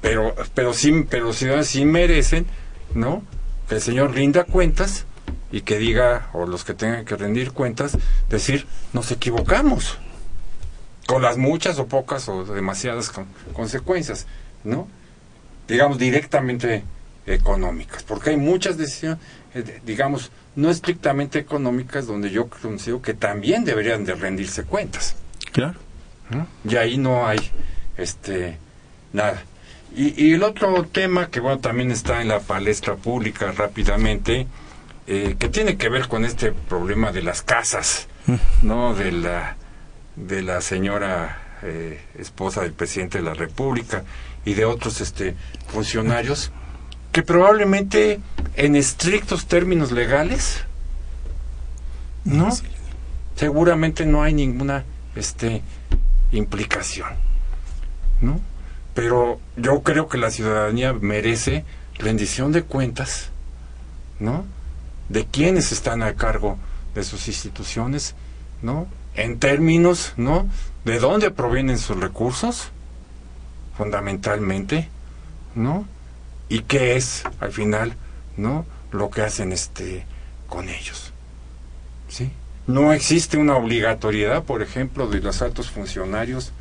Pero, 0.00 0.34
pero 0.54 0.72
sí, 0.72 1.04
pero 1.08 1.32
sí, 1.32 1.46
sí 1.64 1.84
merecen, 1.84 2.46
¿no? 2.94 3.22
Que 3.68 3.76
el 3.76 3.80
señor 3.82 4.12
rinda 4.14 4.44
cuentas 4.44 5.04
y 5.50 5.62
que 5.62 5.78
diga, 5.78 6.30
o 6.32 6.46
los 6.46 6.64
que 6.64 6.74
tengan 6.74 7.04
que 7.04 7.16
rendir 7.16 7.52
cuentas, 7.52 7.98
decir, 8.28 8.66
nos 8.92 9.10
equivocamos. 9.10 9.98
Con 11.08 11.22
las 11.22 11.36
muchas 11.38 11.78
o 11.78 11.86
pocas 11.86 12.28
o 12.28 12.44
demasiadas 12.44 13.08
con- 13.10 13.26
consecuencias, 13.54 14.26
¿no? 14.62 14.86
Digamos, 15.66 15.98
directamente 15.98 16.84
económicas. 17.26 18.02
Porque 18.02 18.30
hay 18.30 18.36
muchas 18.36 18.76
decisiones, 18.76 19.18
eh, 19.54 19.80
digamos, 19.84 20.30
no 20.54 20.70
estrictamente 20.70 21.38
económicas, 21.38 22.06
donde 22.06 22.30
yo 22.30 22.48
considero 22.48 23.00
que 23.02 23.14
también 23.14 23.64
deberían 23.64 24.04
de 24.04 24.14
rendirse 24.14 24.64
cuentas. 24.64 25.16
Claro. 25.52 25.78
¿no? 26.30 26.46
Y 26.70 26.76
ahí 26.76 26.98
no 26.98 27.26
hay 27.26 27.38
este 27.96 28.58
nada. 29.12 29.42
Y, 29.96 30.22
y 30.22 30.34
el 30.34 30.42
otro 30.42 30.84
tema 30.84 31.30
que 31.30 31.40
bueno 31.40 31.58
también 31.60 31.90
está 31.90 32.20
en 32.20 32.28
la 32.28 32.40
palestra 32.40 32.96
pública 32.96 33.50
rápidamente, 33.52 34.46
eh, 35.06 35.36
que 35.38 35.48
tiene 35.48 35.78
que 35.78 35.88
ver 35.88 36.06
con 36.08 36.26
este 36.26 36.52
problema 36.52 37.12
de 37.12 37.22
las 37.22 37.40
casas, 37.40 38.08
¿no? 38.62 38.94
De 38.94 39.10
la, 39.10 39.56
de 40.26 40.42
la 40.42 40.60
señora 40.60 41.58
eh, 41.62 42.00
esposa 42.18 42.62
del 42.62 42.72
presidente 42.72 43.18
de 43.18 43.24
la 43.24 43.34
República 43.34 44.04
y 44.44 44.54
de 44.54 44.64
otros 44.64 45.00
este 45.00 45.34
funcionarios 45.68 46.50
que 47.12 47.22
probablemente 47.22 48.20
en 48.54 48.76
estrictos 48.76 49.46
términos 49.46 49.92
legales 49.92 50.62
no 52.24 52.48
seguramente 53.36 54.06
no 54.06 54.22
hay 54.22 54.34
ninguna 54.34 54.84
este 55.14 55.62
implicación 56.32 57.10
no 58.20 58.40
pero 58.94 59.40
yo 59.56 59.82
creo 59.82 60.08
que 60.08 60.18
la 60.18 60.30
ciudadanía 60.30 60.92
merece 60.92 61.64
rendición 61.98 62.52
de 62.52 62.62
cuentas 62.62 63.30
no 64.20 64.44
de 65.08 65.26
quienes 65.26 65.72
están 65.72 66.02
a 66.02 66.14
cargo 66.14 66.58
de 66.94 67.04
sus 67.04 67.28
instituciones 67.28 68.14
no 68.62 68.86
en 69.18 69.40
términos 69.40 70.14
no 70.16 70.48
de 70.84 71.00
dónde 71.00 71.30
provienen 71.32 71.78
sus 71.78 71.98
recursos 71.98 72.70
fundamentalmente 73.76 74.88
no 75.56 75.86
y 76.48 76.60
qué 76.60 76.96
es 76.96 77.24
al 77.40 77.52
final 77.52 77.94
no 78.36 78.64
lo 78.92 79.10
que 79.10 79.22
hacen 79.22 79.52
este 79.52 80.06
con 80.48 80.68
ellos. 80.68 81.12
Sí 82.08 82.30
no 82.68 82.92
existe 82.92 83.38
una 83.38 83.56
obligatoriedad 83.56 84.44
por 84.44 84.62
ejemplo 84.62 85.08
de 85.08 85.20
los 85.20 85.42
altos 85.42 85.68
funcionarios 85.70 86.52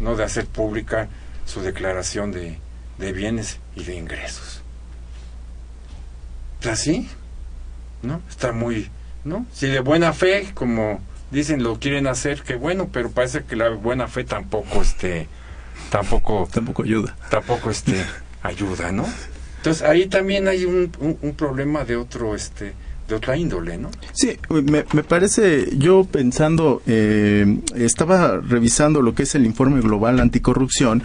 no 0.00 0.14
de 0.14 0.24
hacer 0.24 0.46
pública 0.46 1.08
su 1.46 1.62
declaración 1.62 2.30
de, 2.30 2.58
de 2.98 3.12
bienes 3.12 3.58
y 3.74 3.84
de 3.84 3.94
ingresos. 3.94 4.60
Así 6.70 7.08
no 8.02 8.20
está 8.28 8.52
muy 8.52 8.90
no 9.24 9.46
si 9.54 9.68
de 9.68 9.80
buena 9.80 10.12
fe 10.12 10.50
como 10.52 11.00
dicen 11.32 11.62
lo 11.62 11.78
quieren 11.80 12.06
hacer 12.06 12.42
que 12.42 12.54
bueno 12.54 12.88
pero 12.92 13.10
parece 13.10 13.42
que 13.44 13.56
la 13.56 13.70
buena 13.70 14.06
fe 14.06 14.22
tampoco 14.24 14.82
este 14.82 15.26
tampoco 15.90 16.48
Tampoco 16.52 16.82
ayuda. 16.84 17.16
tampoco 17.30 17.70
este 17.70 18.04
ayuda, 18.42 18.92
¿no? 18.92 19.06
Entonces 19.58 19.82
ahí 19.82 20.06
también 20.06 20.48
hay 20.48 20.64
un, 20.64 20.90
un, 21.00 21.18
un 21.22 21.34
problema 21.34 21.84
de 21.84 21.96
otro 21.96 22.34
este 22.34 22.74
de 23.08 23.16
otra 23.16 23.36
índole, 23.36 23.78
¿no? 23.78 23.90
Sí, 24.12 24.38
me, 24.48 24.84
me 24.92 25.02
parece, 25.02 25.68
yo 25.76 26.04
pensando, 26.04 26.82
eh, 26.86 27.58
estaba 27.74 28.38
revisando 28.40 29.02
lo 29.02 29.14
que 29.14 29.24
es 29.24 29.34
el 29.34 29.44
informe 29.44 29.80
global 29.80 30.20
anticorrupción 30.20 31.02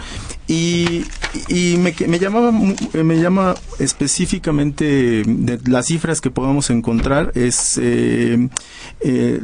y, 0.47 1.05
y 1.47 1.77
me, 1.77 1.95
me 2.07 2.19
llamaba, 2.19 2.51
me 2.51 3.19
llama 3.19 3.55
específicamente 3.79 5.23
de 5.25 5.59
las 5.69 5.87
cifras 5.87 6.21
que 6.21 6.31
podamos 6.31 6.69
encontrar 6.69 7.31
es 7.35 7.79
eh, 7.81 8.47
eh, 9.01 9.41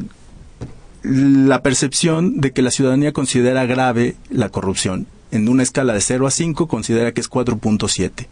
la 1.04 1.62
percepción 1.62 2.39
de 2.41 2.51
que 2.51 2.62
la 2.62 2.72
ciudadanía 2.72 3.12
considera 3.14 3.66
grave 3.66 4.16
la 4.30 4.49
corrupción. 4.49 5.08
En 5.32 5.47
una 5.49 5.64
escala 5.64 5.93
de 5.93 6.01
0 6.01 6.28
a 6.28 6.32
5 6.32 6.68
considera 6.68 7.12
que 7.12 7.22
es 7.22 7.30
4.7. 7.30 8.28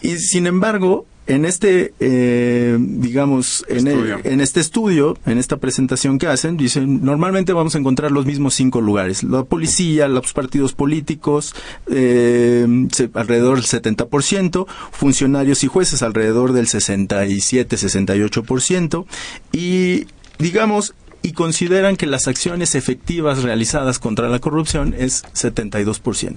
Y 0.00 0.16
sin 0.18 0.46
embargo, 0.48 1.06
en 1.28 1.44
este, 1.44 1.92
eh, 2.00 2.76
digamos, 2.80 3.64
en, 3.68 3.86
el- 3.86 3.92
Estudio. 3.98 4.18
en 4.24 4.40
este 4.40 4.58
estudio, 4.58 5.16
en 5.26 5.38
esta 5.38 5.58
presentación 5.58 6.18
que 6.18 6.26
hacen, 6.26 6.56
dicen, 6.56 7.04
normalmente 7.04 7.52
vamos 7.52 7.76
a 7.76 7.78
encontrar 7.78 8.10
los 8.10 8.26
mismos 8.26 8.54
cinco 8.54 8.80
lugares. 8.80 9.22
La 9.22 9.44
policía, 9.44 10.08
los 10.08 10.32
partidos 10.32 10.72
políticos, 10.72 11.54
eh, 11.88 12.66
alrededor 13.14 13.58
del 13.58 13.66
70%, 13.66 14.66
funcionarios 14.90 15.62
y 15.62 15.68
jueces 15.68 16.02
alrededor 16.02 16.52
del 16.52 16.66
67-68%, 16.66 19.06
y 19.52 20.06
digamos, 20.38 20.94
y 21.22 21.32
consideran 21.32 21.96
que 21.96 22.06
las 22.06 22.26
acciones 22.28 22.74
efectivas 22.74 23.42
realizadas 23.42 23.98
contra 23.98 24.28
la 24.28 24.38
corrupción 24.40 24.94
es 24.98 25.24
72%. 25.34 26.36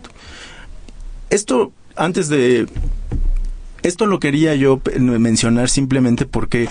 Esto, 1.29 1.71
antes 1.95 2.29
de 2.29 2.67
esto 3.81 4.05
lo 4.05 4.19
quería 4.19 4.55
yo 4.55 4.81
mencionar 4.99 5.69
simplemente 5.69 6.25
porque 6.25 6.67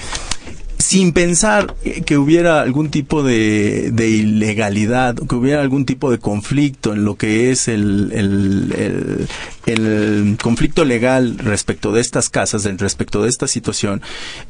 sin 0.78 1.12
pensar 1.12 1.74
que 2.04 2.18
hubiera 2.18 2.60
algún 2.60 2.90
tipo 2.90 3.22
de, 3.22 3.90
ilegalidad, 3.96 5.14
que 5.14 5.34
hubiera 5.34 5.62
algún 5.62 5.86
tipo 5.86 6.10
de 6.10 6.18
conflicto 6.18 6.92
en 6.92 7.04
lo 7.04 7.16
que 7.16 7.50
es 7.50 7.68
el, 7.68 8.10
el, 8.12 9.26
el- 9.66 10.36
conflicto 10.42 10.84
legal 10.84 11.38
respecto 11.38 11.90
de 11.92 12.00
estas 12.00 12.28
casas, 12.28 12.64
respecto 12.78 13.22
de 13.22 13.30
esta 13.30 13.46
situación, 13.48 14.02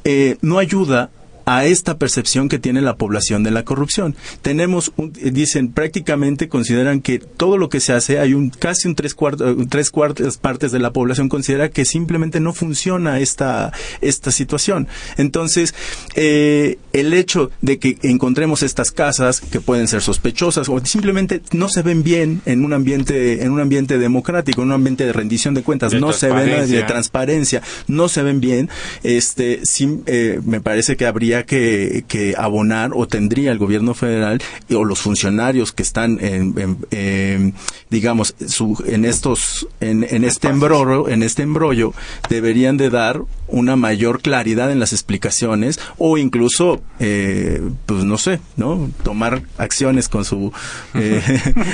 eh, 0.05 0.37
no 0.41 0.59
ayuda 0.59 1.11
a 1.47 1.65
esta 1.67 1.99
percepción 1.99 2.49
que 2.49 2.59
tiene 2.59 2.81
la 2.81 2.97
población 2.97 3.43
de 3.43 3.51
la 3.51 3.65
corrupción. 3.65 4.17
Tenemos, 4.43 4.93
un- 4.97 5.13
eh, 5.21 5.31
dicen, 5.31 5.73
prácticamente 5.73 6.49
consideran 6.49 7.01
que 7.01 7.19
todo 7.19 7.59
lo 7.59 7.69
que 7.69 7.81
se 7.81 7.93
hace, 7.93 8.19
hay 8.19 8.35
un 8.35 8.51
casi 8.51 8.89
un 8.89 8.95
tres, 8.95 9.17
cuart- 9.17 9.41
eh, 9.63 9.67
tres 9.69 9.91
cuartas 9.91 10.37
partes 10.39 10.73
de 10.73 10.79
la 10.79 10.93
población 10.93 11.29
considera 11.29 11.69
que 11.71 11.85
simplemente 11.85 12.41
no 12.41 12.53
funciona 12.53 13.19
esta, 13.21 13.73
esta 14.01 14.31
situación. 14.31 14.89
Entonces, 15.17 15.75
eh, 16.15 16.79
el 16.93 17.13
hecho 17.15 17.51
de 17.61 17.79
que 17.79 17.99
encontremos 18.03 18.63
estas 18.63 18.91
casas 18.91 19.41
que 19.41 19.61
pueden 19.61 19.89
ser 19.89 20.01
sospechosas 20.03 20.69
o 20.69 20.79
simplemente 20.85 21.43
no 21.53 21.69
se 21.69 21.83
ven 21.83 22.03
bien 22.03 22.41
en 22.47 22.65
un 22.65 22.73
ambiente, 22.73 23.43
en 23.45 23.51
un 23.51 23.61
ambiente 23.61 23.99
democrático, 23.99 24.63
en 24.63 24.69
un 24.69 24.75
ambiente 24.75 25.05
de 25.05 25.13
rendición 25.13 25.55
de 25.55 25.63
cuentas, 25.63 25.93
De 25.93 26.01
no 26.01 26.13
se 26.13 26.31
ven 26.31 26.69
de 26.71 26.83
transparencia. 26.85 27.63
no 27.89 28.09
se 28.09 28.23
ven 28.23 28.41
bien, 28.41 28.69
este, 29.03 29.61
sí, 29.65 30.01
eh, 30.07 30.41
me 30.45 30.61
parece 30.61 30.97
que 30.97 31.07
habría 31.07 31.34
que, 31.43 32.05
que 32.07 32.35
abonar 32.39 32.93
o 32.95 33.09
tendría 33.09 33.51
el 33.51 33.59
gobierno 33.59 33.93
federal 33.95 34.41
o 34.73 34.85
los 34.85 35.01
funcionarios 35.01 35.73
que 35.73 35.83
están 35.83 36.19
en, 36.25 36.79
en, 36.93 37.55
digamos, 37.91 38.35
su, 38.47 38.83
en 38.87 39.05
estos, 39.05 39.67
en, 39.81 40.07
en 40.09 40.23
este 40.25 40.49
embrollo, 40.49 41.09
en 41.09 41.23
este 41.25 41.43
embrollo, 41.43 41.93
deberían 42.29 42.77
de 42.77 42.91
dar 42.91 43.21
una 43.49 43.77
mayor 43.77 44.23
claridad 44.23 44.71
en 44.71 44.79
las 44.81 44.93
explicaciones 44.93 45.81
o 45.99 46.17
incluso, 46.17 46.81
eh, 47.01 47.61
pues 47.87 48.05
no 48.05 48.17
sé, 48.19 48.41
¿no? 48.57 48.89
Tomar 49.03 49.43
acciones 49.59 50.09
con 50.09 50.25
su, 50.25 50.53
eh, 50.95 51.23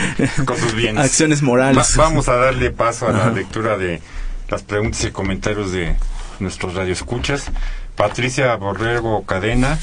con 0.44 0.56
sus 0.58 0.74
bienes. 0.74 1.04
acciones 1.04 1.42
morales. 1.42 1.94
Va- 1.98 2.04
vamos 2.04 2.28
a 2.28 2.36
darle 2.36 2.70
paso 2.70 3.06
a 3.06 3.12
la 3.12 3.30
lectura 3.30 3.76
de 3.76 4.00
las 4.48 4.62
preguntas 4.62 5.04
y 5.04 5.10
comentarios 5.10 5.70
de 5.72 5.94
nuestros 6.40 6.74
radioescuchas. 6.74 7.50
Patricia 8.00 8.56
Borrego 8.56 9.26
Cadena, 9.26 9.78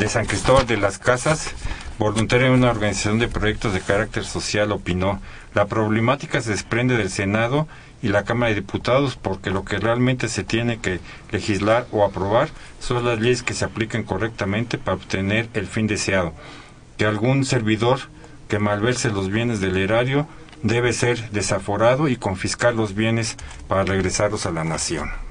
de 0.00 0.08
San 0.08 0.26
Cristóbal 0.26 0.66
de 0.66 0.76
las 0.76 0.98
Casas, 0.98 1.54
voluntaria 1.96 2.48
en 2.48 2.54
una 2.54 2.72
organización 2.72 3.20
de 3.20 3.28
proyectos 3.28 3.72
de 3.72 3.80
carácter 3.80 4.24
social, 4.24 4.72
opinó, 4.72 5.22
la 5.54 5.66
problemática 5.66 6.40
se 6.40 6.50
desprende 6.50 6.96
del 6.96 7.10
Senado 7.10 7.68
y 8.02 8.08
la 8.08 8.24
Cámara 8.24 8.48
de 8.48 8.56
Diputados 8.56 9.14
porque 9.14 9.50
lo 9.50 9.64
que 9.64 9.78
realmente 9.78 10.26
se 10.26 10.42
tiene 10.42 10.80
que 10.80 10.98
legislar 11.30 11.86
o 11.92 12.04
aprobar 12.04 12.48
son 12.80 13.04
las 13.04 13.20
leyes 13.20 13.44
que 13.44 13.54
se 13.54 13.66
apliquen 13.66 14.02
correctamente 14.02 14.76
para 14.76 14.96
obtener 14.96 15.48
el 15.54 15.68
fin 15.68 15.86
deseado. 15.86 16.32
Que 16.96 17.06
algún 17.06 17.44
servidor 17.44 18.00
que 18.48 18.58
malverse 18.58 19.10
los 19.10 19.30
bienes 19.30 19.60
del 19.60 19.76
erario 19.76 20.26
debe 20.64 20.92
ser 20.92 21.30
desaforado 21.30 22.08
y 22.08 22.16
confiscar 22.16 22.74
los 22.74 22.96
bienes 22.96 23.36
para 23.68 23.84
regresarlos 23.84 24.44
a 24.44 24.50
la 24.50 24.64
nación. 24.64 25.27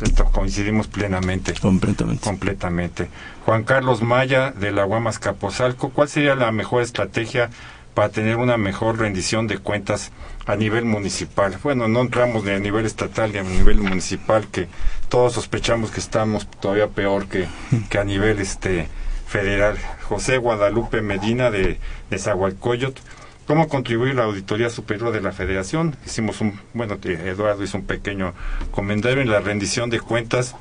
Esto 0.00 0.24
coincidimos 0.26 0.88
plenamente. 0.88 1.54
Completamente. 1.54 2.24
Completamente. 2.24 3.08
Juan 3.44 3.64
Carlos 3.64 4.02
Maya 4.02 4.50
de 4.50 4.72
la 4.72 4.84
Guamas 4.84 5.18
Capozalco, 5.18 5.90
¿cuál 5.90 6.08
sería 6.08 6.34
la 6.34 6.52
mejor 6.52 6.82
estrategia 6.82 7.50
para 7.94 8.08
tener 8.08 8.36
una 8.36 8.56
mejor 8.56 8.98
rendición 8.98 9.46
de 9.46 9.58
cuentas 9.58 10.12
a 10.46 10.56
nivel 10.56 10.84
municipal? 10.84 11.56
Bueno, 11.62 11.88
no 11.88 12.00
entramos 12.00 12.44
ni 12.44 12.50
a 12.50 12.58
nivel 12.58 12.86
estatal 12.86 13.32
ni 13.32 13.38
a 13.38 13.42
nivel 13.42 13.78
municipal, 13.78 14.46
que 14.48 14.68
todos 15.08 15.32
sospechamos 15.34 15.90
que 15.90 16.00
estamos 16.00 16.46
todavía 16.60 16.88
peor 16.88 17.26
que, 17.26 17.46
que 17.90 17.98
a 17.98 18.04
nivel 18.04 18.40
este 18.40 18.88
federal. 19.26 19.78
José 20.02 20.38
Guadalupe 20.38 21.00
Medina 21.00 21.50
de, 21.50 21.78
de 22.10 22.18
Zahualcóyotl, 22.18 23.00
¿Cómo 23.46 23.68
contribuir 23.68 24.14
la 24.14 24.24
Auditoría 24.24 24.70
Superior 24.70 25.12
de 25.12 25.20
la 25.20 25.30
Federación? 25.30 25.96
Hicimos 26.06 26.40
un, 26.40 26.58
bueno, 26.72 26.98
eh, 27.04 27.24
Eduardo 27.26 27.62
hizo 27.62 27.76
un 27.76 27.84
pequeño 27.84 28.32
comentario 28.70 29.20
en 29.20 29.30
la 29.30 29.40
rendición 29.40 29.90
de 29.90 30.00
cuentas 30.00 30.56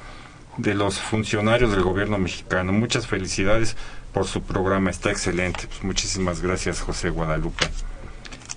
de 0.57 0.73
los 0.73 0.99
funcionarios 0.99 1.71
del 1.71 1.81
gobierno 1.81 2.17
mexicano. 2.17 2.73
Muchas 2.73 3.07
felicidades 3.07 3.77
por 4.11 4.27
su 4.27 4.41
programa, 4.41 4.89
está 4.89 5.11
excelente. 5.11 5.65
Pues 5.67 5.81
muchísimas 5.83 6.41
gracias, 6.41 6.81
José 6.81 7.09
Guadalupe. 7.09 7.69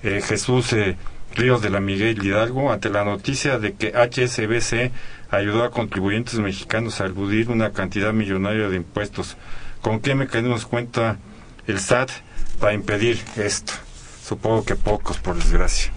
Eh, 0.03 0.21
Jesús 0.27 0.73
eh, 0.73 0.97
Ríos 1.37 1.63
de 1.63 1.71
la 1.71 1.79
Miguel 1.79 2.25
Hidalgo, 2.25 2.73
ante 2.73 2.91
la 2.91 3.05
noticia 3.05 3.61
de 3.61 3.75
que 3.75 3.93
HSBC 3.93 4.91
ayudó 5.31 5.63
a 5.63 5.71
contribuyentes 5.71 6.41
mexicanos 6.41 7.01
a 7.01 7.07
eludir 7.07 7.49
una 7.49 7.73
cantidad 7.73 8.13
millonaria 8.13 8.69
de 8.69 8.77
impuestos, 8.77 9.37
¿con 9.83 10.01
qué 10.01 10.17
mecanismos 10.17 10.67
cuenta 10.67 11.19
el 11.67 11.79
SAT 11.79 12.11
para 12.59 12.73
impedir 12.73 13.21
esto? 13.37 13.86
Supongo 14.27 14.65
que 14.65 14.75
pocos, 14.75 15.19
por 15.19 15.37
desgracia. 15.37 15.93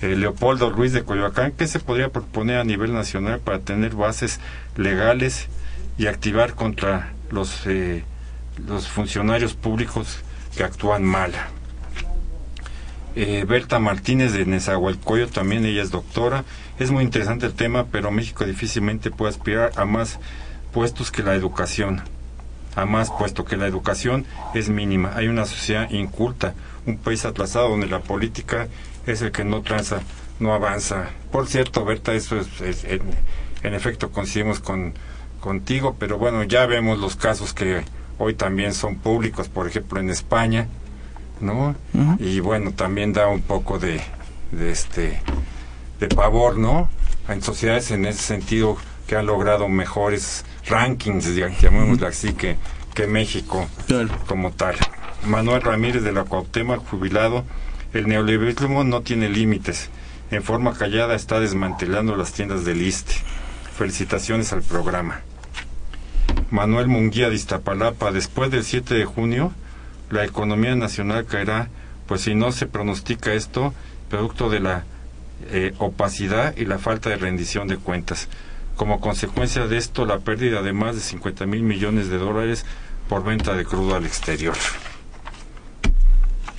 Eh, 0.00 0.16
Leopoldo 0.16 0.70
Ruiz 0.70 0.92
de 0.92 1.04
Coyoacán, 1.04 1.52
¿qué 1.52 1.68
se 1.68 1.78
podría 1.78 2.08
proponer 2.08 2.58
a 2.58 2.64
nivel 2.64 2.92
nacional 2.92 3.38
para 3.38 3.60
tener 3.60 3.94
bases 3.94 4.40
legales 4.76 5.46
y 5.96 6.08
activar 6.08 6.54
contra 6.54 7.12
los, 7.30 7.64
eh, 7.66 8.02
los 8.66 8.88
funcionarios 8.88 9.54
públicos 9.54 10.18
que 10.56 10.64
actúan 10.64 11.04
mal? 11.04 11.34
Eh, 13.14 13.44
Berta 13.46 13.78
Martínez 13.78 14.32
de 14.32 14.44
Nezahualcóyotl, 14.44 15.32
también 15.32 15.64
ella 15.64 15.82
es 15.82 15.92
doctora. 15.92 16.44
Es 16.80 16.90
muy 16.90 17.04
interesante 17.04 17.46
el 17.46 17.54
tema, 17.54 17.86
pero 17.92 18.10
México 18.10 18.44
difícilmente 18.44 19.12
puede 19.12 19.30
aspirar 19.30 19.70
a 19.76 19.84
más 19.84 20.18
puestos 20.72 21.12
que 21.12 21.22
la 21.22 21.36
educación. 21.36 22.02
A 22.74 22.86
más 22.86 23.12
puesto 23.12 23.44
que 23.44 23.56
la 23.56 23.68
educación 23.68 24.26
es 24.52 24.68
mínima. 24.68 25.12
Hay 25.14 25.28
una 25.28 25.44
sociedad 25.44 25.88
inculta, 25.90 26.54
un 26.86 26.96
país 26.96 27.24
atrasado 27.24 27.68
donde 27.68 27.86
la 27.86 28.00
política 28.00 28.68
es 29.06 29.22
el 29.22 29.32
que 29.32 29.44
no 29.44 29.62
tranza, 29.62 30.00
no 30.40 30.52
avanza. 30.54 31.10
Por 31.30 31.46
cierto, 31.48 31.84
Berta, 31.84 32.12
eso 32.14 32.38
es, 32.38 32.60
es- 32.60 32.84
en, 32.84 33.02
en 33.62 33.74
efecto 33.74 34.10
coincidimos 34.10 34.60
con, 34.60 34.94
contigo, 35.40 35.96
pero 35.98 36.18
bueno, 36.18 36.42
ya 36.44 36.66
vemos 36.66 36.98
los 36.98 37.16
casos 37.16 37.52
que 37.54 37.82
hoy 38.18 38.34
también 38.34 38.74
son 38.74 38.96
públicos, 38.96 39.48
por 39.48 39.66
ejemplo 39.66 40.00
en 40.00 40.10
España, 40.10 40.66
¿no? 41.40 41.74
Y 42.18 42.40
bueno, 42.40 42.72
también 42.72 43.12
da 43.12 43.26
un 43.28 43.42
poco 43.42 43.78
de, 43.78 44.00
de 44.52 44.70
este 44.70 45.20
de 46.00 46.08
pavor, 46.08 46.58
¿no? 46.58 46.88
En 47.28 47.42
sociedades 47.42 47.90
en 47.92 48.06
ese 48.06 48.20
sentido 48.22 48.76
que 49.06 49.16
han 49.16 49.26
logrado 49.26 49.68
mejores 49.68 50.44
rankings, 50.68 51.34
digamos, 51.34 51.60
llamémoslo 51.60 52.06
así, 52.06 52.32
que, 52.34 52.56
que 52.94 53.06
México 53.06 53.66
Claro. 53.86 54.08
como 54.26 54.50
tal. 54.52 54.76
Manuel 55.26 55.62
Ramírez 55.62 56.02
de 56.02 56.12
la 56.12 56.24
Cuauhtémoc, 56.24 56.84
jubilado, 56.88 57.44
el 57.92 58.08
neoliberalismo 58.08 58.82
no 58.82 59.02
tiene 59.02 59.28
límites. 59.28 59.88
En 60.30 60.42
forma 60.42 60.74
callada 60.74 61.14
está 61.14 61.38
desmantelando 61.38 62.16
las 62.16 62.32
tiendas 62.32 62.64
del 62.64 62.82
ISTE. 62.82 63.14
Felicitaciones 63.76 64.52
al 64.52 64.62
programa. 64.62 65.20
Manuel 66.50 66.88
Munguía 66.88 67.28
de 67.28 67.36
Iztapalapa, 67.36 68.10
después 68.10 68.50
del 68.50 68.64
7 68.64 68.94
de 68.94 69.04
junio, 69.04 69.52
la 70.10 70.24
economía 70.24 70.74
nacional 70.74 71.24
caerá, 71.24 71.68
pues 72.06 72.22
si 72.22 72.34
no 72.34 72.50
se 72.50 72.66
pronostica 72.66 73.32
esto, 73.32 73.72
producto 74.10 74.50
de 74.50 74.60
la 74.60 74.84
eh, 75.50 75.72
opacidad 75.78 76.56
y 76.56 76.64
la 76.64 76.78
falta 76.78 77.10
de 77.10 77.16
rendición 77.16 77.68
de 77.68 77.76
cuentas. 77.76 78.28
Como 78.76 79.00
consecuencia 79.00 79.66
de 79.66 79.78
esto, 79.78 80.04
la 80.04 80.18
pérdida 80.18 80.62
de 80.62 80.72
más 80.72 80.96
de 80.96 81.00
50 81.00 81.46
mil 81.46 81.62
millones 81.62 82.08
de 82.08 82.18
dólares 82.18 82.66
por 83.08 83.22
venta 83.22 83.54
de 83.54 83.64
crudo 83.64 83.94
al 83.94 84.04
exterior. 84.04 84.56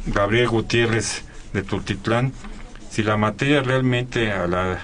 Gabriel 0.06 0.50
Gutiérrez 0.50 1.24
de 1.54 1.64
Tultitlán, 1.64 2.34
si 2.90 3.04
la 3.04 3.18
materia 3.18 3.62
realmente 3.62 4.32
a 4.32 4.48
la 4.48 4.80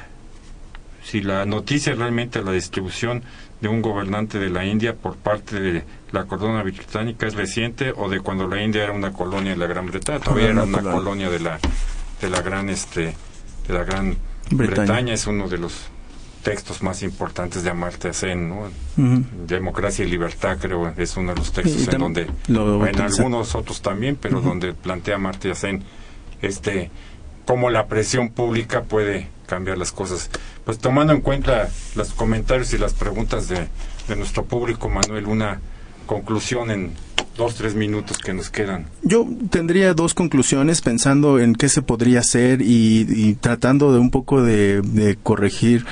si 1.03 1.21
la 1.21 1.45
noticia 1.45 1.93
realmente 1.95 2.39
a 2.39 2.41
la 2.43 2.51
distribución 2.51 3.23
de 3.61 3.67
un 3.67 3.81
gobernante 3.81 4.37
de 4.37 4.49
la 4.49 4.63
India 4.65 4.95
por 4.95 5.15
parte 5.15 5.59
de 5.59 5.83
la 6.11 6.25
corona 6.25 6.61
británica 6.63 7.25
es 7.25 7.33
reciente 7.33 7.93
o 7.95 8.09
de 8.09 8.19
cuando 8.19 8.47
la 8.47 8.61
India 8.61 8.83
era 8.83 8.93
una 8.93 9.11
colonia 9.11 9.51
de 9.51 9.57
la 9.57 9.67
Gran 9.67 9.87
Bretaña, 9.87 10.19
todavía 10.19 10.49
era 10.49 10.63
Una 10.63 10.77
colonia. 10.77 10.91
colonia 10.91 11.29
de 11.29 11.39
la 11.39 11.59
de 12.21 12.29
la 12.29 12.41
gran 12.41 12.69
este 12.69 13.15
de 13.67 13.73
la 13.73 13.83
Gran 13.83 14.17
Bretaña. 14.51 14.85
Bretaña, 14.85 15.13
es 15.13 15.25
uno 15.27 15.47
de 15.47 15.57
los 15.57 15.73
textos 16.43 16.81
más 16.81 17.03
importantes 17.03 17.63
de 17.63 17.69
Amartya 17.69 18.13
Sen, 18.13 18.49
¿no? 18.49 18.69
Democracia 19.47 20.05
y 20.05 20.09
Libertad, 20.09 20.57
creo, 20.59 20.93
es 20.97 21.17
uno 21.17 21.33
de 21.33 21.37
los 21.37 21.51
textos 21.51 21.87
en 21.87 21.99
donde, 21.99 22.27
lo 22.47 22.85
en 22.85 23.01
algunos 23.01 23.55
otros 23.55 23.81
también, 23.81 24.15
pero 24.15 24.41
donde 24.41 24.73
plantea 24.73 25.15
Amartya 25.15 25.55
Sen 25.55 25.83
este, 26.41 26.89
cómo 27.45 27.69
la 27.69 27.87
presión 27.87 28.29
pública 28.29 28.83
puede 28.83 29.27
cambiar 29.47 29.77
las 29.77 29.91
cosas. 29.91 30.29
Pues 30.65 30.77
tomando 30.77 31.13
en 31.13 31.21
cuenta 31.21 31.69
los 31.95 32.13
comentarios 32.13 32.73
y 32.73 32.77
las 32.77 32.93
preguntas 32.93 33.47
de, 33.49 33.67
de 34.07 34.15
nuestro 34.15 34.45
público, 34.45 34.89
Manuel, 34.89 35.25
una 35.25 35.59
conclusión 36.05 36.71
en 36.71 36.93
dos, 37.39 37.55
tres 37.55 37.73
minutos 37.73 38.17
que 38.19 38.33
nos 38.33 38.51
quedan. 38.51 38.85
Yo 39.01 39.25
tendría 39.49 39.95
dos 39.95 40.13
conclusiones 40.13 40.81
pensando 40.81 41.39
en 41.39 41.55
qué 41.55 41.69
se 41.69 41.81
podría 41.81 42.19
hacer 42.19 42.61
y, 42.61 43.35
tratando 43.41 43.91
de 43.93 43.97
un 43.99 44.11
poco 44.11 44.43
de, 44.43 45.17
corregir 45.23 45.85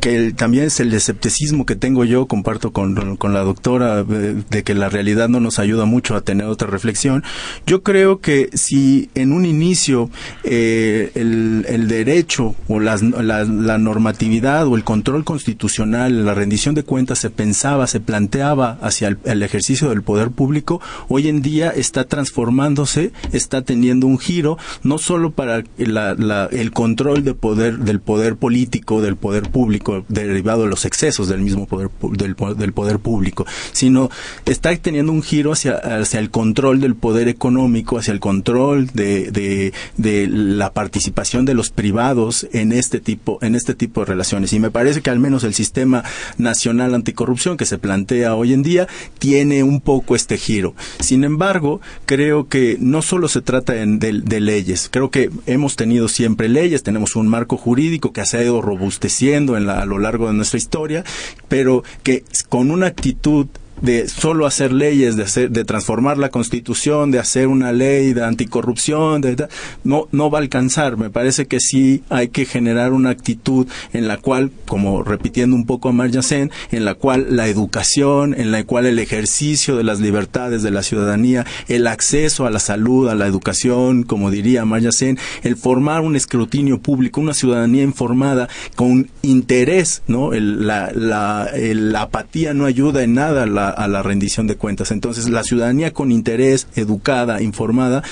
que 0.00 0.16
el- 0.16 0.34
también 0.34 0.64
es 0.64 0.80
el 0.80 0.94
escepticismo 0.94 1.66
que 1.66 1.76
tengo 1.76 2.04
yo, 2.04 2.26
comparto 2.26 2.72
con, 2.72 3.16
con 3.16 3.34
la 3.34 3.40
doctora, 3.40 4.04
de, 4.04 4.62
que 4.62 4.74
la 4.74 4.88
realidad 4.88 5.28
no 5.28 5.40
nos 5.40 5.58
ayuda 5.58 5.84
mucho 5.84 6.14
a 6.16 6.20
tener 6.22 6.46
otra 6.46 6.68
reflexión. 6.68 7.22
Yo 7.66 7.82
creo 7.82 8.20
que 8.20 8.48
si 8.54 9.10
en 9.14 9.32
un 9.32 9.44
inicio 9.44 10.08
eh, 10.44 11.10
el, 11.14 11.88
derecho 11.88 12.54
o 12.68 12.80
las- 12.80 13.02
la, 13.02 13.44
normatividad 13.78 14.66
o 14.68 14.76
el 14.76 14.84
control 14.84 15.24
constitucional, 15.24 16.24
la 16.24 16.34
rendición 16.34 16.74
de 16.76 16.84
cuentas 16.84 17.18
se 17.18 17.30
pensaba, 17.30 17.86
se 17.88 17.98
planteaba 18.00 18.78
hacia 18.80 19.16
el 19.24 19.42
ejercicio 19.42 19.88
del 19.90 20.02
poder 20.02 20.30
público, 20.30 20.75
hoy 21.08 21.28
en 21.28 21.42
día 21.42 21.70
está 21.70 22.04
transformándose, 22.04 23.12
está 23.32 23.62
teniendo 23.62 24.06
un 24.06 24.18
giro, 24.18 24.58
no 24.82 24.98
solo 24.98 25.30
para 25.30 25.64
la- 25.78 26.14
la- 26.14 26.46
el 26.52 26.72
control 26.72 27.24
de 27.24 27.34
poder, 27.34 27.78
del 27.78 28.00
poder 28.00 28.36
político, 28.36 29.00
del 29.02 29.16
poder 29.16 29.50
público, 29.50 30.04
derivado 30.08 30.62
de 30.64 30.68
los 30.68 30.84
excesos 30.84 31.28
del 31.28 31.40
mismo 31.40 31.66
poder, 31.66 31.88
del, 32.12 32.34
po- 32.36 32.54
del 32.54 32.72
poder 32.72 32.98
público, 32.98 33.46
sino 33.72 34.10
está 34.44 34.74
teniendo 34.76 35.12
un 35.12 35.22
giro 35.22 35.52
hacia, 35.52 35.74
hacia 35.76 36.20
el 36.20 36.30
control 36.30 36.80
del 36.80 36.94
poder 36.94 37.28
económico, 37.28 37.98
hacia 37.98 38.12
el 38.12 38.20
control 38.20 38.88
de, 38.92 39.30
de, 39.30 39.72
de 39.96 40.26
la 40.28 40.72
participación 40.72 41.44
de 41.44 41.54
los 41.54 41.70
privados 41.70 42.46
en 42.52 42.72
este 42.72 43.00
tipo, 43.00 43.38
en 43.42 43.54
este 43.54 43.74
tipo 43.74 44.00
de 44.00 44.06
relaciones. 44.06 44.52
Y 44.52 44.60
me 44.60 44.70
parece 44.70 45.00
que 45.00 45.10
al 45.10 45.18
menos 45.20 45.44
el 45.44 45.54
sistema 45.54 46.04
nacional 46.38 46.94
anticorrupción 46.94 47.56
que 47.56 47.64
se 47.66 47.78
plantea 47.78 48.34
hoy 48.34 48.52
en 48.52 48.62
día 48.62 48.86
tiene 49.18 49.62
un 49.62 49.80
poco 49.80 50.14
este 50.16 50.36
giro. 50.36 50.65
Sin 51.00 51.22
embargo, 51.24 51.80
creo 52.06 52.48
que 52.48 52.76
no 52.80 53.02
solo 53.02 53.28
se 53.28 53.42
trata 53.42 53.74
de, 53.74 53.86
de 54.24 54.40
leyes, 54.40 54.88
creo 54.90 55.10
que 55.10 55.30
hemos 55.46 55.76
tenido 55.76 56.08
siempre 56.08 56.48
leyes, 56.48 56.82
tenemos 56.82 57.14
un 57.16 57.28
marco 57.28 57.56
jurídico 57.56 58.12
que 58.12 58.24
se 58.26 58.38
ha 58.38 58.42
ido 58.42 58.60
robusteciendo 58.62 59.56
en 59.56 59.66
la- 59.66 59.80
a 59.82 59.86
lo 59.86 59.98
largo 59.98 60.26
de 60.28 60.34
nuestra 60.34 60.58
historia, 60.58 61.04
pero 61.48 61.82
que 62.02 62.24
con 62.48 62.70
una 62.70 62.86
actitud 62.86 63.46
de 63.82 64.08
solo 64.08 64.46
hacer 64.46 64.72
leyes, 64.72 65.16
de 65.16 65.24
hacer, 65.24 65.50
de 65.50 65.64
transformar 65.64 66.18
la 66.18 66.30
constitución, 66.30 67.10
de 67.10 67.18
hacer 67.18 67.46
una 67.48 67.72
ley 67.72 68.12
de 68.14 68.24
anticorrupción, 68.24 69.20
de, 69.20 69.48
no, 69.84 70.08
no 70.12 70.30
va 70.30 70.38
a 70.38 70.42
alcanzar. 70.42 70.96
Me 70.96 71.10
parece 71.10 71.46
que 71.46 71.60
sí 71.60 72.02
hay 72.08 72.28
que 72.28 72.44
generar 72.46 72.92
una 72.92 73.10
actitud 73.10 73.66
en 73.92 74.08
la 74.08 74.16
cual, 74.16 74.50
como 74.66 75.02
repitiendo 75.02 75.54
un 75.56 75.66
poco 75.66 75.88
a 75.88 75.92
Marja 75.92 76.22
Sen, 76.22 76.50
en 76.70 76.84
la 76.84 76.94
cual 76.94 77.26
la 77.36 77.48
educación, 77.48 78.34
en 78.38 78.50
la 78.52 78.64
cual 78.64 78.86
el 78.86 78.98
ejercicio 78.98 79.76
de 79.76 79.84
las 79.84 80.00
libertades 80.00 80.62
de 80.62 80.70
la 80.70 80.82
ciudadanía, 80.82 81.44
el 81.68 81.86
acceso 81.86 82.46
a 82.46 82.50
la 82.50 82.58
salud, 82.58 83.08
a 83.08 83.14
la 83.14 83.26
educación, 83.26 84.02
como 84.04 84.30
diría 84.30 84.64
Marja 84.64 84.92
Sen, 84.92 85.18
el 85.42 85.56
formar 85.56 86.00
un 86.00 86.16
escrutinio 86.16 86.80
público, 86.80 87.20
una 87.20 87.34
ciudadanía 87.34 87.82
informada 87.82 88.48
con 88.74 89.10
interés, 89.22 90.02
¿no? 90.06 90.32
El- 90.32 90.66
la, 90.66 90.90
la, 90.94 91.50
la 91.54 92.02
apatía 92.02 92.54
no 92.54 92.64
ayuda 92.64 93.02
en 93.02 93.14
nada 93.14 93.42
a 93.42 93.46
a 93.70 93.88
la 93.88 94.02
rendición 94.02 94.46
de 94.46 94.56
cuentas. 94.56 94.90
Entonces, 94.90 95.28
la 95.28 95.44
ciudadanía 95.44 95.92
con 95.92 96.12
interés, 96.12 96.66
educada, 96.74 97.42
informada, 97.42 98.02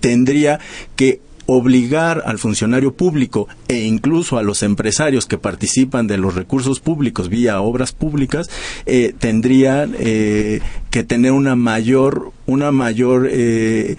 tendría 0.00 0.60
que 0.96 1.20
obligar 1.46 2.22
al 2.24 2.38
funcionario 2.38 2.94
público 2.94 3.48
e 3.68 3.80
incluso 3.80 4.38
a 4.38 4.42
los 4.42 4.62
empresarios 4.62 5.26
que 5.26 5.38
participan 5.38 6.06
de 6.06 6.16
los 6.16 6.34
recursos 6.34 6.80
públicos 6.80 7.28
vía 7.28 7.60
obras 7.60 7.92
públicas 7.92 8.48
eh, 8.86 9.14
tendrían 9.18 9.94
eh, 9.98 10.60
que 10.90 11.04
tener 11.04 11.32
una 11.32 11.54
mayor 11.54 12.32
una 12.46 12.72
mayor 12.72 13.28
eh, 13.30 13.96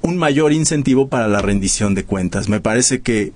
un 0.00 0.16
mayor 0.16 0.52
incentivo 0.52 1.08
para 1.08 1.28
la 1.28 1.40
rendición 1.40 1.94
de 1.94 2.04
cuentas 2.04 2.48
me 2.48 2.60
parece 2.60 3.00
que 3.00 3.32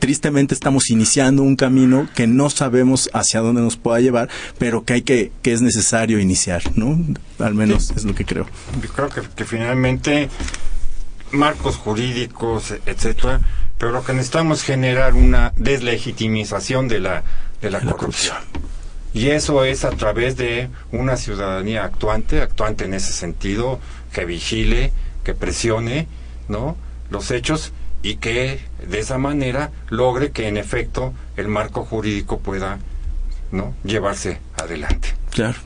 tristemente 0.00 0.54
estamos 0.54 0.90
iniciando 0.90 1.42
un 1.42 1.54
camino 1.54 2.08
que 2.16 2.26
no 2.26 2.50
sabemos 2.50 3.08
hacia 3.12 3.40
dónde 3.40 3.60
nos 3.60 3.76
pueda 3.76 4.00
llevar, 4.00 4.28
pero 4.58 4.84
que 4.84 4.94
hay 4.94 5.02
que 5.02 5.30
que 5.42 5.52
es 5.52 5.62
necesario 5.62 6.18
iniciar, 6.18 6.62
¿no? 6.74 6.98
Al 7.38 7.54
menos 7.54 7.92
es 7.94 8.04
lo 8.04 8.14
que 8.14 8.24
creo. 8.24 8.46
Yo 8.82 8.88
creo 8.88 9.08
que, 9.08 9.22
que 9.36 9.44
finalmente 9.44 10.28
marcos 11.30 11.76
jurídicos, 11.76 12.74
etcétera, 12.86 13.40
pero 13.78 13.92
lo 13.92 14.04
que 14.04 14.12
necesitamos 14.12 14.58
es 14.58 14.64
generar 14.64 15.14
una 15.14 15.52
deslegitimización 15.56 16.88
de 16.88 17.00
la, 17.00 17.22
de 17.62 17.70
la, 17.70 17.80
La 17.80 17.92
corrupción. 17.92 18.38
Y 19.12 19.28
eso 19.28 19.64
es 19.64 19.84
a 19.84 19.90
través 19.90 20.36
de 20.36 20.70
una 20.92 21.16
ciudadanía 21.16 21.84
actuante, 21.84 22.42
actuante 22.42 22.84
en 22.84 22.94
ese 22.94 23.12
sentido, 23.12 23.80
que 24.12 24.24
vigile, 24.24 24.92
que 25.24 25.34
presione, 25.34 26.06
¿no? 26.48 26.76
los 27.10 27.30
hechos 27.30 27.72
y 28.02 28.16
que 28.16 28.60
de 28.86 28.98
esa 28.98 29.18
manera 29.18 29.70
logre 29.88 30.30
que 30.30 30.48
en 30.48 30.56
efecto 30.56 31.12
el 31.36 31.48
marco 31.48 31.84
jurídico 31.84 32.38
pueda 32.38 32.78
¿no? 33.52 33.74
llevarse 33.84 34.38
adelante. 34.56 35.14
Claro. 35.30 35.58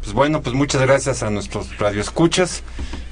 Pues 0.00 0.14
bueno, 0.14 0.40
pues 0.40 0.54
muchas 0.54 0.80
gracias 0.80 1.22
a 1.22 1.28
nuestros 1.28 1.76
radioescuchas. 1.76 2.62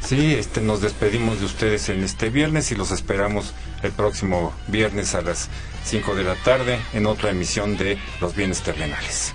Sí, 0.00 0.34
este 0.34 0.62
nos 0.62 0.80
despedimos 0.80 1.40
de 1.40 1.44
ustedes 1.44 1.90
en 1.90 2.02
este 2.02 2.30
viernes 2.30 2.72
y 2.72 2.74
los 2.74 2.90
esperamos 2.90 3.52
el 3.82 3.92
próximo 3.92 4.54
viernes 4.68 5.14
a 5.14 5.20
las 5.20 5.50
5 5.84 6.14
de 6.14 6.24
la 6.24 6.36
tarde 6.36 6.78
en 6.94 7.04
otra 7.04 7.30
emisión 7.30 7.76
de 7.76 7.98
Los 8.20 8.34
bienes 8.34 8.62
terrenales. 8.62 9.34